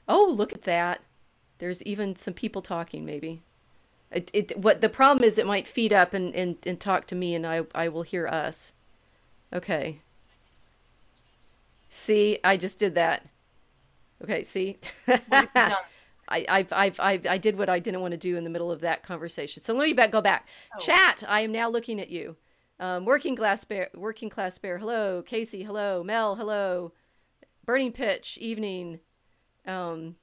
[0.08, 1.02] oh look at that.
[1.58, 3.42] There's even some people talking maybe
[4.16, 7.14] it, it what the problem is it might feed up and, and, and talk to
[7.14, 8.72] me and I, I will hear us.
[9.52, 10.00] Okay.
[11.88, 13.26] See, I just did that.
[14.22, 14.78] Okay, see?
[16.28, 18.72] I, I've, I've, I've, I did what I didn't want to do in the middle
[18.72, 19.62] of that conversation.
[19.62, 20.48] So let me back, go back.
[20.74, 20.80] Oh.
[20.80, 22.36] Chat, I am now looking at you.
[22.80, 24.78] Um, working class bear, working class bear.
[24.78, 25.62] Hello, Casey.
[25.62, 26.36] Hello, Mel.
[26.36, 26.92] Hello,
[27.64, 28.36] burning pitch.
[28.40, 29.00] Evening.
[29.66, 30.16] Um,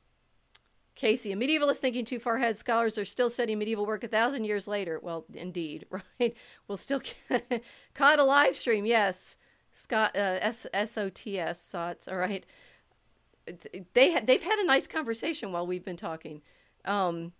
[0.95, 2.55] Casey, a medievalist thinking too far ahead.
[2.55, 4.99] Scholars are still studying medieval work a thousand years later.
[5.01, 5.85] Well, indeed,
[6.19, 6.35] right?
[6.67, 7.01] We'll still
[7.93, 8.85] caught a live stream.
[8.85, 9.37] Yes,
[9.71, 12.07] Scott uh, S S O T S Sots.
[12.07, 12.45] All right,
[13.93, 16.41] they they've had a nice conversation while we've been talking.
[16.85, 17.33] Um,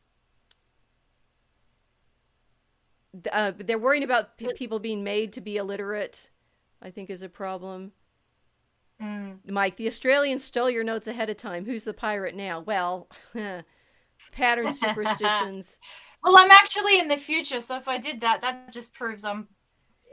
[3.32, 6.32] uh, they're worrying about p- people being made to be illiterate.
[6.82, 7.92] I think is a problem.
[9.04, 9.50] Mm.
[9.50, 11.66] Mike, the Australians stole your notes ahead of time.
[11.66, 12.62] Who's the pirate now?
[12.62, 13.10] Well,
[14.32, 15.78] pattern superstitions.
[16.24, 19.48] well, I'm actually in the future, so if I did that, that just proves I'm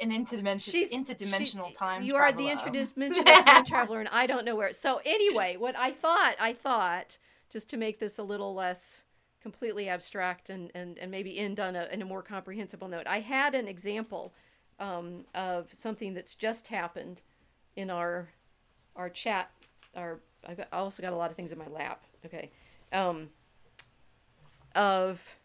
[0.01, 2.03] an interdimension, She's, interdimensional she, time.
[2.03, 2.23] You traveler.
[2.23, 4.73] are the interdimensional time traveler, and I don't know where.
[4.73, 7.19] So anyway, what I thought, I thought,
[7.51, 9.05] just to make this a little less
[9.43, 13.21] completely abstract and and, and maybe end on a, in a more comprehensible note, I
[13.21, 14.33] had an example
[14.79, 17.21] um, of something that's just happened
[17.77, 18.29] in our
[18.97, 19.51] our chat,
[19.97, 22.03] our I've also got a lot of things in my lap.
[22.25, 22.51] Okay,
[22.93, 23.29] um,
[24.75, 25.37] of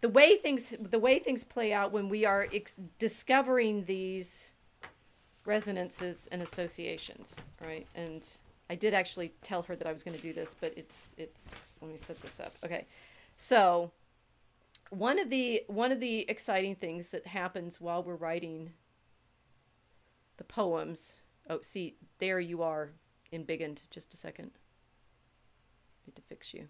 [0.00, 4.52] the way things the way things play out when we are ex- discovering these
[5.44, 7.86] resonances and associations, right?
[7.94, 8.26] And
[8.70, 11.54] I did actually tell her that I was going to do this, but it's it's
[11.80, 12.54] let me set this up.
[12.64, 12.86] Okay,
[13.36, 13.92] so
[14.90, 18.72] one of the one of the exciting things that happens while we're writing
[20.36, 21.16] the poems.
[21.48, 22.92] Oh, see, there you are,
[23.30, 23.80] in embiggened.
[23.90, 24.52] Just a second.
[26.06, 26.68] Need to fix you.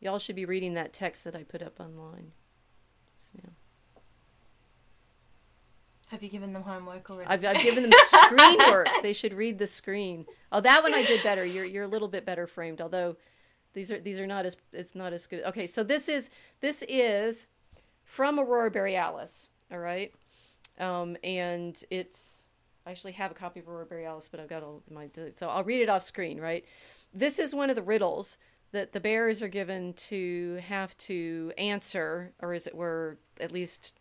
[0.00, 2.32] Y'all should be reading that text that I put up online
[3.18, 3.50] just now.
[6.08, 7.28] Have you given them homework already?
[7.28, 8.88] I've, I've given them screen work.
[9.02, 10.24] They should read the screen.
[10.50, 11.44] Oh, that one I did better.
[11.44, 13.16] You're you're a little bit better framed, although
[13.74, 15.44] these are these are not as it's not as good.
[15.44, 16.30] Okay, so this is
[16.60, 17.46] this is
[18.04, 19.50] from Aurora Borealis.
[19.70, 20.12] All right,
[20.78, 22.42] um, and it's
[22.86, 25.64] I actually have a copy of Aurora Borealis, but I've got all my so I'll
[25.64, 26.40] read it off screen.
[26.40, 26.64] Right,
[27.12, 28.38] this is one of the riddles
[28.72, 33.92] that the bears are given to have to answer, or as it were, at least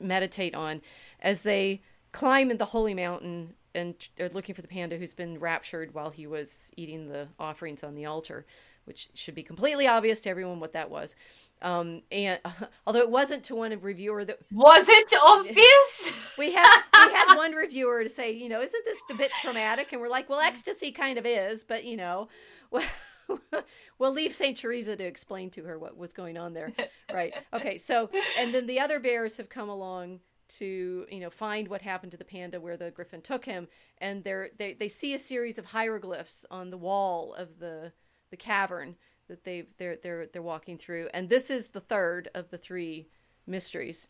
[0.00, 0.82] meditate on
[1.20, 5.38] as they climb in the holy mountain and are looking for the panda who's been
[5.38, 8.46] raptured while he was eating the offerings on the altar,
[8.84, 11.16] which should be completely obvious to everyone what that was.
[11.60, 12.50] Um, and uh,
[12.86, 17.52] although it wasn't to one reviewer that was it obvious, we had we had one
[17.52, 19.92] reviewer to say, you know, isn't this a bit traumatic?
[19.92, 22.28] And we're like, well, ecstasy kind of is, but you know,
[22.70, 22.84] well.
[23.98, 26.72] we'll leave Saint Teresa to explain to her what was going on there.
[27.12, 27.34] Right.
[27.52, 27.78] Okay.
[27.78, 32.12] So, and then the other bears have come along to you know find what happened
[32.12, 33.66] to the panda where the griffin took him
[33.98, 37.92] and they're they, they see a series of hieroglyphs on the wall of the
[38.30, 38.96] the cavern
[39.28, 43.08] that they've they're they're they're walking through and this is the third of the three
[43.46, 44.06] mysteries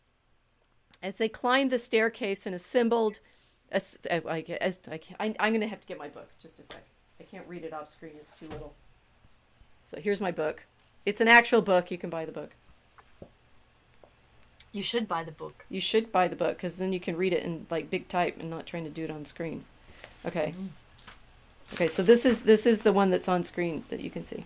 [1.01, 3.19] as they climb the staircase and assembled
[3.71, 6.83] as, as I, I, I'm going to have to get my book just a sec
[7.19, 8.75] I can't read it off screen it's too little
[9.95, 10.65] so here's my book.
[11.05, 11.89] It's an actual book.
[11.89, 12.51] You can buy the book.
[14.73, 15.63] You should buy the book.
[15.69, 18.35] You should buy the book because then you can read it in like big type
[18.37, 19.63] and not trying to do it on screen.
[20.25, 20.47] Okay.
[20.47, 20.65] Mm-hmm.
[21.73, 24.45] Okay, so this is this is the one that's on screen that you can see.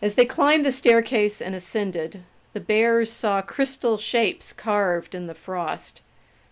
[0.00, 2.22] As they climbed the staircase and ascended,
[2.54, 6.00] the bears saw crystal shapes carved in the frost,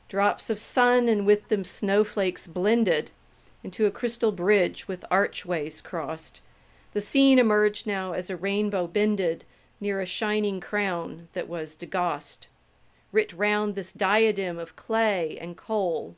[0.09, 3.11] drops of sun and with them snowflakes blended
[3.65, 6.43] into a crystal bridge with archways crossed
[6.93, 9.45] the scene emerged now as a rainbow bended
[9.81, 12.47] near a shining crown that was Dagost.
[13.13, 16.17] Writ round this diadem of clay and coal,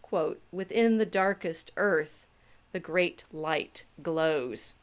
[0.00, 2.26] quote, within the darkest earth,
[2.72, 4.74] the great light glows.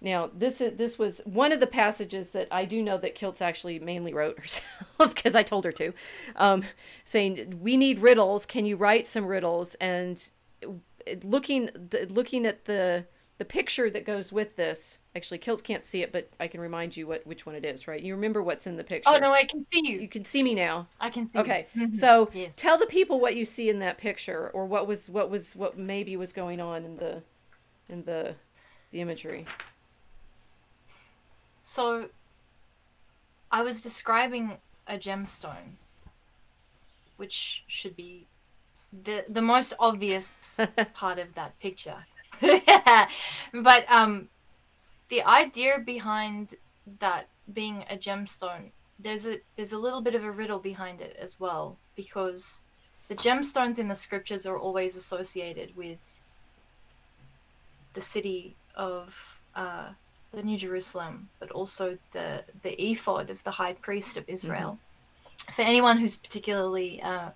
[0.00, 3.40] Now, this is this was one of the passages that I do know that Kilts
[3.40, 5.94] actually mainly wrote herself because I told her to,
[6.36, 6.64] um,
[7.04, 8.44] saying we need riddles.
[8.44, 9.74] Can you write some riddles?
[9.76, 10.28] And
[11.22, 11.70] looking
[12.08, 13.06] looking at the
[13.38, 16.96] the picture that goes with this actually Kilts can't see it but i can remind
[16.96, 18.00] you what which one it is right?
[18.00, 19.10] You remember what's in the picture.
[19.10, 19.98] Oh no i can see you.
[19.98, 20.86] You can see me now.
[21.00, 21.66] I can see okay.
[21.76, 21.94] Mm-hmm.
[21.94, 22.56] So yes.
[22.56, 25.78] tell the people what you see in that picture or what was what was what
[25.78, 27.22] maybe was going on in the
[27.88, 28.34] in the
[28.92, 29.46] the imagery.
[31.62, 32.08] So
[33.50, 34.58] i was describing
[34.88, 35.76] a gemstone
[37.16, 38.26] which should be
[39.04, 40.60] the the most obvious
[40.94, 42.04] part of that picture
[43.52, 44.28] but um,
[45.08, 46.54] the idea behind
[47.00, 51.16] that being a gemstone, there's a there's a little bit of a riddle behind it
[51.20, 52.62] as well because
[53.08, 56.18] the gemstones in the scriptures are always associated with
[57.94, 59.88] the city of uh,
[60.32, 64.78] the New Jerusalem, but also the the ephod of the high priest of Israel.
[64.78, 65.52] Mm-hmm.
[65.52, 67.30] For anyone who's particularly uh,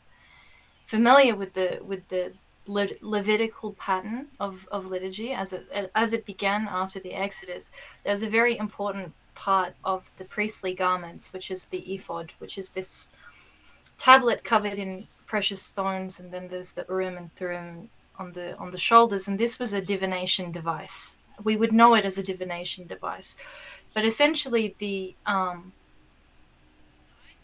[0.86, 2.32] familiar with the with the
[2.70, 5.64] Le- Levitical pattern of, of liturgy as it
[5.94, 7.70] as it began after the Exodus,
[8.04, 12.56] there was a very important part of the priestly garments, which is the ephod, which
[12.58, 13.08] is this
[13.98, 17.90] tablet covered in precious stones, and then there's the Urim and Thummim
[18.20, 21.16] on the on the shoulders, and this was a divination device.
[21.42, 23.36] We would know it as a divination device,
[23.94, 25.72] but essentially the um,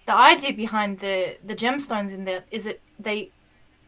[0.07, 3.31] the idea behind the the gemstones in there is that they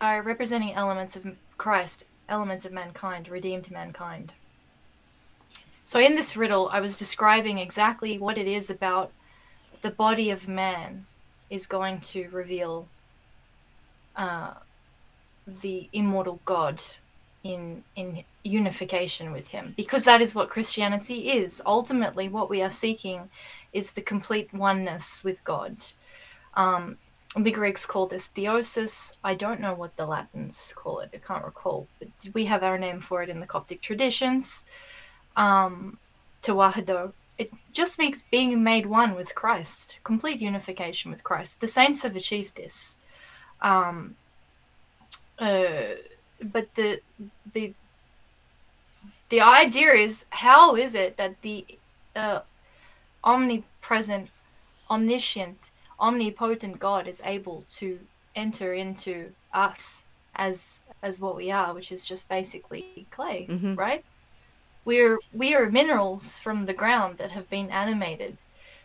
[0.01, 1.27] are representing elements of
[1.57, 4.33] Christ, elements of mankind, redeemed mankind.
[5.85, 9.11] So in this riddle, I was describing exactly what it is about
[9.81, 11.07] the body of man
[11.51, 12.87] is going to reveal
[14.16, 14.53] uh,
[15.62, 16.83] the immortal God
[17.45, 21.62] in in unification with Him, because that is what Christianity is.
[21.65, 23.29] Ultimately, what we are seeking
[23.73, 25.77] is the complete oneness with God.
[26.55, 26.99] Um,
[27.36, 29.16] the Greeks call this theosis.
[29.22, 31.10] I don't know what the Latins call it.
[31.12, 31.86] I can't recall.
[31.98, 34.64] But we have our name for it in the Coptic traditions.
[35.36, 35.98] Um,
[37.38, 41.60] it just means being made one with Christ, complete unification with Christ.
[41.60, 42.96] The saints have achieved this.
[43.60, 44.16] Um,
[45.38, 45.94] uh,
[46.42, 47.00] but the
[47.52, 47.74] the
[49.28, 51.64] the idea is how is it that the
[52.16, 52.40] uh,
[53.22, 54.30] omnipresent,
[54.90, 55.70] omniscient,
[56.01, 57.99] omnipotent God is able to
[58.35, 60.05] enter into us
[60.37, 63.75] as as what we are, which is just basically clay, mm-hmm.
[63.75, 64.05] right?
[64.85, 68.39] We're we are minerals from the ground that have been animated.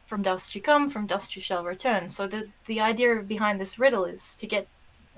[0.06, 2.10] From dust you come, from dust you shall return.
[2.10, 4.68] So the the idea behind this riddle is to get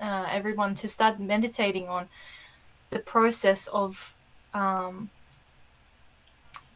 [0.00, 2.08] uh, everyone to start meditating on
[2.90, 4.14] the process of
[4.54, 5.10] um,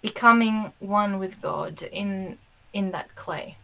[0.02, 2.38] becoming one with God in
[2.72, 3.56] in that clay.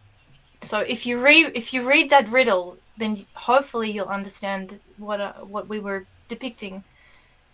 [0.61, 5.33] So if you read if you read that riddle, then hopefully you'll understand what uh,
[5.33, 6.83] what we were depicting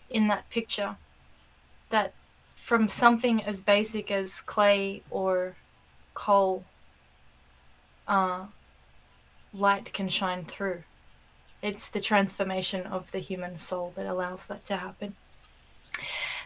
[0.10, 0.96] in that picture.
[1.90, 2.14] That
[2.56, 5.56] from something as basic as clay or
[6.14, 6.64] coal,
[8.08, 8.46] uh,
[9.54, 10.84] light can shine through.
[11.62, 15.16] It's the transformation of the human soul that allows that to happen.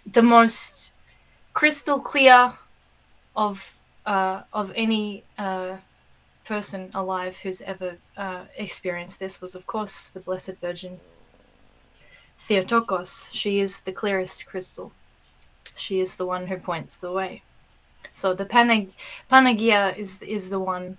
[0.06, 0.94] The most
[1.54, 2.54] crystal clear
[3.36, 3.76] of
[4.06, 5.78] uh, of any uh,
[6.48, 11.00] person alive who's ever uh, experienced this was, of course, the Blessed Virgin
[12.40, 13.30] Theotokos.
[13.34, 14.94] She is the clearest crystal.
[15.76, 17.44] She is the one who points the way.
[18.14, 18.94] So the Panag-
[19.30, 20.98] Panagia is is the one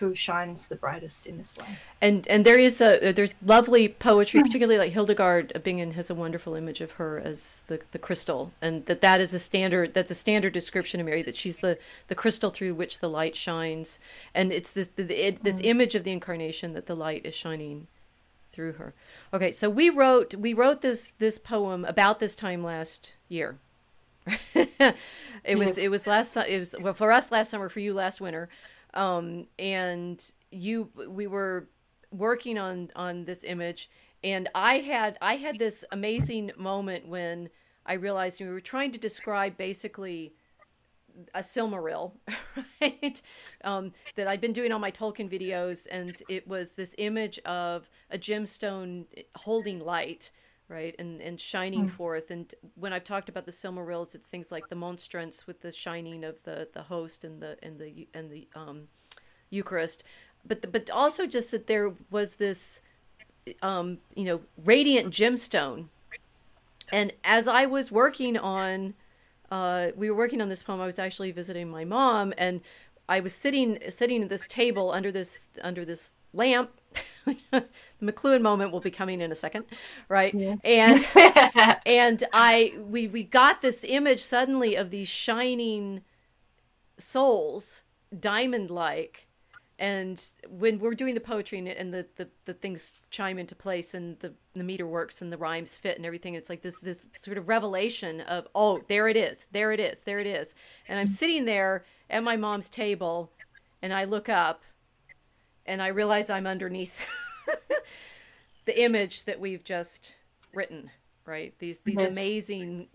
[0.00, 1.66] who shines the brightest in this way.
[2.00, 6.54] And and there is a there's lovely poetry, particularly like Hildegard Bingen has a wonderful
[6.54, 10.14] image of her as the the crystal, and that that is a standard that's a
[10.14, 11.78] standard description of Mary that she's the
[12.08, 13.98] the crystal through which the light shines,
[14.34, 15.66] and it's this the, it, this mm.
[15.66, 17.86] image of the incarnation that the light is shining
[18.50, 18.94] through her.
[19.34, 23.58] Okay, so we wrote we wrote this this poem about this time last year.
[24.54, 28.20] it was it was last it was well for us last summer for you last
[28.20, 28.48] winter
[28.94, 31.68] um, and you we were
[32.10, 33.88] working on on this image
[34.24, 37.48] and i had i had this amazing moment when
[37.86, 40.34] i realized we were trying to describe basically
[41.34, 42.12] a Silmaril,
[42.80, 43.20] right?
[43.64, 47.88] Um, that I'd been doing all my Tolkien videos, and it was this image of
[48.10, 49.06] a gemstone
[49.36, 50.30] holding light,
[50.70, 51.90] right, and and shining mm.
[51.90, 52.30] forth.
[52.30, 56.24] And when I've talked about the Silmarils, it's things like the monstrance with the shining
[56.24, 58.88] of the the host and the and the and the um,
[59.50, 60.04] Eucharist,
[60.46, 62.80] but the, but also just that there was this
[63.62, 65.86] um, you know radiant gemstone.
[66.92, 68.94] And as I was working on,
[69.50, 70.80] uh, we were working on this poem.
[70.80, 72.60] I was actually visiting my mom, and
[73.08, 76.70] I was sitting sitting at this table under this under this lamp
[77.50, 77.66] the
[78.02, 79.64] McLuhan moment will be coming in a second,
[80.08, 80.34] right?
[80.34, 80.58] Yes.
[80.64, 81.06] And
[81.86, 86.02] and I we we got this image suddenly of these shining
[86.98, 87.82] souls,
[88.18, 89.26] diamond like.
[89.78, 93.94] And when we're doing the poetry and, and the, the, the things chime into place
[93.94, 97.08] and the, the meter works and the rhymes fit and everything, it's like this this
[97.18, 100.54] sort of revelation of oh there it is, there it is, there it is.
[100.88, 101.14] And I'm mm-hmm.
[101.14, 103.30] sitting there at my mom's table,
[103.80, 104.62] and I look up
[105.66, 107.06] and I realize I'm underneath
[108.66, 110.16] the image that we've just
[110.52, 110.90] written,
[111.26, 111.54] right?
[111.58, 112.12] These these yes.
[112.12, 112.88] amazing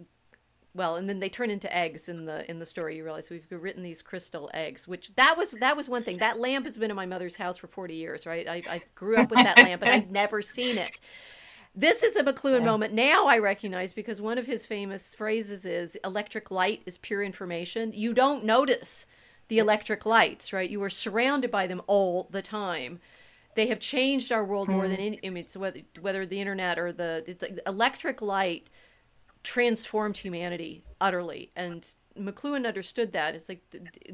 [0.76, 2.98] well, and then they turn into eggs in the in the story.
[2.98, 6.18] You realize we've written these crystal eggs, which that was that was one thing.
[6.18, 8.48] That lamp has been in my mother's house for forty years, right?
[8.48, 11.00] I, I grew up with that lamp, and I'd never seen it.
[11.74, 12.66] This is a McLuhan yeah.
[12.66, 12.94] moment.
[12.94, 17.94] Now I recognize because one of his famous phrases is "electric light is pure information."
[17.94, 19.06] You don't notice
[19.48, 20.70] the electric lights, right?
[20.70, 23.00] You were surrounded by them all the time.
[23.56, 25.06] They have changed our world more than mm.
[25.06, 25.20] any.
[25.26, 28.70] I mean, so whether whether the internet or the, the electric light
[29.44, 31.88] transformed humanity utterly, and
[32.20, 33.36] McLuhan understood that.
[33.36, 33.62] It's like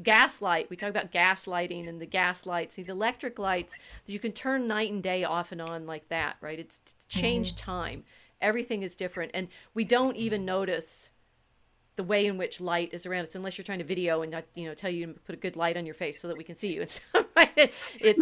[0.02, 0.68] gaslight.
[0.70, 2.74] We talk about gaslighting and the gas lights.
[2.74, 3.76] See, the electric lights
[4.06, 6.58] you can turn night and day off and on like that, right?
[6.58, 7.70] It's, it's changed mm-hmm.
[7.70, 8.04] time.
[8.40, 11.11] Everything is different, and we don't even notice
[11.96, 14.44] the way in which light is around us unless you're trying to video and not
[14.54, 16.44] you know tell you to put a good light on your face so that we
[16.44, 17.50] can see you and stuff right?
[17.56, 18.20] It's it's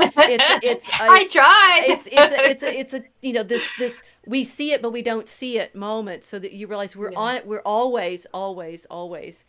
[0.62, 1.84] it's a, i tried.
[1.86, 4.92] it's it's a, it's a it's a you know this this we see it but
[4.92, 7.18] we don't see it moment so that you realize we're yeah.
[7.18, 9.44] on it we're always always always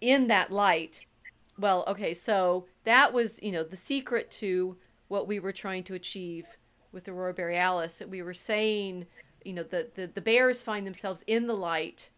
[0.00, 1.00] in that light.
[1.58, 4.76] Well okay so that was you know the secret to
[5.08, 6.46] what we were trying to achieve
[6.92, 9.06] with aurora borealis that we were saying
[9.44, 12.10] you know the the, the bears find themselves in the light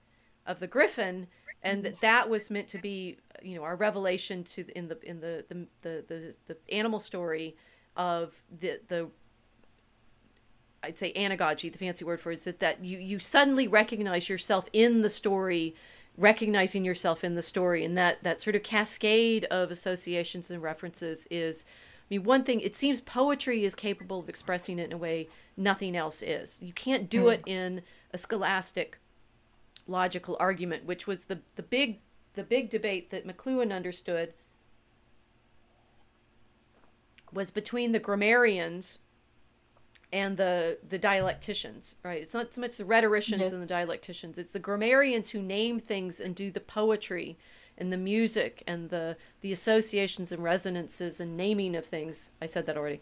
[0.46, 1.26] of the griffin
[1.62, 5.20] and that that was meant to be you know our revelation to in the in
[5.20, 7.56] the the the, the, the animal story
[7.96, 9.08] of the the
[10.82, 14.28] I'd say anagogy, the fancy word for it, is that, that you, you suddenly recognize
[14.28, 15.74] yourself in the story
[16.16, 21.26] recognizing yourself in the story and that that sort of cascade of associations and references
[21.30, 24.96] is I mean one thing it seems poetry is capable of expressing it in a
[24.96, 26.60] way nothing else is.
[26.62, 27.34] You can't do mm.
[27.34, 27.82] it in
[28.12, 28.98] a scholastic
[29.86, 32.00] logical argument, which was the the big
[32.34, 34.34] the big debate that McLuhan understood
[37.32, 38.98] was between the grammarians
[40.12, 42.22] and the the dialecticians, right?
[42.22, 43.52] It's not so much the rhetoricians yes.
[43.52, 47.36] and the dialecticians; it's the grammarians who name things and do the poetry
[47.78, 52.30] and the music and the the associations and resonances and naming of things.
[52.40, 53.00] I said that already.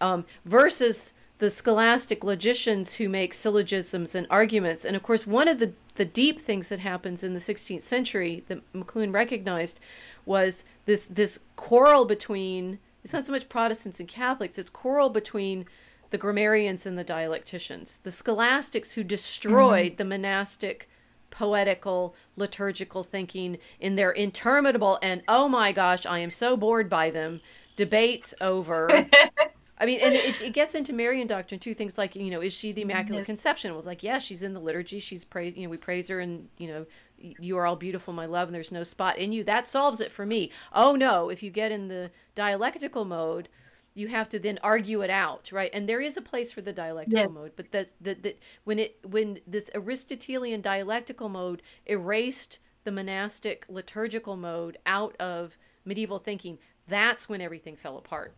[0.00, 4.84] Um, versus the scholastic logicians who make syllogisms and arguments.
[4.84, 8.44] And of course, one of the the deep things that happens in the 16th century
[8.48, 9.80] that McLuhan recognized
[10.26, 15.66] was this this quarrel between it's not so much Protestants and Catholics; it's quarrel between
[16.10, 19.96] the grammarians and the dialecticians, the scholastics who destroyed mm-hmm.
[19.96, 20.88] the monastic
[21.30, 27.10] poetical liturgical thinking in their interminable and oh my gosh, I am so bored by
[27.10, 27.40] them
[27.76, 28.88] debates over
[29.78, 31.74] I mean, and it, it, gets into Marian doctrine too.
[31.74, 33.26] Things like, you know, is she the Immaculate yes.
[33.26, 33.70] Conception?
[33.70, 35.00] It was like, yes, she's in the liturgy.
[35.00, 36.86] She's praised, you know, we praise her, and you know,
[37.18, 39.44] you are all beautiful, my love, and there's no spot in you.
[39.44, 40.50] That solves it for me.
[40.72, 43.48] Oh no, if you get in the dialectical mode,
[43.96, 46.72] you have to then argue it out right and there is a place for the
[46.72, 47.30] dialectical yes.
[47.30, 53.64] mode but that's that that when it when this aristotelian dialectical mode erased the monastic
[53.68, 58.34] liturgical mode out of medieval thinking that's when everything fell apart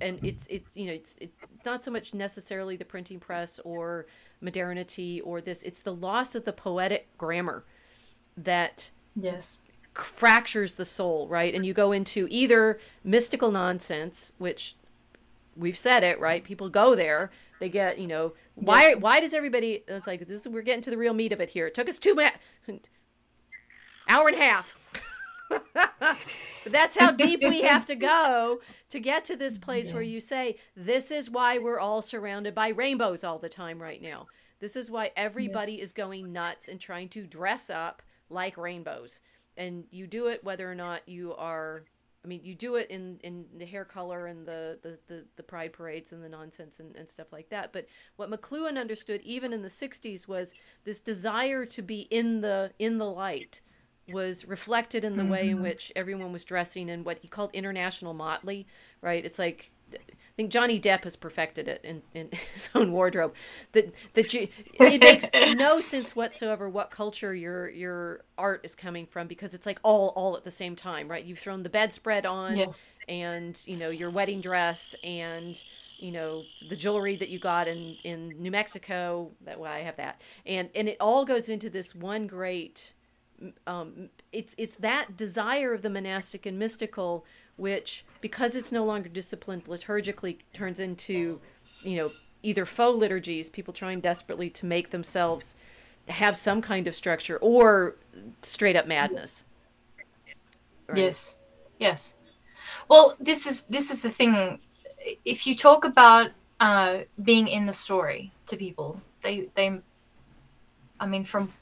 [0.00, 4.06] and it's it's you know it's it's not so much necessarily the printing press or
[4.40, 7.64] modernity or this it's the loss of the poetic grammar
[8.36, 9.58] that yes.
[9.94, 11.54] fractures the soul right?
[11.54, 14.76] And you go into either mystical nonsense which
[15.56, 16.42] we've said it right?
[16.44, 17.30] People go there.
[17.60, 18.94] They get you know why yeah.
[18.94, 21.50] why does everybody it's like this is we're getting to the real meat of it
[21.50, 21.66] here.
[21.66, 22.38] It took us two minutes
[24.08, 24.76] hour and a half.
[25.48, 25.64] But
[26.66, 28.60] that's how deep we have to go
[28.94, 29.94] to get to this place yeah.
[29.94, 34.00] where you say this is why we're all surrounded by rainbows all the time right
[34.00, 34.28] now
[34.60, 35.86] this is why everybody yes.
[35.86, 39.20] is going nuts and trying to dress up like rainbows
[39.56, 41.82] and you do it whether or not you are
[42.24, 45.42] I mean, you do it in, in the hair color and the, the, the, the
[45.42, 47.70] pride parades and the nonsense and, and stuff like that.
[47.70, 50.54] But what McLuhan understood even in the 60s was
[50.84, 53.60] this desire to be in the in the light
[54.08, 55.32] was reflected in the mm-hmm.
[55.32, 55.64] way in mm-hmm.
[55.64, 58.66] which everyone was dressing in what he called international motley,
[59.00, 59.24] right?
[59.24, 59.70] It's like
[60.34, 63.34] I think Johnny Depp has perfected it in, in his own wardrobe.
[63.72, 69.06] That that you, it makes no sense whatsoever what culture your your art is coming
[69.06, 71.24] from because it's like all all at the same time, right?
[71.24, 72.76] You've thrown the bedspread on, yes.
[73.08, 75.62] and you know your wedding dress, and
[75.98, 79.30] you know the jewelry that you got in in New Mexico.
[79.44, 82.92] That why well, I have that, and and it all goes into this one great.
[83.66, 87.24] Um, it's it's that desire of the monastic and mystical
[87.56, 91.40] which because it's no longer disciplined liturgically turns into
[91.82, 92.10] you know
[92.42, 95.54] either faux liturgies people trying desperately to make themselves
[96.08, 97.96] have some kind of structure or
[98.42, 99.44] straight up madness.
[100.86, 100.98] Right?
[100.98, 101.36] yes.
[101.78, 102.16] Yes.
[102.88, 104.58] Well this is this is the thing.
[105.24, 106.30] If you talk about
[106.60, 109.80] uh, being in the story to people they they
[111.00, 111.52] i mean from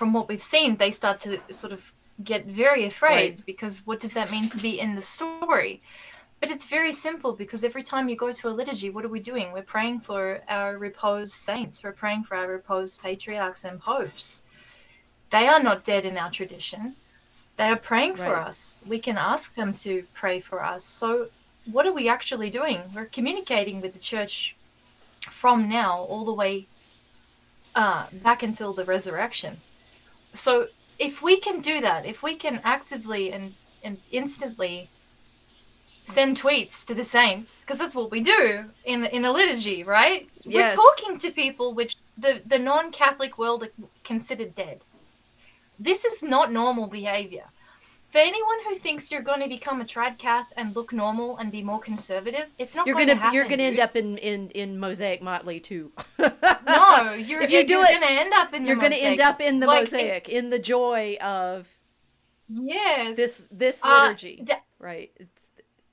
[0.00, 1.92] from what we've seen they start to sort of
[2.24, 3.44] get very afraid right.
[3.44, 5.82] because what does that mean to be in the story?
[6.40, 9.20] But it's very simple because every time you go to a liturgy, what are we
[9.20, 9.52] doing?
[9.52, 14.42] We're praying for our reposed saints, we're praying for our reposed patriarchs and popes.
[15.28, 16.96] They are not dead in our tradition.
[17.58, 18.26] They are praying right.
[18.26, 18.80] for us.
[18.86, 20.82] We can ask them to pray for us.
[20.82, 21.28] So,
[21.70, 22.80] what are we actually doing?
[22.94, 24.56] We're communicating with the church
[25.30, 26.68] from now all the way
[27.74, 29.58] uh, back until the resurrection.
[30.34, 34.88] So, if we can do that, if we can actively and, and instantly
[36.04, 40.28] send tweets to the saints, because that's what we do in in a liturgy, right?
[40.42, 40.76] Yes.
[40.76, 43.66] We're talking to people which the, the non Catholic world
[44.04, 44.82] considered dead.
[45.78, 47.46] This is not normal behavior
[48.10, 51.62] for anyone who thinks you're going to become a tradcath and look normal and be
[51.62, 54.50] more conservative, it's not you're going to happen, You're going to end up in, in,
[54.50, 55.92] in mosaic motley too.
[56.18, 59.20] no, you're, if you do you're going to end up in you're going to end
[59.20, 61.68] up in the like, mosaic in, in the joy of
[62.48, 65.12] yes this this uh, liturgy uh, right.
[65.16, 65.50] It's,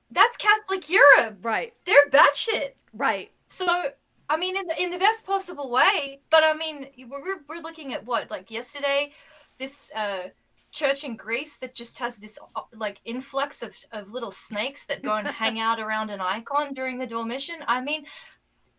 [0.09, 1.73] that's Catholic Europe, right?
[1.85, 3.29] They're batshit, right?
[3.49, 3.91] So
[4.29, 7.93] I mean, in the in the best possible way, but I mean, we're we're looking
[7.93, 9.11] at what like yesterday,
[9.59, 9.91] this.
[9.95, 10.29] uh
[10.77, 15.03] church in Greece that just has this uh, like influx of, of little snakes that
[15.03, 17.63] go and hang out around an icon during the Dormition.
[17.67, 18.05] I mean,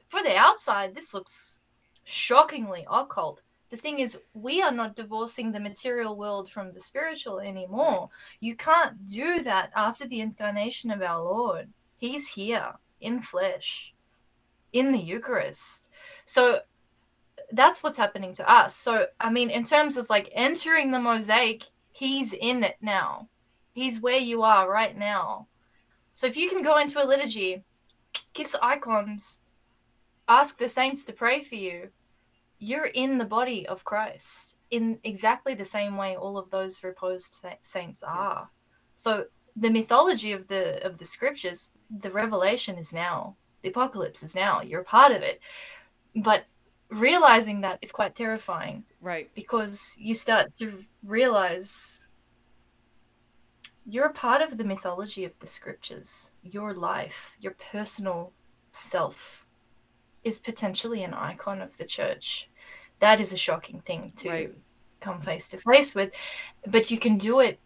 [0.08, 1.60] for the outside, this looks
[2.04, 3.42] shockingly occult.
[3.70, 8.08] the thing is, we are not divorcing the material world from the spiritual anymore.
[8.40, 11.68] You can't do that after the incarnation of our Lord.
[11.98, 13.92] He's here in flesh,
[14.72, 15.90] in the Eucharist.
[16.24, 16.60] So
[17.52, 18.74] that's what's happening to us.
[18.74, 21.64] So, I mean, in terms of like entering the mosaic,
[21.98, 23.28] He's in it now.
[23.72, 25.48] He's where you are right now.
[26.14, 27.64] So, if you can go into a liturgy,
[28.34, 29.40] kiss icons,
[30.28, 31.90] ask the saints to pray for you,
[32.60, 37.44] you're in the body of Christ in exactly the same way all of those reposed
[37.62, 38.42] saints are.
[38.42, 38.48] Yes.
[38.94, 39.24] So
[39.56, 43.34] the mythology of the of the scriptures, the revelation is now.
[43.62, 44.62] The apocalypse is now.
[44.62, 45.40] You're a part of it.
[46.14, 46.44] But
[46.90, 48.84] realizing that is quite terrifying.
[49.00, 49.30] Right.
[49.34, 52.06] Because you start to realize
[53.86, 56.32] you're a part of the mythology of the scriptures.
[56.42, 58.32] Your life, your personal
[58.70, 59.46] self
[60.24, 62.50] is potentially an icon of the church.
[63.00, 64.54] That is a shocking thing to right.
[65.00, 66.12] come face to face with.
[66.66, 67.58] But you can do it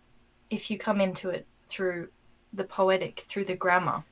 [0.51, 2.09] if you come into it through
[2.53, 4.05] the poetic, through the grammar.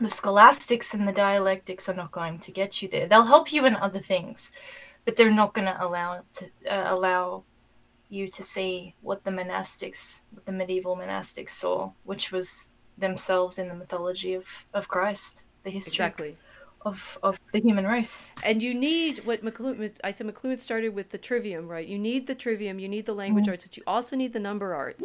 [0.00, 3.06] The scholastics and the dialectics are not going to get you there.
[3.06, 4.52] They'll help you in other things,
[5.04, 7.44] but they're not going to allow to uh, allow
[8.08, 13.68] you to see what the monastics, what the medieval monastics saw, which was themselves in
[13.68, 15.92] the mythology of, of Christ, the history.
[15.92, 16.36] Exactly
[16.84, 18.30] of of the human race.
[18.44, 21.86] And you need what McLuhan I said McLuhan started with the trivium, right?
[21.86, 23.52] You need the trivium, you need the language mm-hmm.
[23.52, 25.04] arts, but you also need the number arts.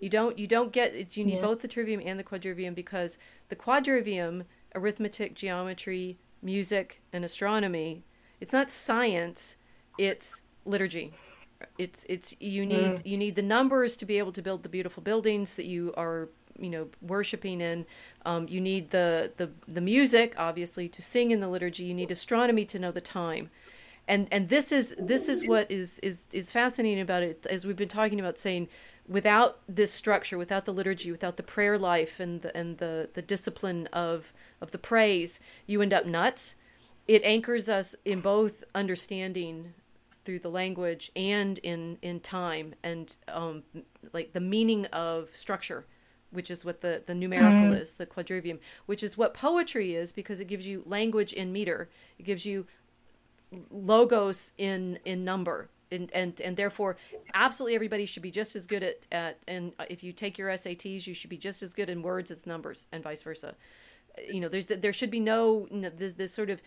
[0.00, 1.42] You don't you don't get you need yeah.
[1.42, 3.18] both the trivium and the quadrivium because
[3.48, 4.44] the quadrivium,
[4.74, 8.04] arithmetic, geometry, music, and astronomy,
[8.40, 9.56] it's not science,
[9.98, 11.12] it's liturgy.
[11.76, 13.06] It's it's you need mm.
[13.06, 16.28] you need the numbers to be able to build the beautiful buildings that you are
[16.58, 17.86] you know worshiping in.
[18.24, 21.84] Um, you need the, the the music, obviously, to sing in the liturgy.
[21.84, 23.50] You need astronomy to know the time,
[24.06, 27.46] and and this is this is what is is is fascinating about it.
[27.48, 28.68] As we've been talking about, saying
[29.08, 33.22] without this structure, without the liturgy, without the prayer life and the and the the
[33.22, 36.56] discipline of of the praise, you end up nuts.
[37.06, 39.72] It anchors us in both understanding
[40.24, 43.62] through the language and in in time and um,
[44.12, 45.86] like the meaning of structure
[46.30, 47.80] which is what the, the numerical mm.
[47.80, 51.88] is, the quadrivium, which is what poetry is because it gives you language in meter.
[52.18, 52.66] It gives you
[53.70, 55.70] logos in in number.
[55.90, 56.98] And, and and therefore
[57.32, 61.06] absolutely everybody should be just as good at, at and if you take your SATs
[61.06, 63.54] you should be just as good in words as numbers and vice versa
[64.28, 66.60] you know there's there should be no know, this, this sort of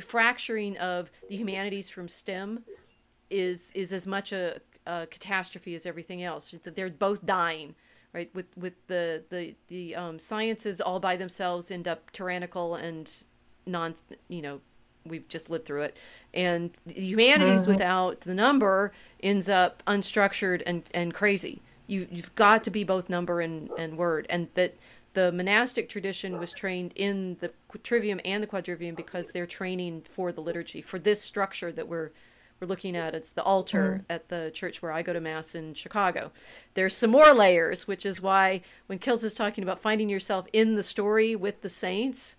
[0.00, 2.62] fracturing of the humanities from STEM
[3.30, 7.74] is is as much a, a catastrophe as everything else they're both dying
[8.12, 8.30] right?
[8.34, 13.10] With with the the the um, sciences all by themselves end up tyrannical and
[13.66, 13.94] non,
[14.28, 14.60] you know,
[15.04, 15.96] we've just lived through it,
[16.34, 17.72] and the humanities mm-hmm.
[17.72, 18.92] without the number
[19.22, 21.62] ends up unstructured and and crazy.
[21.86, 24.74] You you've got to be both number and and word, and that
[25.14, 27.50] the monastic tradition was trained in the
[27.82, 32.10] trivium and the quadrivium because they're training for the liturgy for this structure that we're
[32.60, 34.14] we're looking at it's the altar mm.
[34.14, 36.32] at the church where I go to mass in Chicago.
[36.74, 40.74] There's some more layers, which is why when Kilts is talking about finding yourself in
[40.74, 42.34] the story with the saints,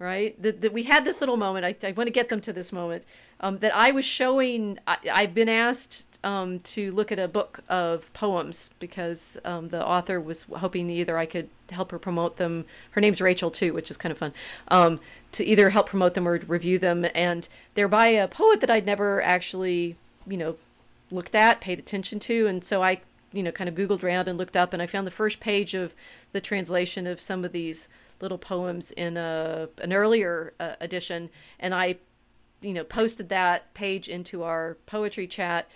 [0.00, 0.40] right?
[0.42, 1.64] That, that we had this little moment.
[1.64, 3.04] I, I want to get them to this moment
[3.38, 4.78] um, that I was showing.
[4.86, 9.86] I, I've been asked um, to look at a book of poems because um, the
[9.86, 12.64] author was hoping either I could help her promote them.
[12.92, 14.32] Her name's Rachel too, which is kind of fun.
[14.68, 15.00] Um,
[15.32, 18.86] to either help promote them or review them, and they're by a poet that I'd
[18.86, 19.96] never actually,
[20.26, 20.56] you know,
[21.10, 23.00] looked at, paid attention to, and so I,
[23.32, 25.74] you know, kind of Googled around and looked up, and I found the first page
[25.74, 25.92] of
[26.32, 27.88] the translation of some of these
[28.20, 31.96] little poems in a an earlier uh, edition, and I,
[32.60, 35.68] you know, posted that page into our poetry chat.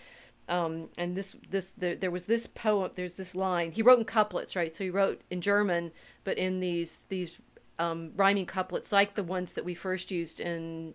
[0.48, 3.72] Um, and this this the, there was this poem there's this line.
[3.72, 4.74] He wrote in couplets right?
[4.74, 5.90] So he wrote in german
[6.22, 7.38] but in these these
[7.78, 10.94] um, rhyming couplets like the ones that we first used in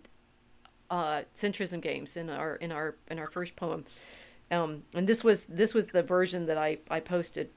[0.90, 3.86] uh, centrism games in our in our in our first poem.
[4.52, 7.50] Um, and this was this was the version that I, I posted.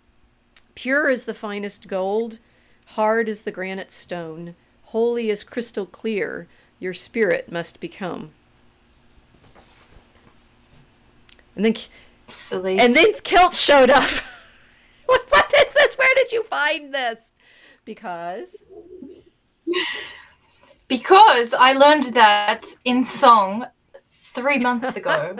[0.75, 2.39] Pure is the finest gold
[2.87, 4.55] hard as the granite stone
[4.87, 6.47] holy as crystal clear
[6.79, 8.31] your spirit must become
[11.55, 11.75] and then,
[12.29, 12.79] Silly.
[12.79, 14.11] and then Kilts showed up.
[15.07, 15.99] what, what is this?
[15.99, 17.33] Where did you find this?
[17.85, 18.65] Because.
[20.89, 23.67] Because I learned that in song
[24.07, 25.37] three months ago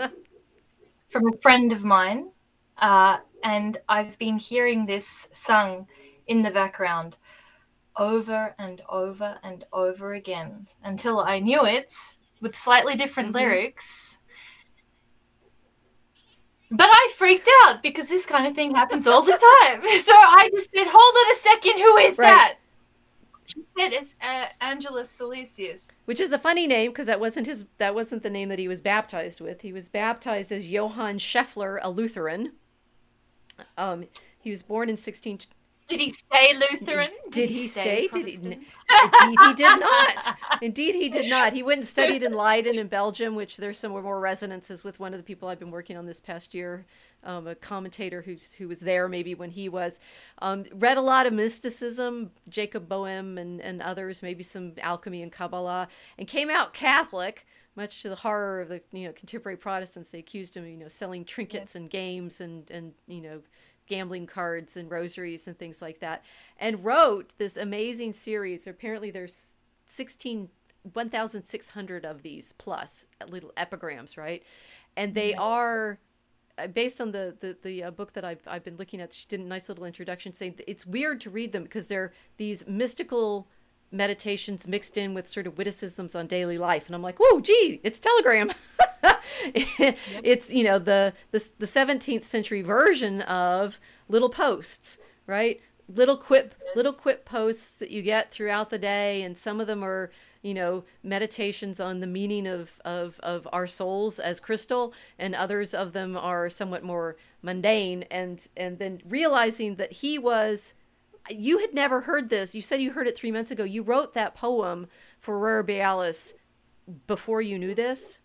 [1.09, 2.29] from a friend of mine.
[2.77, 5.87] Uh, and I've been hearing this sung
[6.27, 7.17] in the background
[7.97, 11.95] over and over and over again until I knew it
[12.41, 13.37] with slightly different mm-hmm.
[13.49, 14.17] lyrics
[16.73, 19.81] But I freaked out because this kind of thing happens all the time.
[20.03, 22.27] So I just said, "Hold on a second, who is Right.
[22.29, 22.55] that?"
[23.45, 25.99] She said it's uh, Angelus Silesius.
[26.05, 28.67] which is a funny name because that wasn't his that wasn't the name that he
[28.67, 29.61] was baptized with.
[29.61, 32.53] He was baptized as Johann Scheffler, a Lutheran.
[33.77, 34.07] Um,
[34.39, 35.39] he was born in 16
[35.87, 37.11] Did he stay Lutheran?
[37.29, 38.07] Did he stay?
[38.07, 40.37] Did he- Indeed, he did not.
[40.61, 41.53] Indeed, he did not.
[41.53, 45.13] He went and studied in Leiden in Belgium, which there's some more resonances with one
[45.13, 46.85] of the people I've been working on this past year,
[47.23, 49.99] um, a commentator who's who was there maybe when he was.
[50.39, 55.31] Um, read a lot of mysticism, Jacob Boehme and, and others, maybe some alchemy and
[55.31, 55.87] Kabbalah,
[56.17, 57.45] and came out Catholic.
[57.75, 60.77] Much to the horror of the you know contemporary Protestants, they accused him of you
[60.77, 63.41] know selling trinkets and games and and you know
[63.87, 66.23] gambling cards and rosaries and things like that
[66.57, 68.67] and wrote this amazing series.
[68.67, 69.53] Apparently there's
[69.87, 70.49] 16
[70.91, 74.43] 1600 of these plus little epigrams right?
[74.97, 75.99] And they are
[76.57, 79.25] uh, based on the the, the uh, book that I've, I've been looking at she
[79.27, 83.47] did a nice little introduction saying it's weird to read them because they're these mystical
[83.93, 86.87] meditations mixed in with sort of witticisms on daily life.
[86.87, 88.51] And i'm like whoa gee it's telegram.
[90.23, 93.79] It's you know the, the the 17th century version of
[94.09, 94.97] little posts
[95.27, 95.61] right?
[95.87, 99.83] Little quip little quip posts that you get throughout the day and some of them
[99.83, 100.11] are
[100.41, 105.73] you know meditations on the meaning of of of our souls as crystal and others
[105.73, 110.73] of them are somewhat more mundane and and then realizing that he was
[111.29, 114.13] you had never heard this you said you heard it three months ago you wrote
[114.13, 114.87] that poem
[115.19, 116.33] for Aurora Borealis
[117.07, 118.19] before you knew this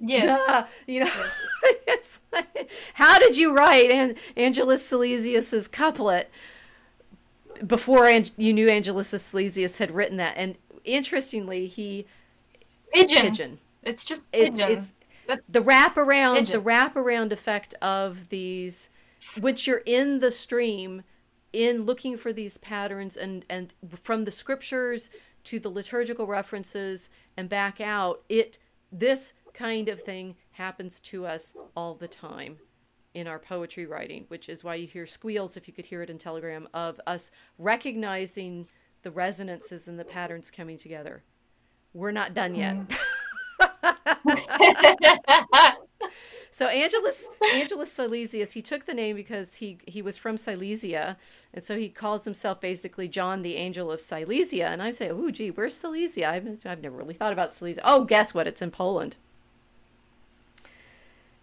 [0.00, 0.46] Yes.
[0.46, 1.10] Duh, you know,
[1.88, 6.30] it's like, how did you write An- Angelus Silesius's couplet
[7.66, 10.34] before An- you knew Angelus Silesius had written that?
[10.36, 12.06] And interestingly, he
[12.92, 13.22] Pigeon.
[13.22, 13.58] pigeon.
[13.82, 14.78] It's just It's pigeon.
[14.78, 14.92] it's
[15.26, 16.62] That's the wraparound the pigeon.
[16.62, 18.90] wraparound effect of these,
[19.40, 21.02] which you're in the stream,
[21.58, 25.10] in looking for these patterns and and from the scriptures
[25.42, 28.22] to the liturgical references and back out.
[28.28, 28.60] It
[28.92, 32.58] this kind of thing happens to us all the time
[33.12, 36.10] in our poetry writing, which is why you hear squeals, if you could hear it
[36.10, 38.68] in Telegram, of us recognizing
[39.02, 41.24] the resonances and the patterns coming together.
[41.92, 42.76] We're not done yet.
[42.76, 42.94] Mm-hmm.
[46.50, 51.16] So Angelus Angelus Silesius, he took the name because he he was from Silesia,
[51.52, 54.68] and so he calls himself basically John the Angel of Silesia.
[54.68, 56.28] And I say, oh gee, where's Silesia?
[56.28, 57.82] I've I've never really thought about Silesia.
[57.84, 58.46] Oh, guess what?
[58.46, 59.16] It's in Poland.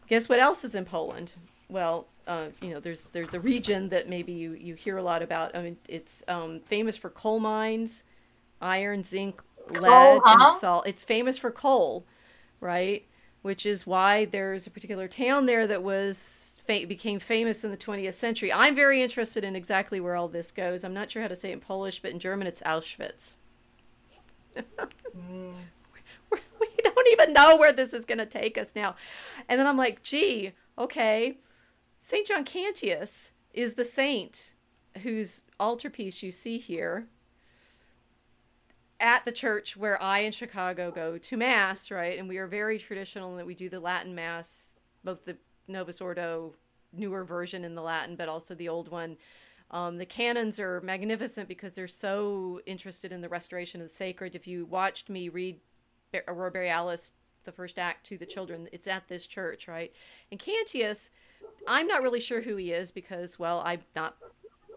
[0.07, 1.34] Guess what else is in Poland?
[1.69, 5.22] Well, uh, you know, there's there's a region that maybe you you hear a lot
[5.22, 5.56] about.
[5.56, 8.03] I mean, it's um, famous for coal mines,
[8.61, 10.49] iron, zinc, lead, huh?
[10.49, 10.88] and salt.
[10.88, 12.06] It's famous for coal,
[12.60, 13.06] right?
[13.45, 18.15] Which is why there's a particular town there that was became famous in the 20th
[18.15, 18.51] century.
[18.51, 20.84] I'm very interested in exactly where all this goes.
[20.84, 23.35] I'm not sure how to say it in Polish, but in German it's Auschwitz.
[24.57, 25.53] Mm.
[26.31, 28.95] we don't even know where this is going to take us now.
[29.47, 31.38] And then I'm like, gee, okay.
[31.99, 32.27] St.
[32.27, 34.53] John Cantius is the saint
[35.03, 37.05] whose altarpiece you see here
[38.99, 42.17] at the church where I in Chicago go to Mass, right?
[42.17, 46.01] And we are very traditional in that we do the Latin Mass, both the Novus
[46.01, 46.53] Ordo
[46.93, 49.17] newer version in the Latin, but also the old one.
[49.72, 54.35] Um, the canons are magnificent because they're so interested in the restoration of the sacred.
[54.35, 55.59] If you watched me read
[56.27, 57.11] Aurora Borealis,
[57.43, 59.91] the first act to the children, it's at this church, right?
[60.31, 61.09] And Cantius,
[61.67, 64.17] I'm not really sure who he is because, well, I'm not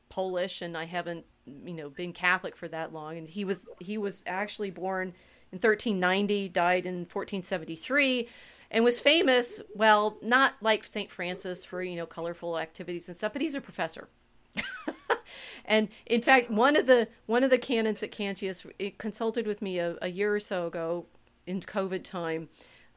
[0.08, 1.24] Polish and I haven't,
[1.64, 3.18] you know, been Catholic for that long.
[3.18, 5.14] And he was he was actually born
[5.50, 8.28] in 1390, died in 1473,
[8.70, 9.60] and was famous.
[9.74, 13.60] Well, not like Saint Francis for you know colorful activities and stuff, but he's a
[13.60, 14.08] professor.
[15.64, 18.66] and in fact, one of the one of the canons at Cantius
[18.98, 21.06] consulted with me a, a year or so ago
[21.46, 22.48] in COVID time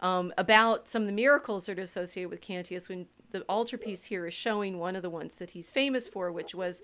[0.01, 2.89] um, about some of the miracles that are associated with Cantius.
[2.89, 6.53] When the altarpiece here is showing one of the ones that he's famous for, which
[6.53, 6.81] was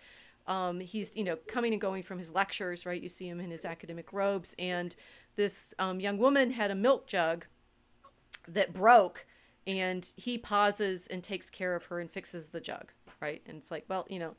[0.47, 3.01] um, he's you know coming and going from his lectures, right?
[3.01, 4.95] You see him in his academic robes, and
[5.35, 7.45] this um, young woman had a milk jug
[8.47, 9.25] that broke,
[9.65, 12.91] and he pauses and takes care of her and fixes the jug,
[13.21, 13.41] right?
[13.45, 14.35] And it's like, well, you know.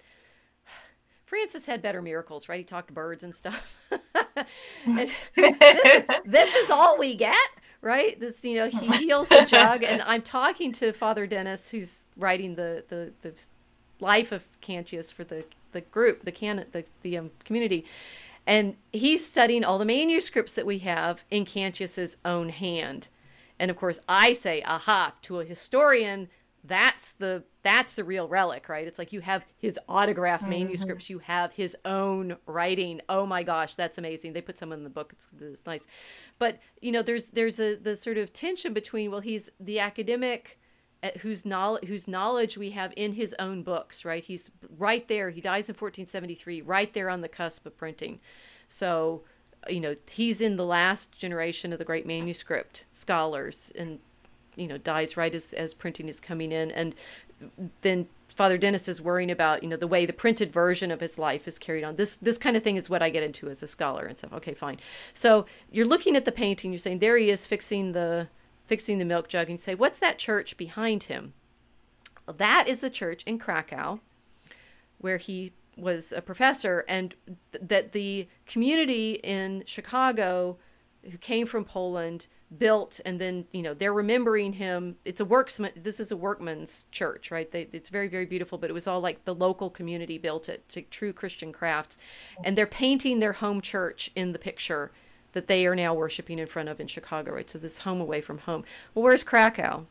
[1.26, 2.56] Francis had better miracles, right?
[2.56, 3.90] He talked birds and stuff.
[4.86, 7.36] and this, is, this is all we get,
[7.82, 8.18] right?
[8.18, 12.54] This, you know, he heals the jug, and I'm talking to Father Dennis, who's writing
[12.54, 13.34] the the, the
[14.00, 17.84] life of Cantius for the the group, the can the the um, community,
[18.46, 23.08] and he's studying all the manuscripts that we have in Cantius's own hand.
[23.60, 26.28] And of course, I say, aha, to a historian,
[26.64, 28.86] that's the that's the real relic right?
[28.86, 30.50] It's like you have his autograph Mm-hmm.
[30.50, 31.10] manuscripts.
[31.10, 33.00] You have his own writing.
[33.08, 34.32] Oh my gosh that's amazing.
[34.32, 35.12] They put some in the book.
[35.14, 35.86] It's, it's nice.
[36.38, 40.58] But you know there's there's a the sort of tension between well he's the academic
[41.20, 44.24] whose knowledge whose knowledge we have in his own books right?
[44.24, 45.30] He's right there.
[45.30, 48.20] He dies in 1473 right there on the cusp of printing.
[48.66, 49.22] So
[49.68, 53.98] you know he's in the last generation of the great manuscript scholars and
[54.56, 56.70] you know dies right as, as printing is coming in.
[56.72, 56.94] And
[57.82, 61.16] then father dennis is worrying about you know the way the printed version of his
[61.16, 61.94] life is carried on.
[61.94, 64.32] This this kind of thing is what i get into as a scholar and stuff.
[64.32, 64.78] Okay fine.
[65.12, 68.28] So you're looking at the painting you're saying there he is fixing the
[68.68, 71.32] fixing the milk jug and you say what's that church behind him?
[72.26, 74.00] Well, that is the church in krakow
[74.98, 77.14] where he was a professor and
[77.52, 80.58] th- that the community in chicago
[81.10, 82.26] who came from poland
[82.56, 84.96] built and then you know they're remembering him.
[85.04, 87.50] It's a worksman this is a workman's church right?
[87.50, 90.66] They, it's very very beautiful but it was all like the local community built it
[90.70, 91.98] to true christian crafts
[92.42, 94.90] and they're painting their home church in the picture
[95.32, 98.20] that they are now worshiping in front of in chicago right so this home away
[98.20, 98.64] from home
[98.94, 99.86] well where's krakow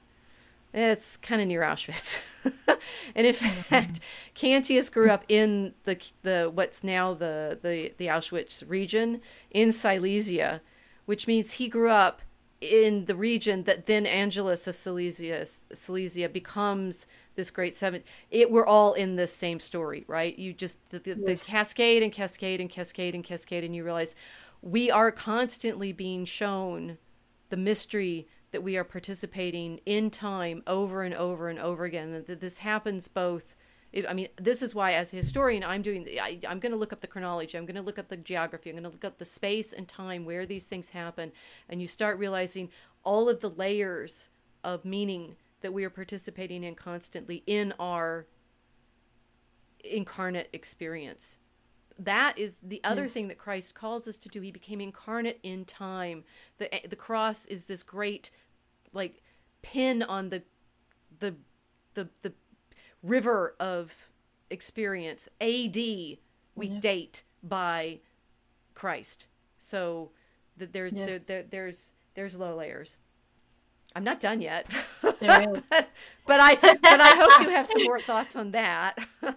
[0.74, 2.20] it's kind of near Auschwitz,
[3.16, 3.62] and in mm-hmm.
[3.62, 4.00] fact,
[4.36, 10.62] Cantius grew up in the the what's now the the the Auschwitz region in Silesia,
[11.06, 12.22] which means he grew up
[12.60, 18.04] in the region that then Angelus of Silesia Silesia becomes this great seven.
[18.30, 20.38] It we're all in this same story, right?
[20.38, 21.46] You just the, the, Yes.
[21.46, 24.16] the cascade and cascade and cascade and cascade, and you realize
[24.68, 26.98] we are constantly being shown
[27.50, 32.12] the mystery that we are participating in time over and over and over again.
[32.28, 33.56] That this happens both.
[34.08, 36.06] I mean, this is why, as a historian, I'm doing.
[36.22, 37.58] I, I'm going to look up the chronology.
[37.58, 38.70] I'm going to look up the geography.
[38.70, 41.32] I'm going to look up the space and time where these things happen,
[41.70, 42.70] and you start realizing
[43.04, 44.28] all of the layers
[44.66, 48.26] of meaning that we are participating in constantly in our
[49.80, 51.38] incarnate experience
[52.00, 53.14] that is the other Yes.
[53.14, 54.42] thing that Christ calls us to do.
[54.42, 56.24] He became incarnate in time.
[56.58, 58.30] The eh, the cross is this great
[58.94, 59.22] like
[59.62, 60.44] pin on the
[61.20, 61.36] the
[61.96, 62.34] the the
[63.04, 63.94] river of
[64.50, 65.28] experience.
[65.42, 66.80] AD we Yeah.
[66.80, 68.00] date by
[68.74, 69.28] Christ.
[69.58, 70.12] So
[70.58, 71.10] that there's Yes.
[71.10, 72.98] there, there there's there's low layers.
[73.96, 74.66] I'm not done yet.
[75.20, 75.90] But,
[76.28, 78.98] but I but I hope you have some more thoughts on that.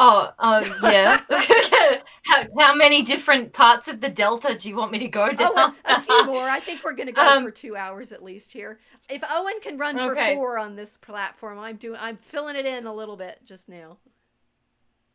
[0.00, 1.20] Oh, oh yeah.
[2.24, 5.50] how, how many different parts of the delta do you want me to go down?
[5.56, 6.48] Oh, a, a few more.
[6.48, 8.78] I think we're going to go Um, for two hours at least here.
[9.10, 11.98] If Owen can run for four on this platform, I'm doing.
[12.00, 13.98] I'm filling it in a little bit just now.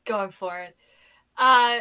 [0.05, 0.75] go for it.
[1.37, 1.79] Uh,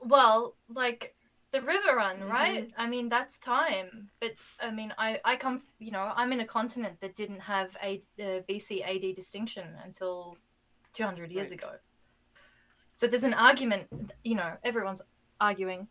[0.00, 1.14] well, like
[1.50, 2.28] the river run, Mhm.
[2.30, 2.70] right?
[2.76, 4.10] I mean, that's time.
[4.20, 7.74] But I mean, I I come, you know, I'm in a continent that didn't have
[7.82, 10.36] a uh, BC AD distinction until
[10.92, 11.58] 200 years Right.
[11.58, 11.70] ago.
[12.98, 13.86] So there's an argument,
[14.24, 15.02] you know, everyone's
[15.40, 15.86] arguing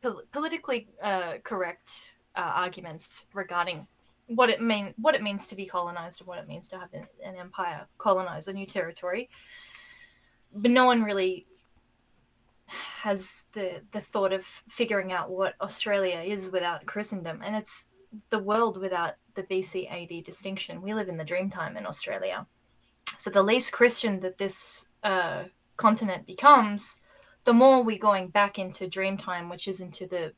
[0.00, 3.88] pol- politically uh, correct uh, arguments regarding
[4.26, 6.94] what it mean what it means to be colonized and what it means to have
[6.94, 9.28] an, an empire colonize a new territory.
[10.54, 11.44] But no one really
[12.68, 17.88] has the the thought of figuring out what Australia is without Christendom, and it's
[18.30, 20.82] the world without the BC AD distinction.
[20.82, 22.46] We live in the dreamtime in Australia,
[23.18, 25.44] so the least Christian that this uh,
[25.76, 27.00] continent becomes,
[27.44, 30.32] the more we're going back into dreamtime, which is into the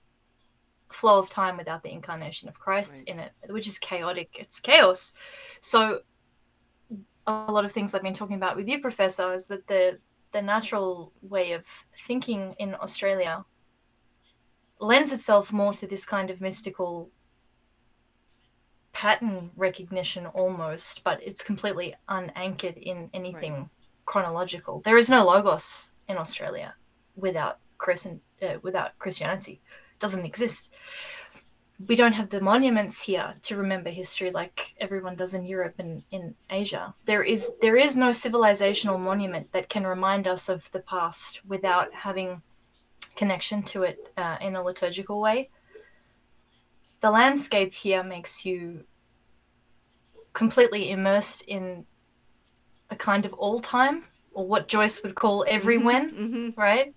[0.88, 3.04] flow of time without the incarnation of Christ Right.
[3.08, 4.30] in it, which is chaotic.
[4.38, 5.12] It's chaos.
[5.60, 6.00] So
[7.26, 9.98] a lot of things I've been talking about with you, Professor, is that the
[10.32, 11.64] the natural way of
[11.96, 13.44] thinking in Australia
[14.80, 17.10] lends itself more to this kind of mystical
[18.92, 23.70] pattern recognition almost, but it's completely unanchored in anything
[24.06, 24.80] chronological.
[24.80, 26.74] There is no logos in Australia
[27.16, 29.60] without Christian, uh, without Christianity.
[29.92, 30.72] It doesn't exist.
[31.86, 36.02] We don't have the monuments here to remember history like everyone does in Europe and
[36.10, 36.94] in Asia.
[37.04, 41.92] There is there is no civilizational monument that can remind us of the past without
[41.92, 42.40] having
[43.14, 45.50] connection to it uh, in a liturgical way.
[47.00, 48.84] The landscape here makes you
[50.32, 51.86] completely immersed in
[52.90, 56.94] a kind of all time, or what Joyce would call every when hmm right?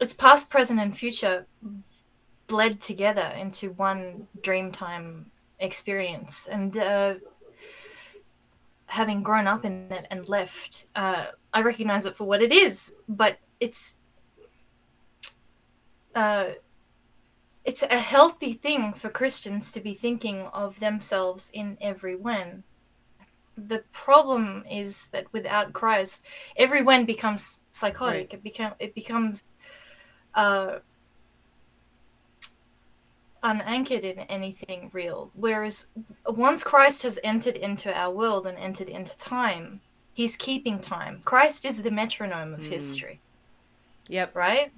[0.00, 1.46] It's past, present, and future
[2.46, 5.26] bled together into one Dreamtime
[5.58, 6.48] experience.
[6.50, 7.14] And uh,
[8.86, 12.94] having grown up in it and left, uh, I recognize it for what it is,
[13.08, 13.96] but it's.
[16.14, 16.50] Uh,
[17.64, 22.64] it's a healthy thing for Christians to be thinking of themselves in every when.
[23.66, 26.24] The problem is that without Christ,
[26.56, 28.30] everyone becomes psychotic.
[28.30, 28.34] Right.
[28.34, 29.44] It become it becomes
[30.34, 30.78] uh,
[33.42, 35.30] unanchored in anything real.
[35.34, 35.88] Whereas
[36.26, 39.80] once Christ has entered into our world and entered into time,
[40.14, 41.22] he's keeping time.
[41.24, 42.68] Christ is the metronome of mm.
[42.68, 43.20] history.
[44.08, 44.34] Yep.
[44.34, 44.72] Right?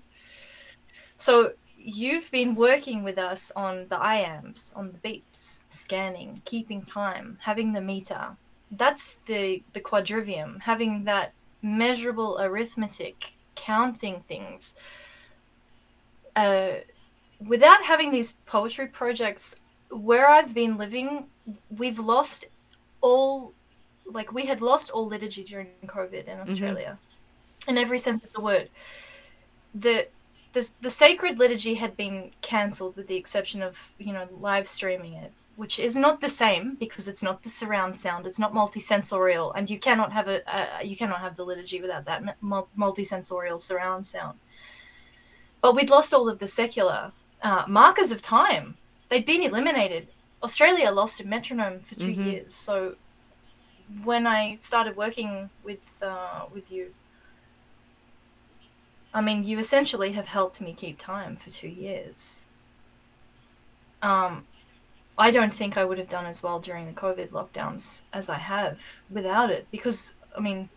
[1.17, 7.39] So you've been working with us on the iambs, on the beats, scanning, keeping time,
[7.41, 8.37] having the meter.
[8.73, 11.33] That's the the quadrivium, having that
[11.63, 14.75] measurable arithmetic, counting things.
[16.35, 16.73] Uh,
[17.47, 19.57] without having these poetry projects,
[19.91, 21.27] where I've been living,
[21.77, 22.47] we've lost
[23.01, 23.53] all,
[24.07, 26.41] like we had lost all liturgy during COVID in mm-hmm.
[26.41, 27.71] Australia, mm-hmm.
[27.71, 28.69] in every sense of the word.
[29.75, 30.09] The
[30.55, 35.15] the, the sacred liturgy had been cancelled with the exception of you know live streaming
[35.15, 39.53] it which is not the same because it's not the surround sound it's not multisensorial
[39.55, 44.07] and you cannot have a, a you cannot have the liturgy without that multisensorial surround
[44.07, 44.39] sound
[45.61, 47.13] but we'd lost all of the secular
[47.43, 48.77] uh, markers of time
[49.09, 50.09] they'd been eliminated
[50.43, 52.23] australia lost a metronome for 2 mm-hmm.
[52.29, 52.95] years so
[54.05, 56.93] when i started working with uh, with you
[59.15, 62.47] I mean, you essentially have helped me keep time for two years.
[64.01, 64.47] Um,
[65.19, 68.39] I don't think I would have done as well during the COVID lockdowns as I
[68.39, 68.81] have
[69.11, 70.69] without it because, I mean,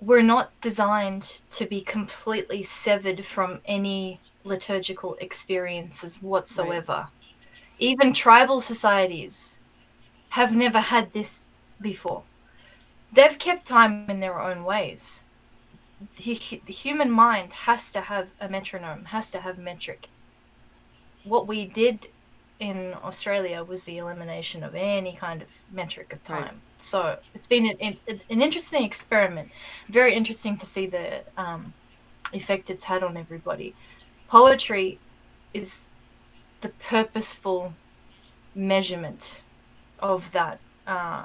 [0.00, 6.92] we're not designed to be completely severed from any liturgical experiences whatsoever.
[6.92, 7.34] Right.
[7.78, 9.58] Even tribal societies
[10.30, 11.48] have never had this
[11.80, 12.22] before.
[13.12, 15.24] They've kept time in their own ways
[16.16, 20.08] the, the human mind has to have a metronome, has to have metric.
[21.24, 22.08] What we did
[22.60, 26.42] in Australia was the elimination of any kind of metric of time.
[26.42, 26.54] Right.
[26.78, 29.50] So it's been an, an, interesting experiment.
[29.88, 31.72] Very interesting to see the um,
[32.32, 33.74] effect it's had on everybody.
[34.28, 34.98] Poetry
[35.54, 35.88] is
[36.60, 37.72] the purposeful
[38.54, 39.42] measurement
[39.98, 41.24] of that uh,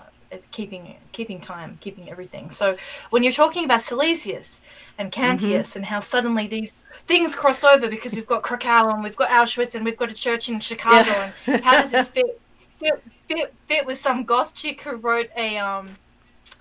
[0.52, 2.52] keeping keeping time, keeping everything.
[2.52, 2.78] So
[3.10, 4.60] when you're talking about Silesius
[4.98, 5.80] and Cantius mm-hmm.
[5.80, 6.74] and how suddenly these
[7.08, 10.16] things cross over because we've got Krakow and we've got Auschwitz and we've got a
[10.16, 11.32] church in Chicago yeah.
[11.48, 12.40] and how does this fit,
[12.72, 15.90] fit fit fit with some goth chick who wrote a um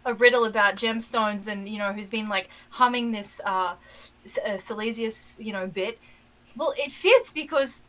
[0.06, 3.74] a riddle about gemstones and you know who's been like humming this uh,
[4.44, 5.98] uh Silesius you know bit.
[6.56, 7.80] Well, it fits because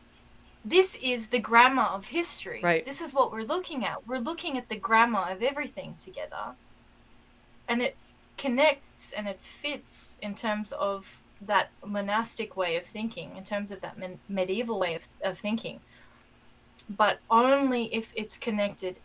[0.65, 2.59] this is the grammar of history.
[2.63, 2.85] Right.
[2.85, 4.05] This is what we're looking at.
[4.07, 6.55] We're looking at the grammar of everything together.
[7.67, 7.95] And it
[8.37, 13.79] connects and it fits in terms of that monastic way of thinking, in terms of
[13.81, 15.79] that me- medieval way of, of thinking.
[16.89, 18.95] But only if it's connected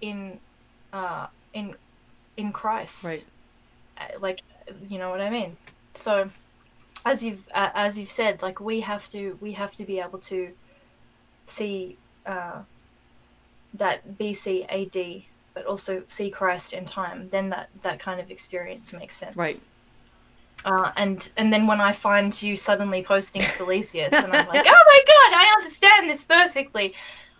[0.00, 0.38] in
[0.92, 1.74] uh, in
[2.36, 3.04] in Christ.
[3.04, 3.24] Right.
[3.98, 4.42] Uh, like
[4.88, 5.56] you know what I mean?
[5.94, 6.30] So
[7.04, 10.18] as you've uh, as you've said, like we have to we have to be able
[10.20, 10.52] to
[11.50, 11.96] see
[12.26, 12.62] uh,
[13.74, 15.22] that BC AD,
[15.54, 19.36] but also see Christ in time, then that that kind of experience makes sense.
[19.36, 19.60] Right.
[20.64, 24.84] Uh, and and then when I find you suddenly posting Silesius, and I'm like, oh
[24.86, 26.94] my god, I understand this perfectly.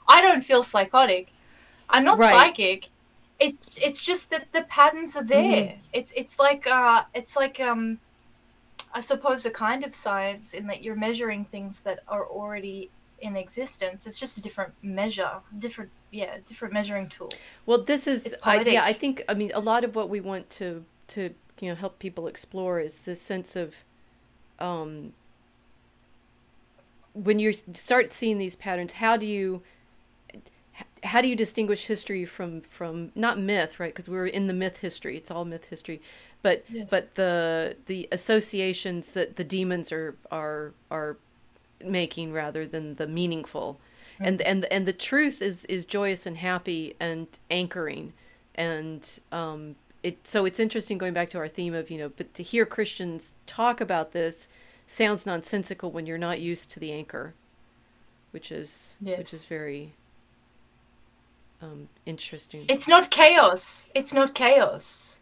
[0.07, 1.29] I don't feel psychotic.
[1.91, 2.33] I'm not right.
[2.33, 2.89] psychic.
[3.41, 5.65] It's it's just that the patterns are there.
[5.65, 5.79] Mm.
[5.93, 7.99] It's it's like uh it's like um
[8.95, 13.37] I suppose a kind of science in that you're measuring things that are already in
[13.37, 14.07] existence.
[14.07, 17.31] It's just a different measure, different yeah, different measuring tool.
[17.67, 18.85] Well, this is I, yeah.
[18.85, 21.99] I think I mean a lot of what we want to to you know help
[21.99, 23.75] people explore is this sense of
[24.59, 25.13] um,
[27.13, 28.95] when you start seeing these patterns.
[28.95, 29.63] How do you
[31.05, 34.79] how do you distinguish history from from not myth right because we're in the myth
[34.79, 36.01] history it's all myth history
[36.43, 36.89] but yes.
[36.91, 41.17] but the the associations that the demons are are are
[41.85, 43.81] making rather than the meaningful.
[44.15, 44.25] Mm-hmm.
[44.25, 48.13] and and and the truth is is joyous and happy and anchoring.
[48.55, 52.33] And um it so it's interesting going back to our theme of you know but
[52.35, 54.49] to hear christians talk about this
[54.87, 57.35] sounds nonsensical when you're not used to the anchor
[58.31, 59.19] which is yes.
[59.19, 59.93] which is very
[61.63, 62.65] um interesting.
[62.69, 63.89] It's not chaos.
[63.95, 65.21] It's not chaos.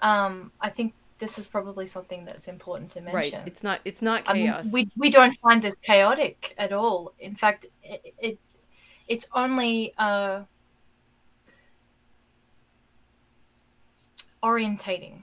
[0.00, 3.38] Um i think this is probably something that's important to mention.
[3.38, 3.46] Right.
[3.46, 3.80] It's not.
[3.84, 4.72] It's not chaos.
[4.72, 7.12] Mean, we we don't find this chaotic at all.
[7.20, 8.38] In fact, it, it
[9.06, 10.42] it's only uh,
[14.42, 15.22] orientating.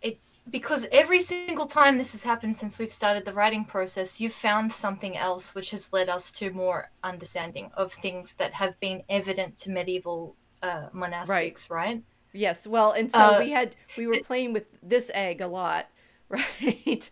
[0.00, 0.18] It
[0.50, 4.72] because every single time this has happened since we've started the writing process, you've found
[4.72, 9.56] something else which has led us to more understanding of things that have been evident
[9.58, 11.70] to medieval uh, monastics, right?
[11.70, 12.02] right?
[12.34, 12.66] Yes.
[12.66, 15.88] Well, and so uh, we had we were playing with this egg a lot,
[16.28, 17.08] right?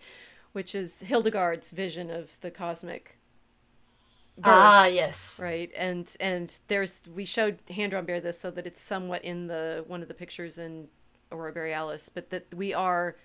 [0.53, 3.19] Which is Hildegard's vision of the cosmic.
[4.36, 5.39] Birth, ah, yes.
[5.40, 9.47] Right, and and there's we showed hand drawn bear this so that it's somewhat in
[9.47, 10.89] the one of the pictures in
[11.31, 13.16] Aurora Borealis, but that we are.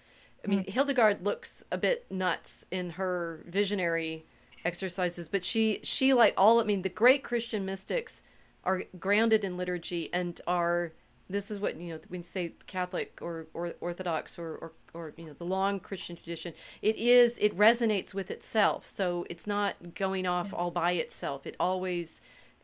[0.46, 0.70] I mean, mm.
[0.70, 4.28] Hildegard looks a bit nuts in her visionary
[4.64, 6.60] exercises, but she she like all.
[6.60, 8.22] I mean, the great Christian mystics
[8.64, 10.92] are grounded in liturgy and are
[11.30, 15.14] this is what you know when you say catholic or, or orthodox or, or or
[15.18, 18.88] you know the long christian tradition it is it resonates with itself.
[18.88, 20.56] So it's not going off yes.
[20.58, 21.46] all by itself.
[21.46, 22.22] It always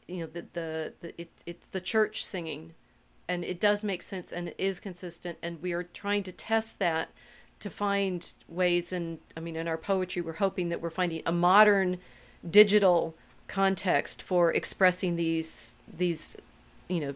[0.07, 2.73] you know the the, the it, it's the church singing.
[3.25, 5.37] And it does make sense and it is consistent.
[5.41, 7.09] And we are trying to test that
[7.59, 11.31] to find ways and i mean in our poetry we're hoping that we're finding a
[11.31, 11.97] modern
[12.49, 13.15] digital
[13.47, 16.35] context for expressing these these
[16.89, 17.13] you know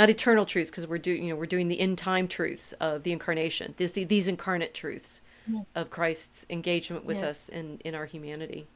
[0.00, 3.02] not eternal truths because we're doing you know we're doing the in time truths of
[3.02, 5.70] the incarnation these these incarnate truths yes.
[5.74, 8.66] of Christ's engagement with us in in our humanity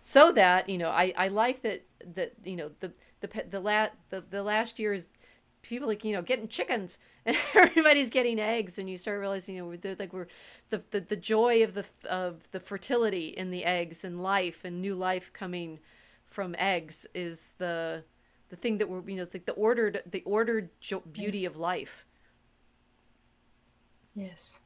[0.00, 1.84] so that you know I I like that
[2.14, 2.90] that you know the
[3.20, 5.06] the the la- the, the last year's
[5.62, 9.62] people like you know getting chickens and everybody's getting eggs and you start realizing you
[9.62, 10.26] know like we're
[10.70, 14.82] the, the the joy of the of the fertility in the eggs and life and
[14.82, 15.78] new life coming
[16.28, 18.02] from eggs is the
[18.48, 21.50] the thing that we're you know it's like the ordered the ordered jo- beauty yes.
[21.50, 22.04] of life.
[24.14, 24.60] Yes.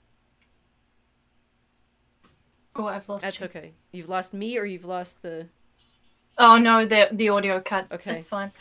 [2.77, 3.47] Oh i've lost that's you.
[3.47, 3.73] okay.
[3.93, 5.47] You've lost me or you've lost the
[6.39, 7.87] oh no the the audio cut.
[7.91, 8.13] Okay.
[8.13, 8.53] That's fine.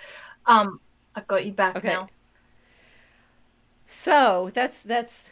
[0.46, 0.80] Um
[1.16, 1.90] i've got you back okay.
[1.90, 2.10] now.
[3.86, 5.26] So that's that's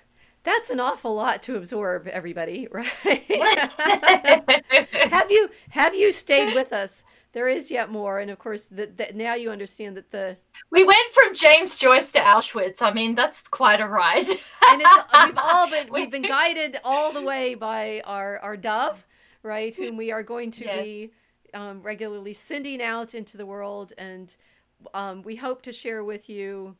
[0.43, 2.87] that's an awful lot to absorb everybody right?
[5.11, 7.03] Have you have you stayed with us
[7.37, 10.35] there is yet more, and of course, that now you understand that the
[10.71, 12.81] we went from James Joyce to Auschwitz.
[12.81, 14.25] I mean, that's quite a ride.
[14.67, 19.05] and we've all been we've been guided all the way by our our dove,
[19.43, 19.75] right?
[19.75, 20.83] Whom we are going to yes.
[20.83, 21.11] be
[21.53, 24.35] um, regularly sending out into the world, and
[24.95, 26.75] um, we hope to share with you.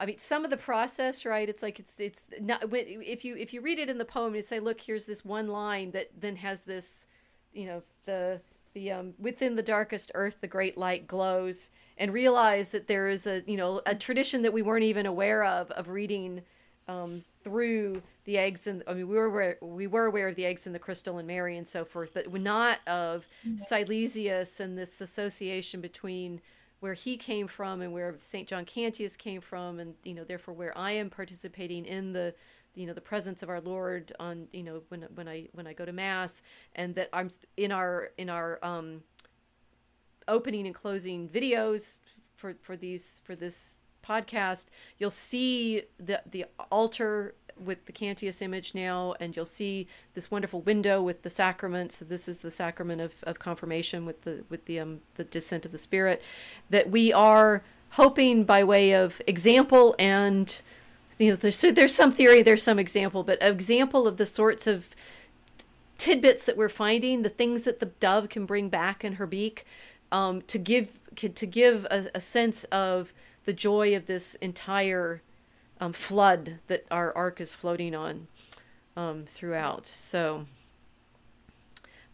[0.00, 1.46] I mean, some of the process, right?
[1.46, 4.40] It's like it's it's not if you if you read it in the poem, you
[4.40, 7.06] say, "Look, here's this one line that then has this,
[7.52, 8.40] you know, the
[8.74, 13.26] the um, within the darkest earth the great light glows and realize that there is
[13.26, 16.42] a you know a tradition that we weren't even aware of of reading
[16.86, 20.46] um, through the eggs and I mean we were aware, we were aware of the
[20.46, 23.26] eggs and the crystal and Mary and so forth but not of
[23.70, 26.40] Silesius and this association between
[26.80, 28.48] where he came from and where St.
[28.48, 32.34] John Cantius came from and you know therefore where I am participating in the
[32.74, 35.72] you know the presence of our Lord on you know when when I when I
[35.72, 36.42] go to mass
[36.74, 39.02] and that I'm in our in our um,
[40.26, 42.00] opening and closing videos
[42.36, 44.66] for for these for this podcast
[44.98, 50.60] you'll see the the altar with the Cantius image now and you'll see this wonderful
[50.62, 51.98] window with the sacraments.
[51.98, 55.72] This is the sacrament of, of confirmation with the with the um the descent of
[55.72, 56.22] the spirit
[56.70, 60.60] that we are hoping by way of example and
[61.18, 64.90] you know there's there's some theory there's some example but example of the sorts of
[65.98, 69.66] tidbits that we're finding the things that the dove can bring back in her beak
[70.12, 73.12] um, to give to give a, a, sense of
[73.44, 75.20] the joy of this entire
[75.80, 78.28] um, flood that our ark is floating on
[78.96, 79.86] um, throughout.
[79.86, 80.46] So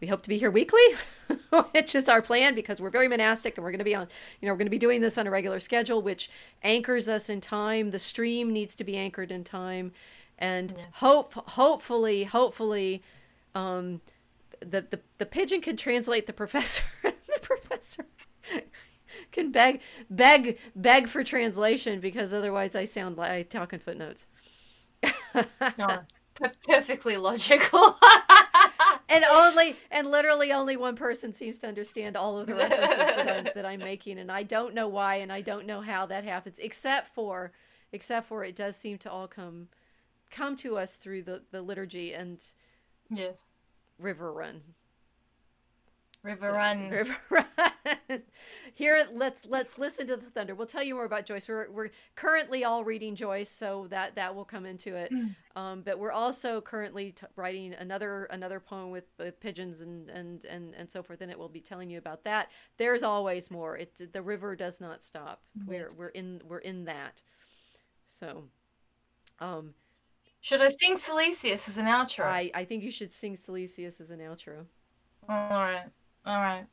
[0.05, 0.83] we hope to be here weekly,
[1.71, 4.07] which is our plan because we're very monastic and we're going to be on,
[4.39, 6.29] you know, we're going to be doing this on a regular schedule, which
[6.61, 7.89] anchors us in time.
[7.89, 9.93] The stream needs to be anchored in time,
[10.37, 10.97] and yes.
[10.97, 13.01] hope, hopefully, hopefully,
[13.55, 14.01] um,
[14.59, 16.83] the, the the pigeon can translate the professor.
[17.01, 18.05] the professor
[19.31, 24.27] can beg, beg, beg for translation because otherwise I sound like I talk in footnotes.
[25.79, 26.01] no,
[26.63, 27.97] perfectly logical.
[29.09, 33.29] And only and literally only one person seems to understand all of the references that
[33.29, 36.23] I'm, that I'm making, and I don't know why, and I don't know how that
[36.23, 37.51] happens, except for
[37.91, 39.67] except for it does seem to all come
[40.31, 42.43] come to us through the the liturgy and
[43.09, 43.53] yes,
[43.99, 44.61] River Run.
[46.25, 46.89] River so, Run.
[46.89, 48.23] River Run.
[48.73, 50.55] Here, let's let's listen to the thunder.
[50.55, 51.47] We'll tell you more about Joyce.
[51.47, 55.11] We're we're currently all reading Joyce, so that that will come into it.
[55.13, 55.35] Mm.
[55.55, 60.43] Um, but we're also currently t- writing another another poem with, with pigeons and, and
[60.45, 62.49] and and so forth, and it will be telling you about that.
[62.77, 63.77] There's always more.
[63.77, 65.43] It the river does not stop.
[65.65, 67.21] We're we're in we're in that.
[68.07, 68.43] So,
[69.39, 69.73] um,
[70.41, 72.25] Should I sing Silesius as an outro?
[72.25, 74.65] I, I think you should sing Silesius as an outro.
[75.27, 75.85] All right,
[76.25, 76.65] all right.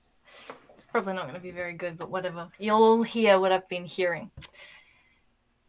[0.74, 2.49] It's probably not going to be very good, but whatever.
[2.59, 4.31] You'll hear what I've been hearing.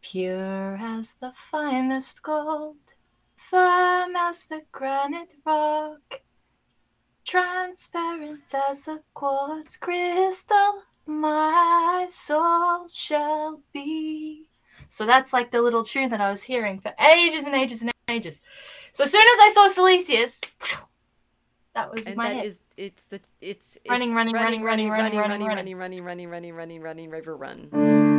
[0.00, 2.76] Pure as the finest gold,
[3.36, 6.20] firm as the granite rock,
[7.24, 14.48] transparent as the quartz crystal, my soul shall be.
[14.88, 17.90] So that's like the little tune that I was hearing for ages and ages and
[18.08, 18.40] ages.
[18.92, 20.40] So as soon as I saw Silesius,
[21.74, 22.46] that was And my that head.
[22.46, 25.76] is it's the it's Running, it's running, running, running, running, running, running, running, running, running,
[25.76, 28.13] running, running, running, running, running, run.